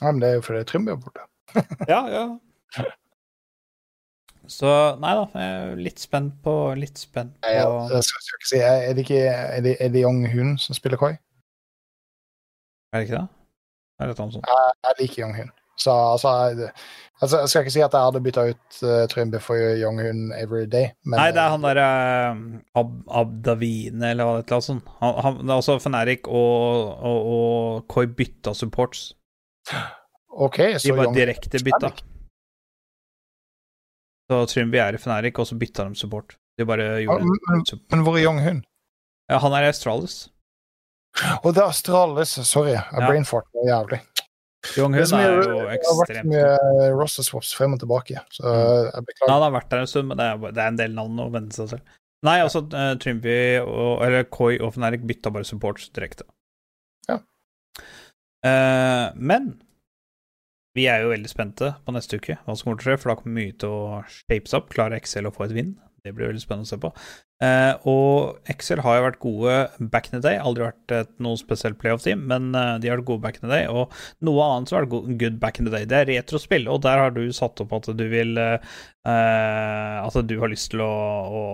[0.01, 1.19] Ja, men det er jo fordi Trymbi er borte.
[1.93, 2.39] Ja, ja.
[4.47, 4.69] Så
[5.01, 8.49] nei da, jeg er litt spent på Litt spent på Ja, det skal, jeg ikke
[8.49, 11.11] si, er det ikke er det, er det Young Hun som spiller Koi?
[12.93, 13.27] Er det ikke det?
[13.99, 14.39] Er det et?
[14.39, 15.51] Jeg, jeg liker Young Hun.
[15.79, 16.31] Så altså
[17.21, 20.33] altså jeg skal ikke si at jeg hadde bytta ut uh, Trymbe for Young Hun
[20.35, 21.87] every day, men Nei, det er han derre
[22.79, 22.91] Ab
[23.21, 24.63] Abdavine, eller hva det er.
[24.65, 24.81] Sånn.
[24.99, 29.09] Han, han, det er også Fnatic og, og, og Koi bytta supports.
[30.29, 31.91] OK, De så bare Young direkte bytta.
[34.29, 36.35] Så Trimby er i Fnatic, og så bytta de support.
[36.59, 38.59] De bare gjorde men, men, en men hvor er Young Hun?
[39.31, 40.27] ja, Han er i Astralis.
[41.17, 42.35] Å, det er Astralis.
[42.45, 43.07] Sorry, Ja.
[43.07, 43.99] brainfart var jævlig.
[44.59, 48.19] Er Hun er jo Det har vært med ekstremt mye roster swaps frem og tilbake,
[48.35, 48.57] så Mm.
[48.59, 49.31] jeg Ja, beklager.
[49.31, 51.29] han har vært der en stund, men det er, det er en del navn å
[51.31, 51.79] venne seg til.
[52.23, 56.23] Nei, altså, uh, Trymby og Eller Koi og Fnatic bytta bare supports direkte.
[57.07, 57.19] Ja.
[58.45, 59.61] Uh, men
[60.75, 63.09] vi er jo veldig spente på neste uke, hva som kommer til å skje, for
[63.09, 64.69] da kommer mye til å shapes up.
[64.69, 65.77] Klarer Excel å få et vinn?
[66.09, 66.91] Det blir veldig spennende å se på.
[67.45, 70.39] Eh, og Excel har jo vært gode back in the day.
[70.41, 73.53] Aldri vært et, noe spesielt playoff-team, men eh, de har vært gode back in the
[73.53, 73.67] day.
[73.69, 73.93] Og
[74.27, 76.67] noe annet som har vært good back in the day, det er retrospill.
[76.71, 78.57] Og der har du satt opp at du vil eh,
[79.05, 81.45] At du har lyst til å, å,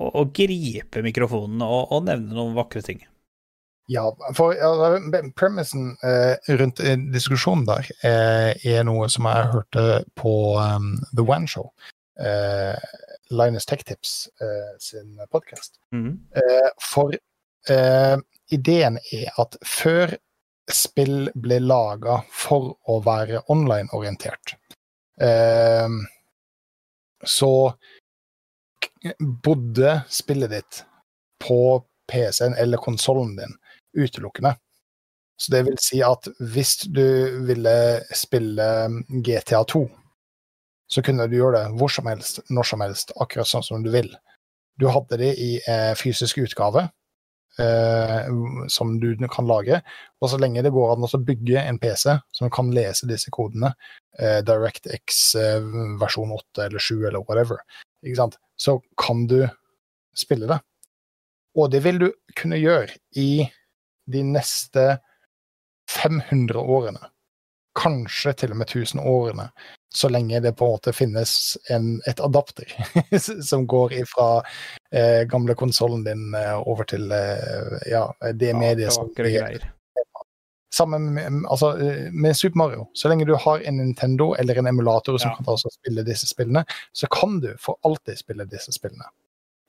[0.00, 3.04] å, å gripe mikrofonen og, og nevne noen vakre ting.
[3.90, 4.04] Ja,
[4.34, 4.70] for ja,
[5.34, 6.78] premissen eh, rundt
[7.10, 11.72] diskusjonen der eh, er noe som jeg hørte på um, The One Show.
[12.22, 12.78] Eh,
[13.30, 15.74] Linus Tech Tips eh, sin podkast.
[15.92, 16.18] Mm.
[16.34, 17.14] Eh, for
[17.68, 18.16] eh,
[18.50, 20.16] ideen er at før
[20.70, 24.54] spill ble laga for å være online-orientert,
[25.22, 25.88] eh,
[27.26, 27.52] så
[29.18, 30.82] bodde spillet ditt
[31.42, 31.60] på
[32.10, 33.54] PC-en eller konsollen din
[33.96, 34.54] utelukkende.
[35.40, 37.06] Så det vil si at hvis du
[37.48, 37.74] ville
[38.12, 38.66] spille
[39.24, 39.86] GTA 2,
[40.90, 43.90] så kunne du gjøre det hvor som helst, når som helst, akkurat sånn som du
[43.94, 44.10] vil.
[44.80, 46.88] Du hadde det i eh, fysisk utgave,
[47.60, 48.26] eh,
[48.68, 49.80] som du kan lage.
[50.20, 53.74] Og så lenge det går an å bygge en PC som kan lese disse kodene,
[54.18, 57.62] eh, DirectX eh, versjon 8 eller 7 eller whatever,
[58.56, 59.44] så kan du
[60.16, 60.60] spille det.
[61.58, 63.46] Og det vil du kunne gjøre i
[64.10, 65.00] de neste
[65.90, 67.10] 500 årene.
[67.78, 69.50] Kanskje til og med 1000 årene,
[69.94, 72.70] så lenge det på en måte finnes en, et adapter
[73.50, 74.28] som går fra
[74.94, 79.66] eh, gamle konsollen din eh, over til eh, ja, det mediet som greier.
[80.74, 82.86] Sammen med, altså, eh, med Super Mario.
[82.94, 85.36] Så lenge du har en Nintendo eller en emulator som Ja.
[85.36, 89.10] kan ta oss og spille disse spillene, så kan du for alltid spille disse spillene.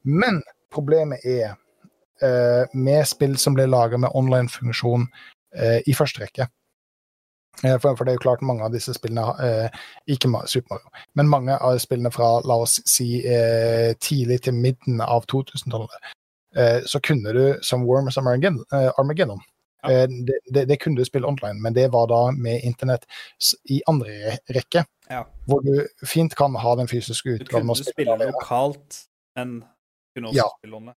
[0.06, 0.44] Men
[0.74, 1.56] problemet er
[2.22, 5.08] eh, med spill som blir laga med online-funksjon
[5.58, 6.48] eh, i første rekke.
[7.64, 9.70] Eh, For, for det er jo klart mange av disse spillene eh,
[10.08, 15.02] Ikke Super Mario, men mange av spillene fra la oss si eh, tidlig til midten
[15.02, 15.90] av 2000-tallet,
[16.56, 19.42] eh, så kunne du som Worms Armageddon, eh, Armageddon
[19.84, 19.92] Ja.
[19.92, 23.06] eh, det, det, det kunne du spille online, men det var da med internett
[23.70, 24.84] i andre rekke.
[25.10, 25.24] Ja.
[25.46, 29.06] Hvor du fint kan ha den fysiske Du kunne spille lokalt,
[29.36, 29.64] men
[30.16, 30.50] kunne også Ja.
[30.60, 30.96] spille online.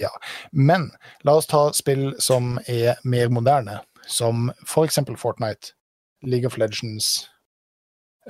[0.00, 0.08] Ja.
[0.52, 0.90] Men
[1.24, 4.98] la oss ta spill som er mer moderne, som f.eks.
[5.16, 5.72] Fortnite,
[6.26, 7.30] League of Legends,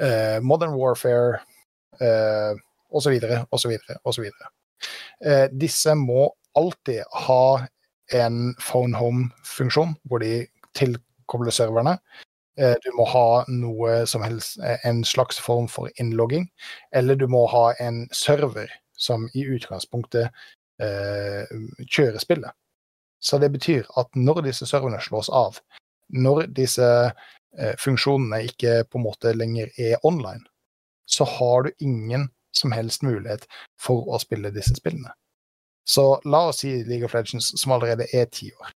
[0.01, 1.41] eh, Modern Warfare
[2.01, 2.53] eh,
[2.91, 3.19] osv.,
[3.51, 3.73] osv.,
[4.05, 4.31] osv.
[5.57, 7.67] Disse må alltid ha
[8.15, 10.47] en phone home-funksjon, hvor de
[10.77, 11.99] tilkobler serverne.
[12.59, 16.49] Eh, Du må ha noe som helst, eh, en slags form for innlogging,
[16.93, 20.31] eller du må ha en server som i utgangspunktet
[20.81, 21.45] eh,
[21.85, 22.51] kjører spillet.
[23.21, 25.61] Så det betyr at når disse serverne slås av,
[26.09, 27.13] når disse
[27.81, 30.45] funksjonene ikke på en måte lenger er online,
[31.09, 33.47] så har du ingen som helst mulighet
[33.81, 35.13] for å spille disse spillene.
[35.87, 38.73] Så la oss si League of Legends, som allerede er ti år.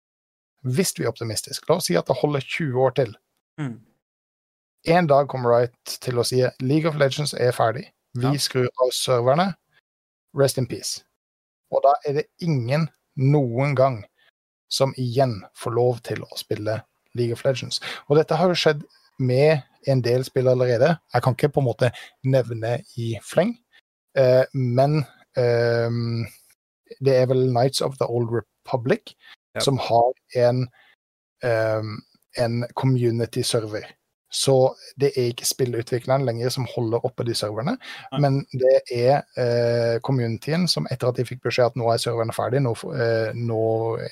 [0.63, 3.15] Hvis vi er optimistiske, la oss si at det holder 20 år til.
[3.59, 3.81] Mm.
[4.95, 7.91] En dag kommer Wright til å si League of Legends er ferdig.
[8.15, 8.39] Vi Ja.
[8.39, 9.55] skrur av serverne.
[10.35, 11.05] Rest in peace.
[11.73, 14.05] Og da er det ingen noen gang
[14.71, 16.83] som igjen får lov til å spille
[17.15, 17.81] League of Legends.
[18.09, 18.83] Og dette har jo skjedd
[19.21, 20.95] med en del spill allerede.
[21.15, 21.91] Jeg kan ikke på en måte
[22.25, 23.55] nevne i fleng,
[24.17, 25.03] eh, men
[25.39, 26.27] ehm,
[27.01, 29.15] det er vel Nights of the Old Republic
[29.55, 29.61] Ja.
[29.61, 30.69] som har en,
[31.43, 31.97] ehm,
[32.39, 33.83] en community-server.
[34.31, 37.77] Så det er ikke spillutvikleren lenger som holder oppe de serverne,
[38.13, 38.21] Nei.
[38.21, 42.33] men det er eh, communityen som etter at de fikk beskjed at nå er serverne
[42.33, 43.63] ferdig, nå, eh, nå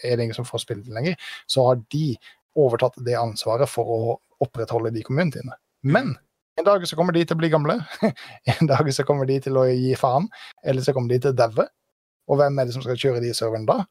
[0.02, 1.14] er det ingen som får spille lenger,
[1.46, 2.16] så har de
[2.58, 4.00] overtatt det ansvaret for å
[4.44, 5.56] opprettholde de communityene.
[5.82, 6.14] Men
[6.58, 7.78] en dag så kommer de til å bli gamle,
[8.54, 10.26] en dag så kommer de til å gi faen,
[10.66, 11.68] eller så kommer de til å daue.
[12.28, 13.84] Og hvem er det som skal kjøre de serverne da?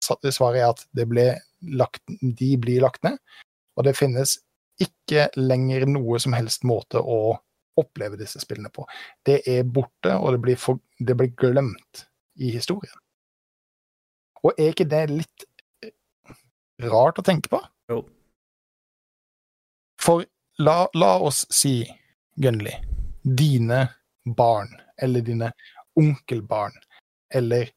[0.00, 0.84] Svaret er at
[1.76, 3.18] lagt, de blir lagt ned,
[3.76, 4.38] og det finnes
[4.80, 7.36] ikke lenger noe som helst måte å
[7.80, 8.86] oppleve disse spillene på.
[9.26, 12.04] Det er borte, og det blir, for, det blir glemt
[12.40, 12.96] i historien.
[14.44, 15.44] Og er ikke det litt
[15.84, 15.92] eh,
[16.88, 17.60] rart å tenke på?
[17.90, 18.04] Jo.
[20.00, 20.24] For
[20.58, 21.82] la, la oss si,
[22.36, 22.72] Gunnli,
[23.22, 23.88] dine
[24.36, 24.68] barn,
[25.02, 25.52] eller dine
[25.98, 26.72] onkelbarn,
[27.34, 27.70] eller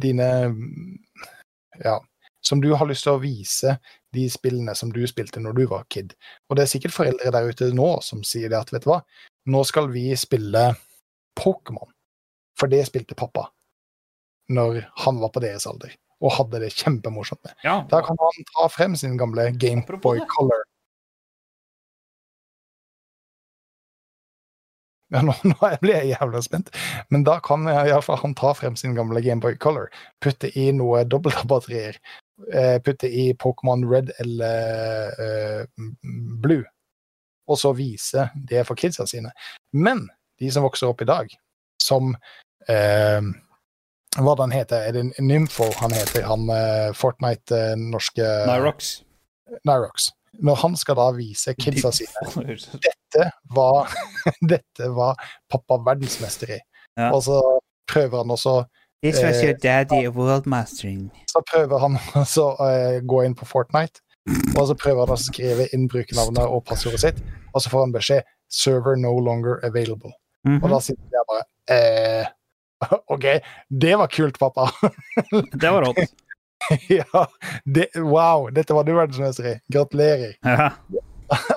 [0.00, 0.54] dine
[1.84, 2.04] Ja,
[2.40, 3.76] som du har lyst til å vise
[4.12, 6.12] de spillene som du spilte når du var kid.
[6.50, 9.00] Og det er sikkert foreldre der ute nå som sier det at vet du hva,
[9.48, 10.68] nå skal vi spille
[11.38, 11.88] Pokémon.
[12.58, 13.48] For det spilte pappa
[14.52, 17.54] når han var på deres alder, og hadde det kjempemorsomt med.
[17.66, 17.80] Ja.
[17.90, 20.22] Da kan han ta frem sin gamle Gameboy.
[20.30, 20.62] Color.
[25.12, 26.70] Ja, nå, nå blir jeg jævla spent.
[27.12, 29.90] Men da kan iallfall han ta frem sin gamle Gameboy Color,
[30.24, 31.98] putte i noe dobbeltbatterier,
[32.48, 35.90] eh, putte i Pokémon Red eller uh,
[36.42, 36.64] Blue,
[37.50, 39.34] og så vise det for kidsa sine.
[39.76, 40.06] Men
[40.40, 41.34] de som vokser opp i dag,
[41.82, 42.14] som
[42.70, 43.20] eh,
[44.20, 46.26] Hva den heter Er det Nymfo han heter?
[46.28, 48.98] Han eh, Fortnite-norske Nyrox.
[49.68, 50.10] Nyrox.
[50.42, 53.92] Når han skal da vise kidsa sine dette var,
[54.52, 55.20] dette var
[55.52, 56.60] pappa verdensmester i.
[56.96, 57.10] Ja.
[57.12, 57.40] Og så
[57.88, 58.62] prøver han også
[59.02, 61.10] This was your daddy world mastering.
[61.26, 63.98] så prøver han å eh, gå inn på Fortnite,
[64.54, 67.18] og så prøver han å skrive inn brukernavnet og passordet sitt,
[67.50, 70.14] og så får han beskjed 'server no longer available'.
[70.62, 71.42] Og da sitter jeg bare
[71.74, 72.30] eh,
[73.14, 73.26] OK,
[73.68, 74.70] det var kult, pappa.
[75.52, 75.98] Det var rått.
[76.88, 77.26] ja,
[77.64, 79.54] det, wow, dette var du verdensmester i.
[79.72, 80.36] Gratulerer.
[80.46, 80.70] Ja.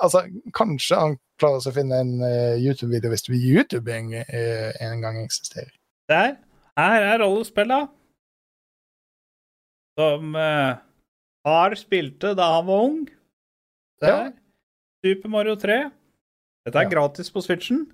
[0.00, 0.24] altså,
[0.56, 5.70] kanskje han klarer å finne en uh, YouTube-video hvis YouTube en, eh, en gang eksisterer.
[6.10, 6.36] Der.
[6.76, 7.86] Her er rollespilla.
[9.96, 10.76] Som uh,
[11.46, 13.04] far spilte da han var ung.
[14.02, 14.10] Der.
[14.10, 14.32] Ja.
[15.06, 15.78] Super Mario 3.
[16.66, 16.90] Dette er Ja.
[16.90, 17.86] gratis på Switchen.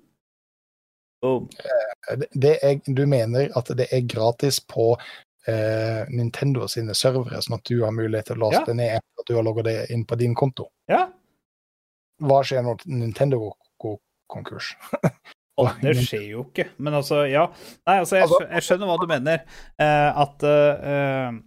[1.22, 1.48] Boom.
[1.64, 4.88] Eh, Det, det er, du mener at det er gratis på
[5.46, 8.66] eh, Nintendo sine servere, sånn at du har mulighet til å laste Ja.
[8.72, 10.66] det ned etter at du har logget det inn på din konto.
[10.90, 11.04] Ja.
[12.22, 13.38] Hva skjer når Nintendo
[13.82, 13.96] går
[14.30, 14.72] konkurs?
[15.60, 16.64] Og det skjer jo ikke.
[16.82, 17.46] Men altså, ja.
[17.86, 19.42] Nei, altså, jeg, Altså- jeg skjønner hva du mener.
[19.78, 21.40] Eh, at eh,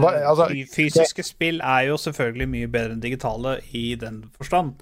[0.00, 4.80] Hva, altså, fysiske fysiske spill er jo selvfølgelig mye bedre enn digitale i den forstand.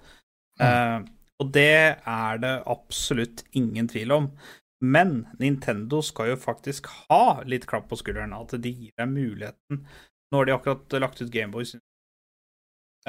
[0.63, 1.01] Eh,
[1.41, 1.67] og det
[2.07, 4.31] er det absolutt ingen tvil om.
[4.81, 8.33] Men Nintendo skal jo faktisk ha litt klapp på skulderen.
[8.37, 9.83] At de gir deg muligheten
[10.31, 11.75] Nå har de akkurat lagt ut Gameboys.
[11.75, 11.81] Eh,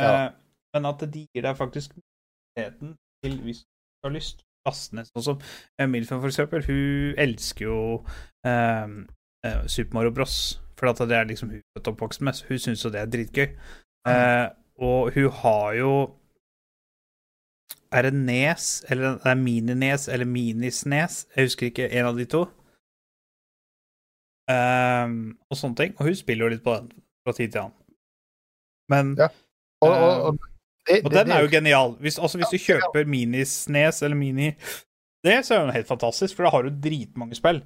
[0.03, 0.31] Ja.
[0.73, 5.09] Men at de gir deg faktisk muligheten til, hvis du har lyst, laste ned.
[5.11, 5.41] Sånn som
[5.77, 6.63] eh, Milfen, for eksempel.
[6.65, 7.79] Hun elsker jo
[8.47, 8.87] eh,
[9.45, 10.37] eh, Super Mario Bros.
[10.79, 12.39] For at det er liksom hun er oppvokst med.
[12.47, 13.47] Hun syns jo det er dritgøy.
[14.09, 14.47] Eh,
[14.81, 15.91] og hun har jo
[17.91, 21.25] Er det Nes, eller det er Mini-Nes, eller Minisnes?
[21.35, 21.89] Jeg husker ikke.
[21.91, 22.45] En av de to.
[24.51, 25.17] Um,
[25.51, 25.93] og sånne ting.
[25.99, 26.89] Og hun spiller jo litt på den
[27.25, 27.77] fra tid til annen.
[28.91, 29.27] Men Ja.
[29.83, 30.39] og, og, og,
[30.87, 31.93] det, og det- den er jo genial.
[31.99, 34.49] Hvis, altså, hvis du kjøper Minisnes eller Mini
[35.23, 37.61] det, så er den helt fantastisk, for da har du dritmange spill.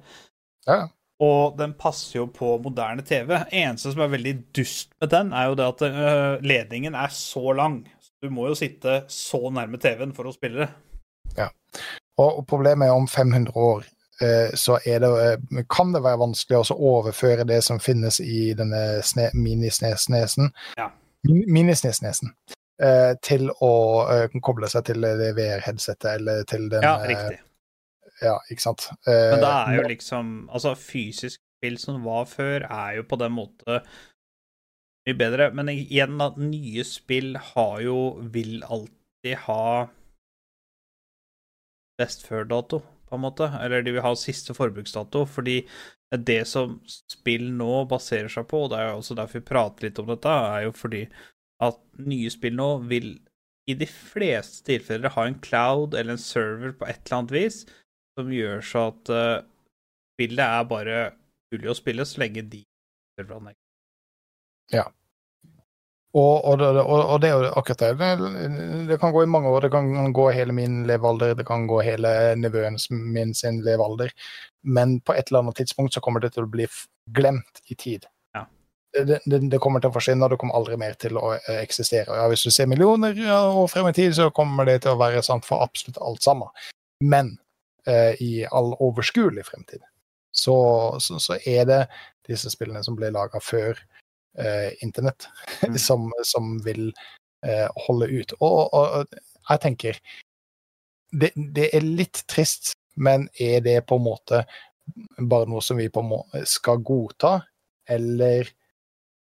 [0.68, 0.88] Ja.
[1.24, 3.30] Og den passer jo på moderne TV.
[3.50, 7.54] Eneste som er veldig dust med den, er jo det at uh, ledningen er så
[7.56, 7.78] lang.
[8.22, 10.72] Du må jo sitte så nærme TV-en for å spille det.
[11.36, 11.48] Ja.
[12.22, 13.82] og problemet er om 500 år
[14.22, 18.54] eh, så er det, eh, kan det være vanskelig å overføre det som finnes i
[18.56, 20.52] denne sne, minisnesnesen.
[20.78, 20.90] Ja.
[21.26, 22.32] Minisnesnesen.
[22.80, 23.72] eh, til å
[24.44, 27.40] koble seg til det VR-headsetet eller til den Ja, riktig.
[28.22, 28.88] Ja, ikke sant.
[29.06, 33.32] Men det er jo liksom Altså, fysisk spill som var før, er jo på den
[33.32, 33.82] måte
[35.06, 35.50] mye bedre.
[35.56, 37.98] Men igjen, da, nye spill har jo
[38.34, 39.88] Vil alltid ha
[41.96, 43.48] best før-dato, på en måte.
[43.62, 45.62] Eller de vil ha siste forbruksdato, fordi
[46.10, 49.88] det som spill nå baserer seg på, og det er jo også derfor vi prater
[49.88, 51.02] litt om dette, er jo fordi
[51.64, 53.16] at nye spill nå vil
[53.66, 57.62] i de fleste tilfeller ha en cloud eller en server på et eller annet vis
[58.16, 59.44] som gjør så at uh,
[60.14, 60.98] spillet er bare
[61.52, 62.62] mulig å spille så lenge de
[63.18, 63.56] serverne
[64.72, 64.86] er
[66.16, 67.98] Og, og, det- og, og det er jo akkurat det.
[67.98, 68.88] det.
[68.88, 69.60] Det kan gå i mange år.
[69.66, 72.08] Det kan gå hele min levealder, det kan gå hele
[72.40, 74.08] nevøen min sin levealder.
[74.64, 76.66] Men på et eller annet tidspunkt så kommer det til å bli
[77.12, 78.06] glemt i tid.
[78.34, 78.46] Ja.
[78.96, 81.60] Det, det, det kommer til å forsvinne, og det kommer aldri mer til å eh,
[81.60, 82.16] eksistere.
[82.16, 85.00] Ja, hvis du ser millioner ja, år frem i tid, så kommer det til å
[85.02, 86.48] være sant for absolutt alt sammen.
[87.04, 87.34] Men
[87.86, 89.84] eh, i all overskuelig fremtid
[90.32, 90.56] så,
[91.00, 91.82] så, så er det
[92.28, 93.76] disse spillene som ble laga før
[94.82, 95.28] internett,
[95.66, 95.78] Mm.
[95.78, 96.92] som, som vil
[97.46, 98.32] eh, holde ut.
[98.40, 99.98] Og, og, og jeg tenker
[101.16, 104.42] det, det er litt trist, men er det på en måte
[105.18, 107.40] bare noe som vi på en måte skal godta,
[107.88, 108.48] eller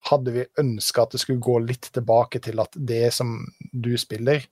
[0.08, 3.34] hadde vi ønska at det skulle gå litt tilbake til at det som
[3.72, 4.44] du spiller,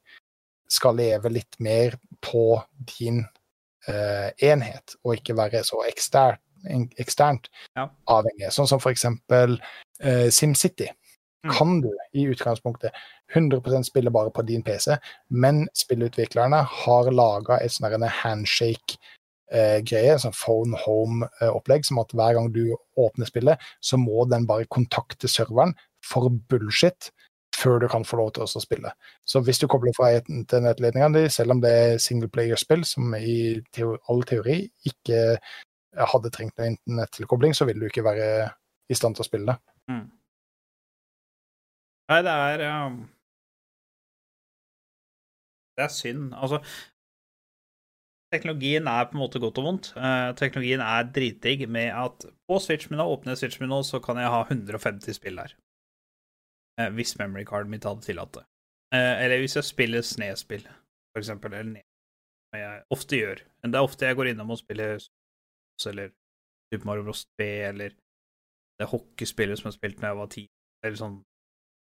[0.68, 2.58] skal leve litt mer på
[2.98, 3.22] din
[3.88, 6.42] eh, enhet, og ikke være så eksternt,
[7.00, 7.48] eksternt
[7.78, 7.86] Ja.
[8.10, 8.50] avhengig.
[8.52, 9.56] Sånn som for eksempel
[10.02, 10.88] eh, SimCity.
[11.46, 11.52] Mm.
[11.54, 12.92] Kan du i utgangspunktet
[13.34, 14.96] 100% spille bare på din PC,
[15.30, 22.74] men spillutviklerne har laga et sånn handshake-greie, sånn phone home-opplegg, som at hver gang du
[22.98, 27.12] åpner spillet, så må den bare kontakte serveren for bullshit
[27.58, 28.92] før du kan få lov til å spille.
[29.26, 33.58] Så hvis du kobler fra internettledningene din, selv om det er singleplayerspill, som i
[34.10, 35.38] all teori ikke
[36.12, 38.50] hadde trengt en internettilkobling, så vil du ikke være
[38.88, 39.77] i stand til å spille det.
[39.88, 40.06] Mm.
[42.08, 43.00] Nei, det er um,
[45.76, 46.32] Det er synd.
[46.34, 46.60] Altså
[48.32, 49.86] Teknologien er på en måte godt og vondt.
[49.96, 54.20] Uh, teknologien er dritdigg med at på Switch min jeg Switch min nå, så kan
[54.20, 55.54] jeg ha 150 spill der.
[56.80, 58.44] Uh, hvis memory carden mitt hadde tillatt det.
[58.94, 60.68] Uh, eller hvis jeg spiller snespill,
[61.12, 61.54] for eksempel.
[61.54, 61.86] Eller ned,
[62.48, 63.40] som jeg ofte gjør.
[63.62, 65.00] Men det er ofte jeg går innom og spiller
[65.80, 67.24] Super Mario Bros.
[67.40, 67.96] 3, eller
[68.78, 70.44] det hockeyspillet som jeg spilte da jeg var ti,
[70.84, 71.16] eller sånn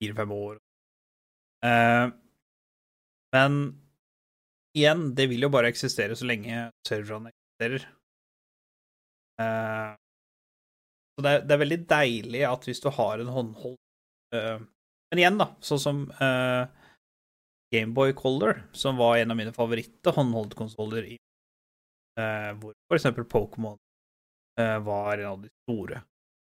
[0.02, 0.60] fire-fem år.
[1.64, 2.12] Uh,
[3.34, 3.58] men
[4.76, 7.86] igjen, det vil jo bare eksistere så lenge serverne eksisterer.
[9.40, 9.94] Uh,
[11.14, 13.74] så det er, det er veldig deilig at hvis du har en håndhold
[14.34, 14.62] uh,
[15.10, 16.66] Men igjen, da, sånn som uh,
[17.74, 23.74] Gameboy Color, som var en av mine favoritte håndholdtkonsoller eh, hvor for eksempel Pokémon
[24.86, 25.98] var en av de store.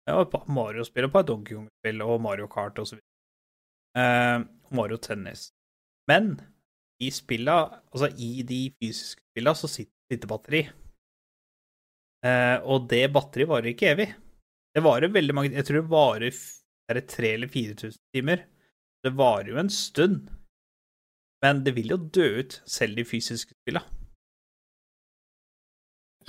[0.10, 3.08] Var et par Mario-spill og et par Donkey Kong-spill og Mario Kart og så videre.
[4.02, 4.46] Eh,
[4.76, 5.52] Mario Tennis.
[6.10, 6.34] Men
[7.02, 7.58] i spilla,
[7.92, 10.66] altså i de fysiske spilla, så sitter batteri.
[12.22, 14.12] Uh, og det batteriet varer ikke evig.
[14.76, 16.36] Det varer veldig mange Jeg tror det varer
[16.92, 18.44] er det 3000 eller 4000 timer.
[19.02, 20.30] Det varer jo en stund.
[21.42, 23.82] Men det vil jo dø ut, selv de fysiske spilla.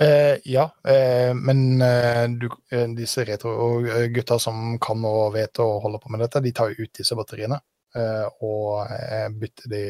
[0.01, 5.99] Eh, ja, eh, men eh, du, eh, disse retro-gutta som kan og vet og holder
[6.01, 7.59] på med dette, de tar jo ut disse batteriene.
[7.95, 9.81] eh, og eh, bytter de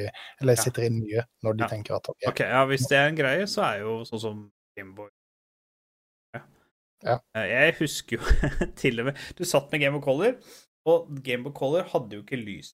[0.42, 0.62] Eller Ja.
[0.66, 1.68] sitter inn nye når de Ja.
[1.72, 2.18] tenker at OK.
[2.28, 5.08] okay, ja, Hvis det er en greie, så er jo sånn som Gameboy
[6.36, 6.42] ja.
[7.04, 7.18] Ja.
[7.48, 8.24] Jeg husker jo
[8.76, 10.36] til og med Du satt med Gameboy Color,
[10.86, 12.74] og Gameboy Color hadde jo ikke lys.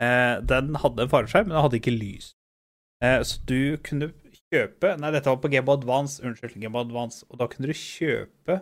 [0.00, 2.32] Eh, Den hadde en fareskjerm, men den hadde ikke lys.
[3.04, 4.08] Eh, Så du kunne
[4.54, 7.24] kjøpe Nei, dette var på Gameboy Advance, unnskyld, Game Advance.
[7.30, 8.60] Og da kunne du kjøpe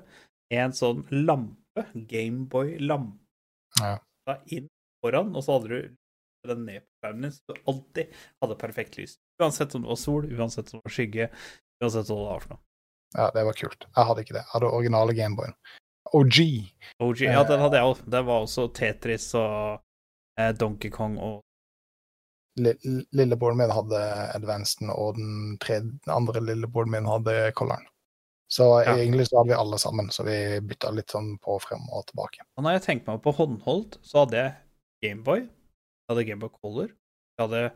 [0.53, 3.19] en sånn lampe, Gameboy-lampe,
[3.81, 3.99] Ja.
[4.53, 4.69] inn
[5.05, 5.97] foran, og så hadde du
[6.49, 8.13] den ned på skjermen din, så du alltid
[8.43, 9.17] hadde perfekt lys.
[9.41, 11.29] Uansett om det var sol, uansett om det var skygge,
[11.83, 12.61] uansett hva det var for noe.
[13.17, 13.87] ja, det var kult.
[13.97, 14.43] Jeg hadde ikke det.
[14.43, 15.55] Jeg hadde originale Gameboyen.
[16.13, 16.37] OG.
[17.01, 18.03] OG, ja, den hadde jeg òg.
[18.11, 19.81] Det var også Tetris og
[20.39, 21.41] eh, Donkey Kong og
[22.57, 24.01] Lillebroren min hadde
[24.37, 27.87] Advanceden, og den, tredje, den andre lillebroren min hadde Coloren.
[28.53, 28.97] Så Ja.
[28.97, 32.45] egentlig så hadde vi alle sammen, så vi bytta litt sånn på frem og tilbake.
[32.59, 34.55] Og når jeg tenkte meg på håndholdt, så hadde jeg
[35.03, 37.73] Gameboy, jeg hadde Gameboy Color, jeg hadde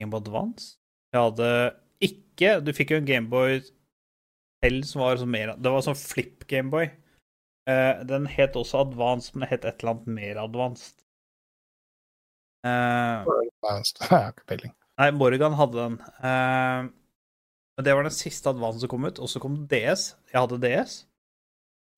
[0.00, 0.76] Gameboy Advance,
[1.12, 3.60] jeg hadde ikke Du fikk jo en Gameboy
[4.64, 6.90] selv som var sånn mer Det var sånn flip Gameboy.
[7.68, 11.01] Eh, den het også Advance, men det het et eller annet mer advanced.
[12.62, 13.24] Eh,
[15.00, 15.96] nei, Morgan hadde den.
[16.22, 16.90] Uh,
[17.76, 20.12] men det var den siste Advance som kom ut, og så kom DS.
[20.30, 21.00] Jeg hadde DS.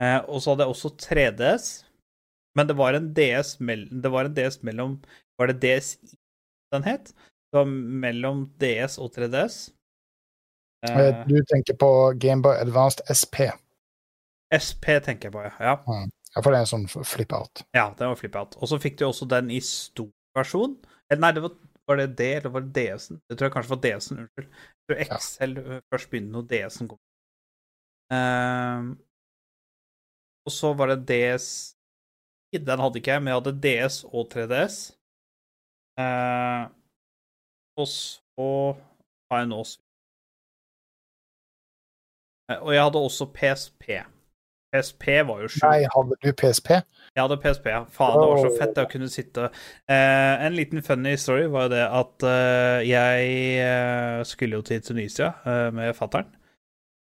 [0.03, 1.69] Uh, og så hadde jeg også 3DS.
[2.55, 4.93] Men det var en DS, mell det var en DS mellom
[5.41, 6.13] Var det DSI
[6.71, 7.09] den het?
[7.51, 7.67] Det var
[8.05, 9.57] mellom DS og 3DS.
[10.87, 13.51] Uh, Du tenker på Gameboy Advanced SP.
[14.55, 15.55] SP tenker jeg på, ja.
[15.59, 16.07] ja.
[16.35, 17.63] Ja, for det er en sånn flip-out.
[17.75, 18.57] Ja, det var flip-out.
[18.59, 20.75] Og så fikk du også den i stor versjon.
[21.11, 21.55] Eller nei, det var,
[21.89, 23.21] var det det, eller var det DS-en?
[23.29, 24.49] Det tror jeg kanskje var DS-en, unnskyld.
[24.55, 25.19] Jeg tror Ja.
[25.19, 27.01] XL øh, først begynte når DS-en kom.
[28.13, 28.83] Uh,
[30.45, 31.47] og så var det DS
[32.53, 34.77] Den hadde ikke jeg, men jeg hadde DS og 3DS.
[35.99, 36.69] Uh,
[37.81, 38.51] og så
[39.31, 39.63] har jeg nå
[42.51, 43.85] Eh, Og jeg hadde også PSP.
[44.75, 45.65] PSP var jo sjukt.
[45.65, 46.71] Nei, hadde du PSP?
[47.15, 47.83] Jeg hadde PSP, ja.
[47.95, 51.75] Faen, det var så fett å kunne sitte eh, En liten funny story var jo
[51.77, 53.29] det at eh, jeg
[53.63, 56.27] eh, skulle jo til Tunisia eh, med fattern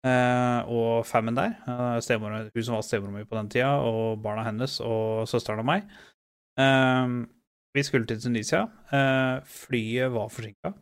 [0.06, 1.56] eh, og fammen der.
[1.66, 1.98] Uh,
[2.54, 5.90] hun som var stemora mi på den tida, og barna hennes og søsteren og meg.
[6.62, 7.18] Eh,
[7.74, 8.68] vi skulle til Tunisia.
[8.94, 10.74] Eh, flyet var forsinka.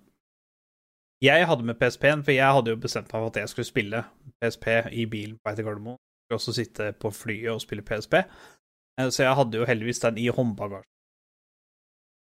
[1.21, 4.03] Jeg hadde med PSP-en, for jeg hadde jo bestemt meg for at jeg skulle spille
[4.41, 5.99] PSP i bilen på vei til Gardermoen.
[6.31, 8.21] Skulle også sitte på flyet og spille PSP.
[8.23, 10.87] Eh, Så jeg hadde jo heldigvis den i håndbagasjen.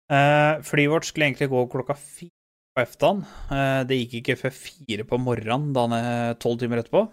[0.07, 2.31] Eh, flyet vårt skulle egentlig gå klokka fire
[2.77, 3.25] på eftan.
[3.51, 7.03] Eh, det gikk ikke før fire på morgenen dagen tolv timer etterpå.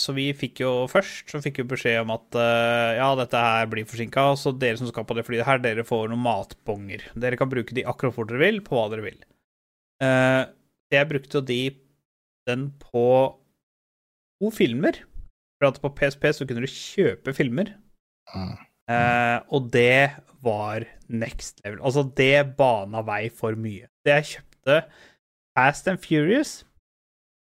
[0.00, 2.34] Så vi fikk jo først så fikk vi beskjed om at
[2.96, 6.08] ja, dette her blir forsinka, så dere som skal på det flyet her, dere får
[6.10, 7.04] noen matbonger.
[7.14, 9.20] Dere kan bruke de akkurat hvor dere vil, på hva dere vil.
[10.90, 11.60] Jeg brukte jo de
[12.50, 13.06] den på
[14.42, 14.98] to filmer.
[15.58, 17.74] For at på PSP så kunne du kjøpe filmer.
[18.34, 18.54] Mm.
[18.90, 20.10] Eh, og det
[20.44, 21.80] var next level.
[21.80, 23.88] Altså, det bana vei for mye.
[24.04, 24.80] Det jeg kjøpte
[25.54, 26.64] Fast and Furious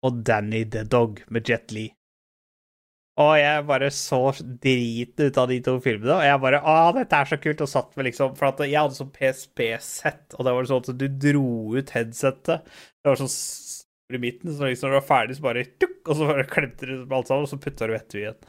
[0.05, 1.89] og Danny the Dog med Jet Li.
[3.17, 4.19] Og jeg bare så
[4.61, 7.63] driten ut av de to filmene, og jeg bare Å, dette er så kult!
[7.65, 10.99] Og satt med liksom For at jeg hadde sånn PSP-sett, og det var sånn at
[11.01, 12.67] du dro ut headsetet.
[13.01, 13.33] Det var sånn
[14.13, 16.87] i midten, så liksom når du var ferdig, så bare tuk, Og så bare klemte
[16.89, 18.39] du alt sammen, og så putta du etter igjen.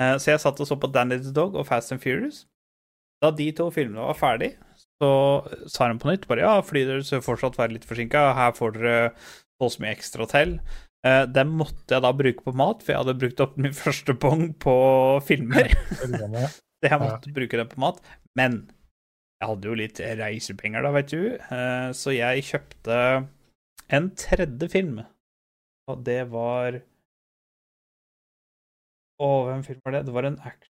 [0.00, 2.44] Eh, Så jeg satt og så på Danny the Dog og Fast and Furious.
[3.20, 4.54] Da de to filmene var ferdig,
[5.02, 5.10] så
[5.68, 8.78] sa de på nytt bare ja, flyet deres vil fortsatt være litt forsinka, her får
[8.78, 8.94] dere
[9.60, 10.54] så mye ekstra til.
[11.04, 14.16] Uh, Den måtte jeg da bruke på mat, for jeg hadde brukt opp min første
[14.16, 14.74] bong på
[15.28, 15.68] filmer.
[16.00, 18.00] så jeg måtte bruke den på mat.
[18.40, 18.62] Men
[19.40, 22.96] jeg hadde jo litt reisepenger da, vet du, uh, så jeg kjøpte
[23.96, 25.02] en tredje film.
[25.90, 26.80] Og det var
[29.20, 30.06] Å, hvem film var det?
[30.08, 30.70] Det var en action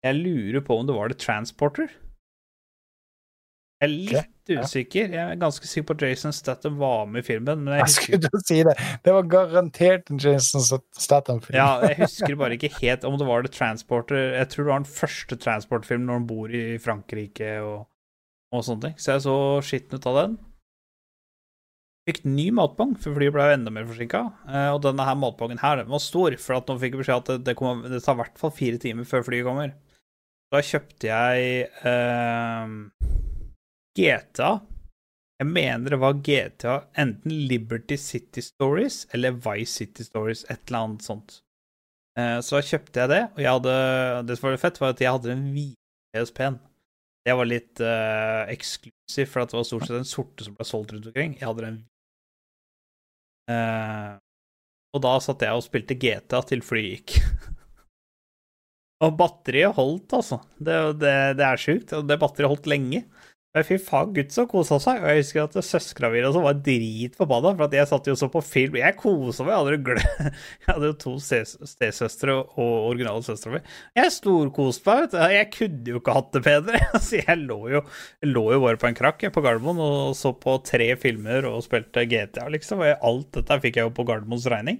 [0.00, 1.90] Jeg lurer på om det var The Transporter.
[3.80, 4.56] Jeg er litt okay.
[4.60, 5.12] usikker.
[5.12, 7.62] Jeg er ganske sikker på at Jason Statham var med i filmen.
[7.64, 8.74] Men jeg Jeg skulle si det.
[9.04, 10.64] Det var garantert en Jason
[10.96, 11.56] Statham-film.
[11.56, 14.34] ja, jeg husker bare ikke helt om det var The Transporter.
[14.36, 17.88] Jeg tror det var den første Transport-filmen når han bor i Frankrike og,
[18.52, 19.00] og sånne ting.
[19.00, 20.38] Så jeg så skitten ut av den.
[22.10, 24.24] Fikk ny matbong, for flyet ble jo enda mer forsinka.
[24.74, 27.44] Og denne her matbongen her, den var stor, for at nå fikk jeg beskjed at
[27.46, 29.76] det, kommer- det tar i hvert fall fire timer før flyet kommer.
[30.50, 32.72] Da kjøpte jeg eh,
[33.94, 34.48] GTA.
[35.40, 40.80] Jeg mener det var GTA, enten Liberty City Stories eller Vice City Stories, et eller
[40.88, 41.38] annet sånt.
[42.18, 43.76] Eh, så da kjøpte jeg det, og jeg hadde,
[44.28, 45.78] det som var litt fett, var at jeg hadde den hvite
[46.18, 46.58] PSP-en.
[47.28, 50.94] Det var litt uh, eksklusiv, for det var stort sett den sorte som ble solgt
[50.94, 51.34] rundt omkring.
[51.36, 51.80] Jeg hadde den
[53.48, 54.18] Eh,
[54.96, 57.16] Og da satt jeg og spilte GTA til flyet gikk.
[59.04, 60.40] og batteriet holdt, altså.
[60.58, 61.94] Det, det, det er sjukt.
[62.08, 63.04] Det batteriet holdt lenge.
[63.50, 65.00] Men fy faen, gutt så kosa seg.
[65.02, 68.28] Og jeg husker at søstera mi også var dritforbanna, for at jeg satt jo så
[68.30, 68.76] på film.
[68.78, 69.56] Jeg kosa meg.
[69.56, 69.96] Jeg hadde, jo
[70.62, 73.62] jeg hadde jo to stes- stesøstre og originale søstera mi.
[73.98, 75.18] Jeg storkoste meg, vet du.
[75.34, 76.82] Jeg kunne jo ikke hatt det bedre.
[77.00, 77.82] Altså, jeg lå jo,
[78.30, 82.06] lå jo bare på en krakk på Gardermoen og så på tre filmer og spilte
[82.10, 82.86] GTA, liksom.
[82.86, 84.78] Og alt dette fikk jeg jo på Gardermoens regning.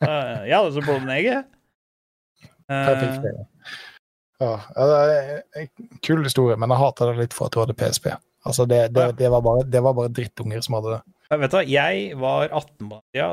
[0.00, 1.44] Eh, Jeg hadde så blod i jeg.
[2.70, 3.46] Eh, Perfekt.
[4.40, 5.70] Ja, det er en
[6.04, 8.06] kul historie, men jeg hater det litt for at du hadde PSP.
[8.48, 11.00] Altså, det, det, det, var bare, det var bare drittunger som hadde det.
[11.30, 13.26] Jeg vet du hva, jeg var 18 ja,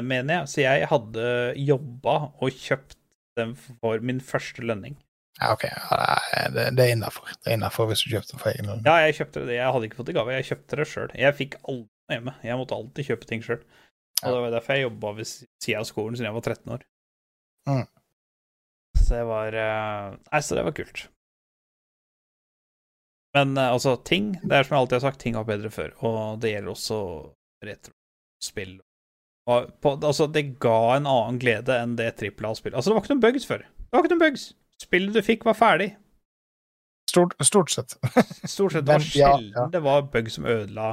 [0.00, 1.26] mener jeg, så jeg hadde
[1.60, 2.96] jobba og kjøpt
[3.36, 4.96] den for min første lønning.
[5.36, 5.66] Ja, OK.
[6.56, 7.28] Det er- innafor.
[7.44, 8.80] Det er innafor hvis du kjøpte den for egen lønn.
[8.88, 9.58] Ja, jeg kjøpte det.
[9.58, 11.10] Jeg hadde ikke fått det i gave, jeg kjøpte det sjøl.
[11.20, 12.34] Jeg fikk aldri hjemme.
[12.46, 13.60] Jeg måtte alltid kjøpe ting sjøl.
[14.24, 16.86] Og det var derfor jeg jobba ved sida av skolen siden jeg var 13 år.
[17.68, 17.84] Mm.
[19.06, 21.04] Så det var eh, Nei, så det var kult.
[23.36, 25.92] Men eh, altså, ting Det er som jeg alltid har sagt, ting var bedre før.
[26.08, 26.98] Og det gjelder også
[27.66, 28.80] retrospill.
[29.46, 32.74] Og på, altså, det ga en annen glede enn det trippel A-spillet.
[32.74, 33.62] Altså, det var ikke noen bugs før.
[33.62, 34.48] Det var ikke noen bugs.
[34.82, 35.92] Spillet du fikk, var ferdig.
[37.06, 37.94] Stort, stort sett.
[38.56, 38.84] Stort sett.
[38.84, 39.68] Det var ja, sjelden ja.
[39.72, 40.90] det var bug som ødela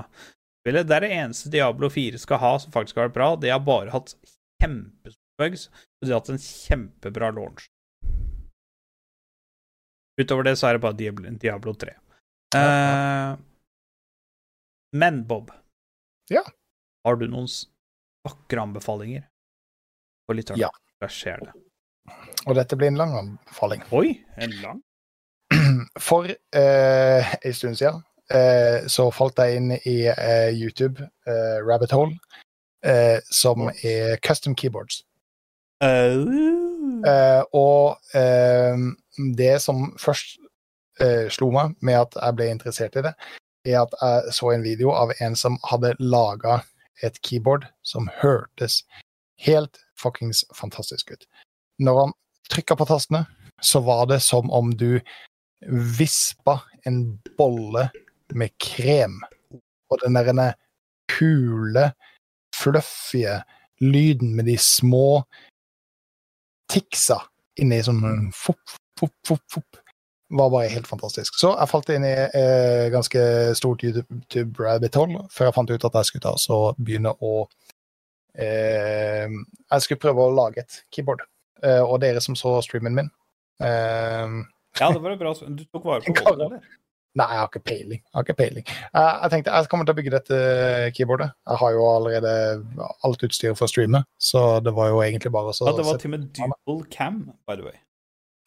[0.61, 0.87] spillet.
[0.87, 3.33] Det er det eneste Diablo 4 skal ha som faktisk har vært bra.
[3.41, 4.13] De har bare hatt
[4.61, 7.65] kjempebugs, og de har hatt en kjempebra launch.
[10.21, 11.93] Utover det så er det bare Diablo, Diablo 3.
[12.55, 13.35] Eh,
[14.93, 15.51] men Bob,
[16.29, 16.43] Ja.
[17.05, 17.47] har du noen
[18.27, 19.25] vakre anbefalinger
[20.27, 20.59] for lytterne?
[20.61, 20.69] Ja.
[21.01, 21.53] Hva skjer det?
[22.47, 23.81] Og dette blir en lang anbefaling.
[23.91, 24.81] Oi, en lang
[25.99, 28.01] For eh, en stund siden
[28.33, 32.15] eh, så falt jeg inn i eh, YouTube eh, rabbit hole,
[32.85, 35.01] eh, som er custom keyboards.
[35.83, 37.01] Uh.
[37.03, 38.77] Eh, og eh,
[39.37, 40.37] det som først
[41.01, 43.13] eh, slo meg med at jeg ble interessert i det,
[43.67, 46.61] er at jeg så en video av en som hadde laga
[47.03, 48.81] et keyboard som hørtes
[49.43, 51.25] helt fuckings fantastisk ut.
[51.79, 52.15] Når han
[52.51, 53.25] trykka på tastene,
[53.63, 54.99] så var det som om du
[55.97, 57.87] vispa en bolle
[58.35, 59.21] med krem.
[59.91, 60.53] Og den der
[61.11, 61.91] kule,
[62.55, 63.41] fluffige
[63.79, 65.23] lyden med de små
[66.71, 67.19] ticsa
[67.59, 69.79] inni sånn fopp, fopp, fopp, fopp,
[70.33, 71.35] var bare helt fantastisk.
[71.37, 73.21] Så jeg falt inn i eh, ganske
[73.59, 77.33] stort YouTube rabbit hole før jeg fant ut at jeg skulle ta og begynne å
[78.39, 81.25] eh, Jeg skulle prøve å lage et keyboard.
[81.63, 83.11] Eh, og dere som så streamen min
[83.63, 84.39] eh,
[84.79, 85.35] Ja, det var jo bra.
[85.45, 86.63] Du tok vare på Kan- eller?
[87.13, 87.99] Nei, jeg har ikke peiling.
[88.01, 88.63] Jeg har ikke peiling.
[88.65, 90.37] Jeg, jeg tenkte jeg kommer til å bygge dette
[90.97, 91.35] keyboardet.
[91.45, 92.31] Jeg har jo allerede
[93.05, 96.01] alt utstyret for å streame, så det var jo egentlig bare å Ja, det var
[96.01, 97.77] til og med dual cam, by the way.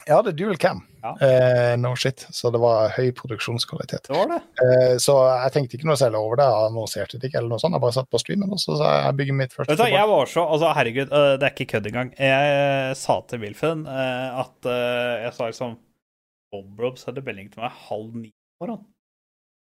[0.07, 0.85] Ja, det er dual cam.
[1.03, 1.13] Ja.
[1.23, 2.23] Eh, no shit.
[2.31, 4.07] Så det var høy produksjonskvalitet.
[4.07, 4.39] Det var det.
[4.63, 6.47] Eh, så jeg tenkte ikke noe særlig over det.
[6.47, 7.75] Jeg annonserte det ikke, eller noe sånt.
[7.75, 9.97] Jeg bare satt på streamen, og så sa jeg jeg bygger mitt første Vet du,
[9.97, 12.15] jeg var så Altså, herregud, øh, det er ikke kødd engang.
[12.23, 15.77] Jeg sa til Wilfen øh, at øh, Jeg sa liksom
[16.55, 18.87] Bob hadde melding til meg halv ni på morgenen.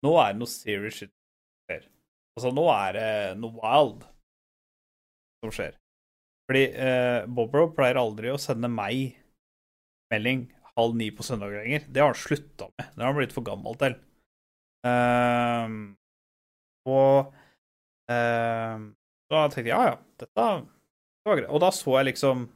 [0.02, 1.84] Nå er det noe serious shit som skjer.
[2.38, 3.10] Altså, nå er det
[3.44, 4.08] noe wild
[5.44, 5.76] som skjer.
[6.48, 9.20] Fordi øh, Bob Rob pleier aldri å sende meg
[10.12, 10.46] melding
[10.78, 11.88] halv ni på søndager lenger.
[11.88, 12.88] Det har han slutta med.
[12.96, 13.98] Det har han blitt for gammel til.
[14.82, 15.74] Uh,
[16.90, 17.34] og
[18.10, 18.78] uh,
[19.32, 20.48] da tenkte jeg ja, ja, dette
[21.22, 21.52] det var greit.
[21.54, 22.48] Og da så jeg liksom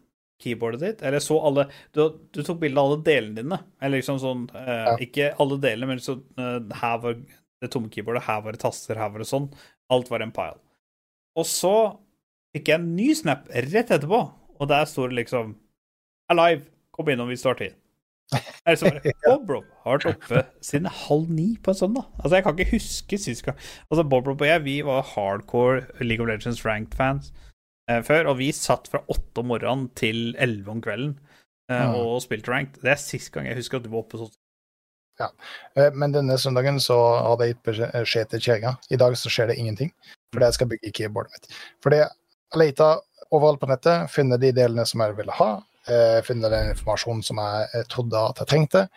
[0.41, 2.01] keyboardet ditt, eller så alle Du,
[2.33, 3.59] du tok bilde av alle delene dine.
[3.79, 4.95] Eller liksom sånn uh, Ja.
[5.05, 7.19] Ikke alle delene, men liksom eh, her var
[7.63, 9.51] det tomme keyboardet, her var det taster, her var det sånn.
[9.93, 10.57] Alt var en pile.
[11.37, 11.75] Og så
[12.55, 14.19] fikk jeg en ny snap rett etterpå,
[14.55, 15.55] og der står det liksom
[16.33, 16.65] Alive,
[16.95, 17.75] kom innom du har tid.
[18.33, 18.41] Jeg
[18.73, 22.07] liksom bare, Bob Rob har vært oppe siden halv ni på en søndag.
[22.17, 23.59] Altså, jeg kan ikke huske sist gang
[23.91, 27.29] Altså, Bob Rob og jeg, vi var hardcore League of Legends ranked-fans
[27.91, 31.13] eh, før, og vi satt fra åtte om morgenen til elleve om kvelden
[31.69, 31.95] eh, Mm.
[31.99, 32.81] og spilte ranked.
[32.81, 34.33] Det er sist gang jeg husker at du var oppe sånn.
[35.21, 35.29] Ja,
[35.95, 38.73] men denne søndagen så hadde jeg gitt beskjed beskjed til kjerringa.
[38.91, 39.93] I dag så skjer det ingenting,
[40.33, 41.47] fordi jeg skal bygge keyboardet mitt.
[41.85, 42.89] Fordi jeg leita
[43.31, 45.74] overalt på nettet, funnet de delene som jeg ville ha, eh,
[46.25, 48.87] funnet den informasjonen som jeg eh, trodde at jeg trengte,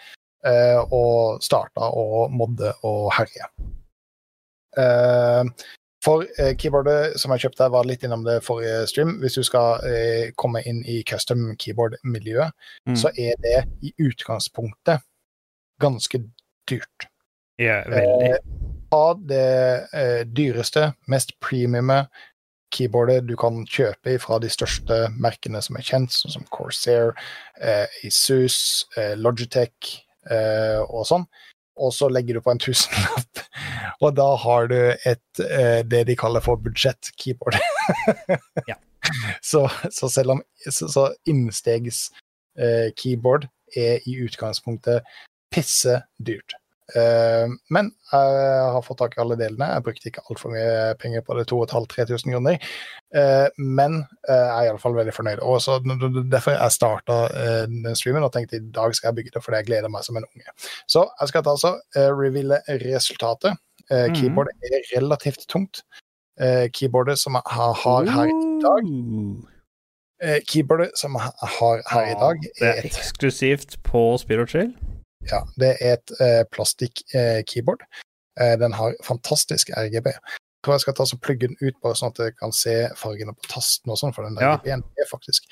[0.45, 3.49] eh, og starta å modde og herje.
[4.79, 5.45] Eh,
[6.05, 9.17] for eh, keyboardet som jeg kjøpte, var litt innom det forrige stream.
[9.23, 12.55] Hvis du skal eh, komme inn i custom keyboard-miljøet,
[12.89, 12.97] Mm.
[12.97, 15.03] så er det i utgangspunktet
[15.83, 16.23] ganske
[16.71, 17.09] dyrt.
[17.59, 18.39] Ja, veldig.
[18.91, 22.07] Ta det eh, dyreste, mest premiume
[22.75, 27.15] keyboardet du kan kjøpe fra de største merkene som er kjent, sånn som Corsair,
[27.61, 29.95] eh, Isus, eh, Logitech
[30.31, 31.27] eh, og sånn.
[31.79, 33.43] Og så legger du på en tusenlapp,
[34.03, 37.59] og da har du et, eh, det de kaller for budsjett-keyboard.
[38.69, 38.79] Ja.
[39.41, 39.63] Så,
[39.95, 42.11] så selv om så, så innstegs
[42.59, 45.07] eh, er i utgangspunktet
[45.55, 46.59] pisse dyrt.
[46.97, 49.69] Eh, men jeg har fått tak i alle delene.
[49.75, 52.65] Jeg brukte ikke altfor mye penger på det, 2500-3000 kroner.
[53.15, 55.43] Eh, men eh, jeg er iallfall veldig fornøyd.
[55.45, 57.21] Og så Derfor jeg starta
[57.69, 60.17] den streamen og tenkte i dag skal jeg bygge det, fordi jeg gleder meg som
[60.19, 60.57] en unge.
[60.89, 63.61] Så jeg skal ta altså reveale resultatet.
[63.89, 64.17] Mhm.
[64.17, 65.83] Keyboardet er relativt tungt.
[66.39, 72.69] Keyboardet som jeg har, her i dag, keyboardet som jeg har her i dag, Det
[72.69, 74.75] er et eksklusivt på Spiro Chill.
[75.31, 77.83] Ja, det er et eh, plastikk-keyboard.
[78.41, 80.07] Eh, den har fantastisk RGB.
[80.15, 82.75] Jeg tror jeg skal ta så plugge den ut, bare sånn at jeg kan se
[82.99, 84.57] fargene på tasten og sånn, for den Ja.
[84.57, 85.47] RGB-en er faktisk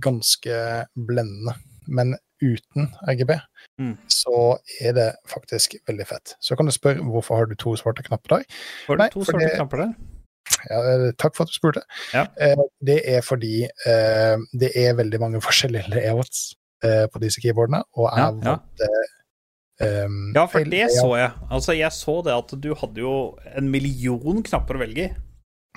[0.00, 1.54] ganske blendende.
[1.88, 3.40] Men uten RGB,
[3.80, 3.96] Mm.
[4.08, 6.34] så er det faktisk veldig fett.
[6.40, 8.44] Så kan du spørre hvorfor har du to svarte knapper der.
[8.86, 9.94] Har du Nei, to svarte det- knapper der?
[10.70, 11.82] Ja, eh, takk for at du spurte.
[12.12, 12.26] Ja.
[12.38, 12.54] Eh,
[12.84, 18.08] Det er fordi eh, det er veldig mange forskjellige layouts eh, på disse keyboardene, og
[18.10, 18.62] jeg Ja, har
[19.82, 20.04] ja.
[20.06, 21.30] um, Ja, for det så jeg.
[21.50, 23.14] Altså, jeg så det at du hadde jo
[23.56, 25.12] en million knapper å velge i.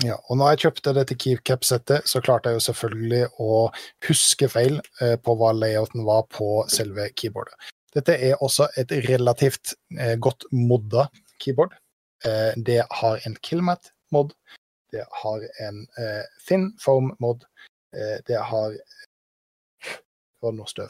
[0.03, 3.51] Ja, og når jeg kjøpte dette keycap-settet, så klarte jeg jo selvfølgelig å
[4.09, 7.55] huske feil eh, på hva layouten var på selve keyboardet.
[7.95, 11.07] Dette er også et relativt eh, godt modda
[11.39, 11.71] keyboard.
[12.27, 14.35] Eh, det har en killmat-mod,
[14.91, 17.47] det har en eh, thin foam-mod,
[18.27, 18.73] det har
[20.35, 20.89] Det var noe støv.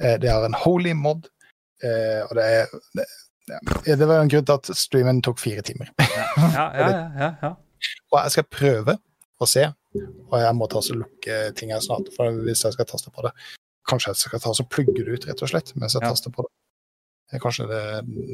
[0.00, 1.26] Eh, det har en holy-mod,
[1.84, 3.06] eh, og det er det,
[3.86, 5.90] ja, det var en grunn til at streamen tok fire timer.
[6.00, 6.88] Ja, ja, ja.
[7.20, 7.50] ja, ja.
[8.12, 8.96] Og jeg skal prøve
[9.42, 9.66] å se,
[10.30, 13.22] og jeg må ta og lukke ting her snart, for hvis jeg skal taste på
[13.26, 13.32] det.
[13.86, 16.42] Kanskje jeg skal ta og plugge det ut, rett og slett, mens jeg taster på
[16.46, 16.52] det.
[17.30, 17.82] Det er kanskje det,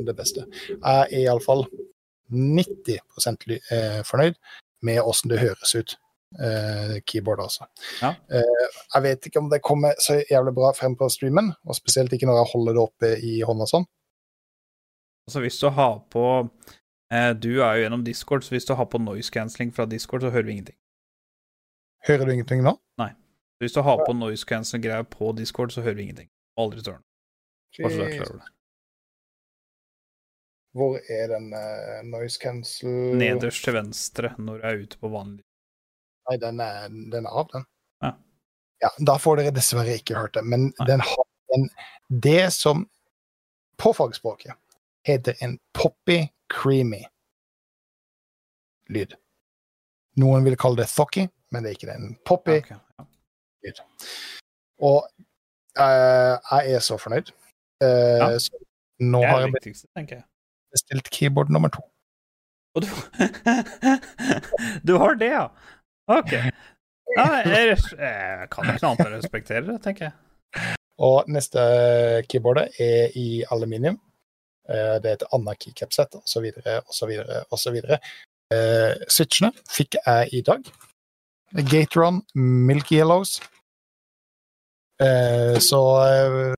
[0.06, 0.46] det beste.
[0.68, 1.66] Jeg er iallfall
[2.32, 4.34] 90 ly- eh, fornøyd
[4.82, 5.96] med åssen det høres ut.
[6.40, 7.66] Eh, keyboard, altså.
[8.00, 8.14] Ja.
[8.32, 12.12] Eh, jeg vet ikke om det kommer så jævlig bra frem på streamen, og spesielt
[12.12, 13.84] ikke når jeg holder det oppe i hånda sånn.
[15.28, 16.24] Altså, hvis du har på
[17.12, 20.24] eh, Du er jo gjennom Discord, så hvis du har på noise cancelling fra Discord,
[20.24, 20.78] så hører vi ingenting.
[22.08, 22.74] Hører du ingenting nå?
[22.98, 23.12] Nei.
[23.62, 26.32] Hvis du har på noise cancelling-greier på Discord, så hører vi ingenting.
[26.58, 28.42] Aldri tør den.
[30.72, 35.44] Hvor er den uh, noise cancel Nederst til venstre når du er ute på vanlig
[36.30, 37.64] Nei, den er, den er av, den.
[38.04, 38.12] Ja.
[38.84, 40.86] Ja, Da får dere dessverre ikke hørt det, men Nei.
[40.86, 41.24] den har
[41.56, 41.68] en
[42.22, 42.86] Det som
[43.82, 44.54] på fagspråket
[45.08, 46.20] heter en poppy
[46.52, 47.02] creamy
[48.92, 49.14] lyd.
[50.20, 51.96] Noen vil kalle det thocky, men det er ikke det.
[51.98, 52.58] En poppy.
[52.60, 52.76] okay.
[53.64, 53.72] ja.
[54.82, 55.06] Og
[55.78, 57.32] uh, jeg er så fornøyd.
[57.82, 57.88] Uh,
[58.20, 58.38] Ja.
[58.38, 58.52] så
[59.02, 60.22] nå har jeg jeg.
[60.70, 61.82] bestilt keyboard nummer to.
[62.74, 62.88] Og du
[64.86, 65.48] Du har det, ja?
[66.18, 66.32] OK.
[67.16, 70.76] Ja, jeg, jeg kan ikke noe annet enn å respektere det, tenker jeg.
[71.02, 71.60] Og neste
[72.30, 73.98] keyboardet er i aluminium.
[74.70, 76.48] Eh, Det er et annet keycap-sett, osv.,
[76.88, 77.12] osv.,
[77.52, 77.78] osv.
[79.08, 80.68] Switchene fikk jeg i dag.
[81.68, 83.40] Gateron Milky Yellows.
[85.02, 86.54] Eh, Så eh,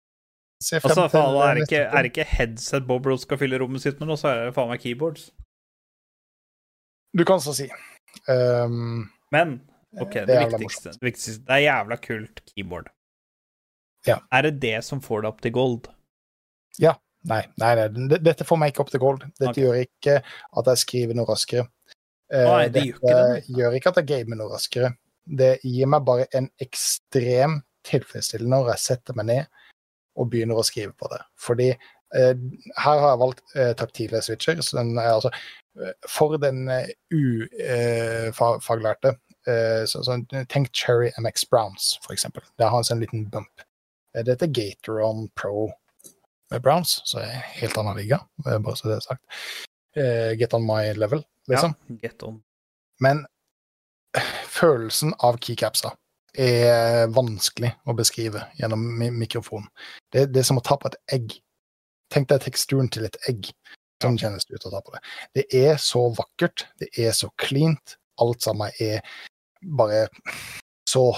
[0.62, 3.58] se frem Altså, faen, er det ikke, er det ikke headset Bob Rose skal fylle
[3.62, 5.30] rommet sitt med nå, så er det faen meg keyboards.
[7.14, 7.68] Du kan så si.
[8.30, 9.56] Um, Men
[10.00, 12.90] OK, det, Det viktigste, det viktigste Det er jævla kult keyboard.
[14.06, 14.18] Ja.
[14.32, 15.88] Er det det som får det opp til gold?
[17.24, 19.22] Nei, nei, nei, dette får meg ikke opp til gold.
[19.38, 19.62] Dette okay.
[19.62, 21.64] gjør ikke at jeg skriver noe raskere.
[22.32, 23.44] Eh, Nei, det gjør ikke det.
[23.58, 24.90] gjør ikke at jeg gamer noe raskere.
[25.24, 29.62] Det gir meg bare en ekstrem tilfredsstillelse når jeg setter meg ned
[30.20, 31.22] og begynner å skrive på det.
[31.40, 32.34] Fordi eh,
[32.76, 34.60] her har jeg valgt eh, taktile switcher.
[34.60, 35.40] Så den er altså eh,
[36.08, 40.18] For den eh, ufaglærte eh, så, så,
[40.48, 42.42] Tenk Cherry MX Browns, for eksempel.
[42.58, 43.60] Der har vi en liten bump.
[44.16, 45.72] Eh, Dette er Gatoron Pro
[46.50, 49.24] med Browns, så er helt annen liga, eh, bare så det er sagt.
[49.96, 51.74] Eh, get on my level, liksom.
[51.88, 52.42] Ja, get on.
[53.00, 53.26] Men
[54.16, 55.96] eh, følelsen av keycapsa
[56.34, 59.68] er vanskelig å beskrive gjennom mi mikrofon.
[60.12, 61.36] Det, det er som å ta på et egg.
[62.10, 63.52] Tenk deg teksturen til et egg.
[64.04, 65.02] Det ut å ta på det.
[65.34, 67.96] Det er så vakkert, det er så cleant.
[68.22, 69.02] Alt sammen er
[69.64, 70.06] bare
[70.88, 71.08] så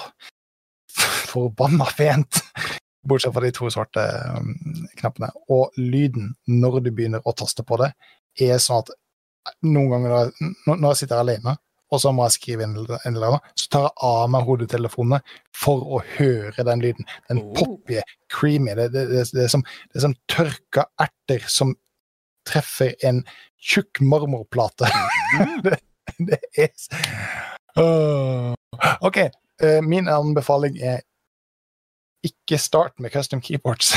[1.33, 2.43] forbanna pent.
[3.07, 4.03] Bortsett fra de to svarte
[4.35, 4.55] um,
[4.99, 5.31] knappene.
[5.53, 7.93] Og lyden når du begynner å taste på det,
[8.41, 8.95] er sånn at
[9.63, 11.55] noen ganger når jeg, når når jeg sitter alene,
[11.95, 14.49] og så må jeg skrive en eller en eller annen, så tar jeg av meg
[14.49, 15.21] hodetelefonene
[15.55, 17.11] for å høre den lyden.
[17.29, 17.53] Den Oh.
[17.55, 18.01] poppy,
[18.33, 18.75] creamy.
[18.75, 21.77] Det, det, det, det, er som, det er som tørka erter som
[22.47, 23.23] treffer en
[23.61, 24.89] tjukk marmorplate.
[25.67, 25.81] det,
[26.19, 26.71] det er
[27.77, 28.55] Åh.
[29.05, 29.19] OK.
[29.63, 31.03] uh, min anbefaling er
[32.27, 33.93] ikke start med custom keyboards.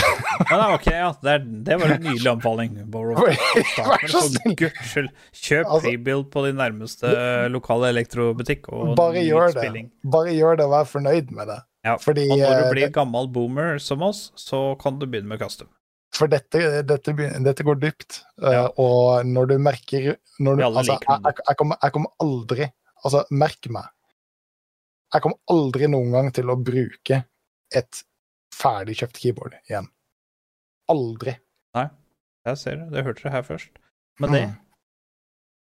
[0.52, 1.08] Ja, nei, ok, ja.
[1.24, 2.76] Det, er, det var en nydelig anbefaling.
[2.94, 5.08] Vær så snill!
[5.34, 7.10] kjøp Altså- prebuild på din nærmeste
[7.50, 8.70] lokale elektrobutikk.
[9.00, 9.88] Bare gjør det.
[10.14, 11.58] Bare gjør det og vær fornøyd med det.
[11.88, 15.08] Ja, Fordi, og når eh, du blir det- gammel boomer som oss, så kan du
[15.08, 15.70] begynne med custom.
[16.20, 17.14] For dette, dette,
[17.46, 18.18] dette går dypt.
[18.44, 18.66] Ja.
[18.68, 20.10] Uh, Og når du merker
[20.44, 22.68] når du, altså, jeg, jeg, jeg, kommer, jeg kommer aldri
[23.00, 23.86] Altså, merk meg.
[25.16, 27.22] Jeg kommer aldri noen gang til å bruke
[27.80, 28.02] et
[28.60, 29.88] ferdigkjøpt keyboard igjen.
[30.92, 31.38] Aldri.
[31.78, 31.86] Nei,
[32.50, 32.90] Jeg ser det.
[32.92, 33.72] Det hørte dere her først.
[34.20, 34.58] Men det Mm.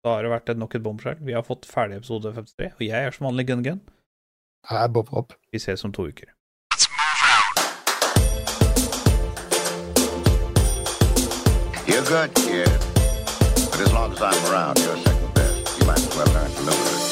[0.03, 1.17] da har det vært nok et bombskjell.
[1.23, 3.79] Vi har fått ferdig episode 53, og jeg er som vanlig Gun Gun.
[4.69, 5.33] Jeg er Bob Rob.
[5.53, 6.33] Vi ses om to uker.
[11.89, 12.69] You're good, kid.
[13.71, 15.79] But as long as I'm around, you're second best.
[15.79, 17.08] You might as well learn to live with